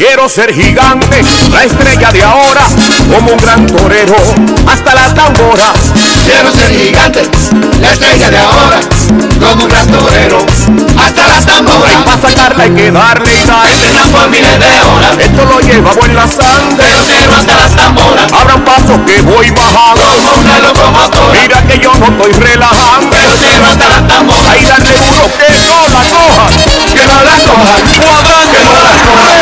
[0.00, 1.20] Quiero ser gigante,
[1.50, 2.62] la estrella de ahora,
[3.12, 4.16] como un gran torero,
[4.66, 5.74] hasta la tambora.
[6.24, 7.22] Quiero ser gigante,
[7.82, 8.80] la estrella de ahora,
[9.38, 10.38] como un gran torero,
[11.04, 11.92] hasta la tambora.
[11.92, 13.68] Y para sacarla hay que darle sal,
[14.10, 15.18] por miles de horas.
[15.18, 16.86] Esto lo llevamos en la sangre,
[17.18, 18.32] pero hasta las tamboras.
[18.32, 21.40] Abran paso que voy bajando, como una locomotora.
[21.42, 23.14] Mira que yo no estoy relajando,
[23.44, 24.50] pero hasta las tamboras.
[24.50, 26.56] Ahí dale duro que no la cojan,
[26.94, 27.92] que no la cuadrante,
[28.50, 29.39] que no la cojan.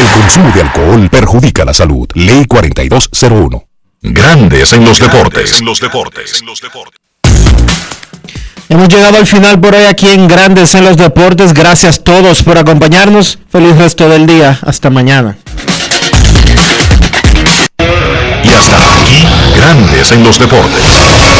[0.00, 2.08] El consumo de alcohol perjudica la salud.
[2.14, 3.64] Ley 4201.
[4.02, 5.60] Grandes en los deportes.
[5.60, 6.42] los deportes.
[8.70, 11.52] Hemos llegado al final por hoy aquí en Grandes en los Deportes.
[11.52, 13.38] Gracias a todos por acompañarnos.
[13.50, 14.58] Feliz resto del día.
[14.62, 15.36] Hasta mañana.
[18.42, 21.39] Y hasta aquí, Grandes en los deportes.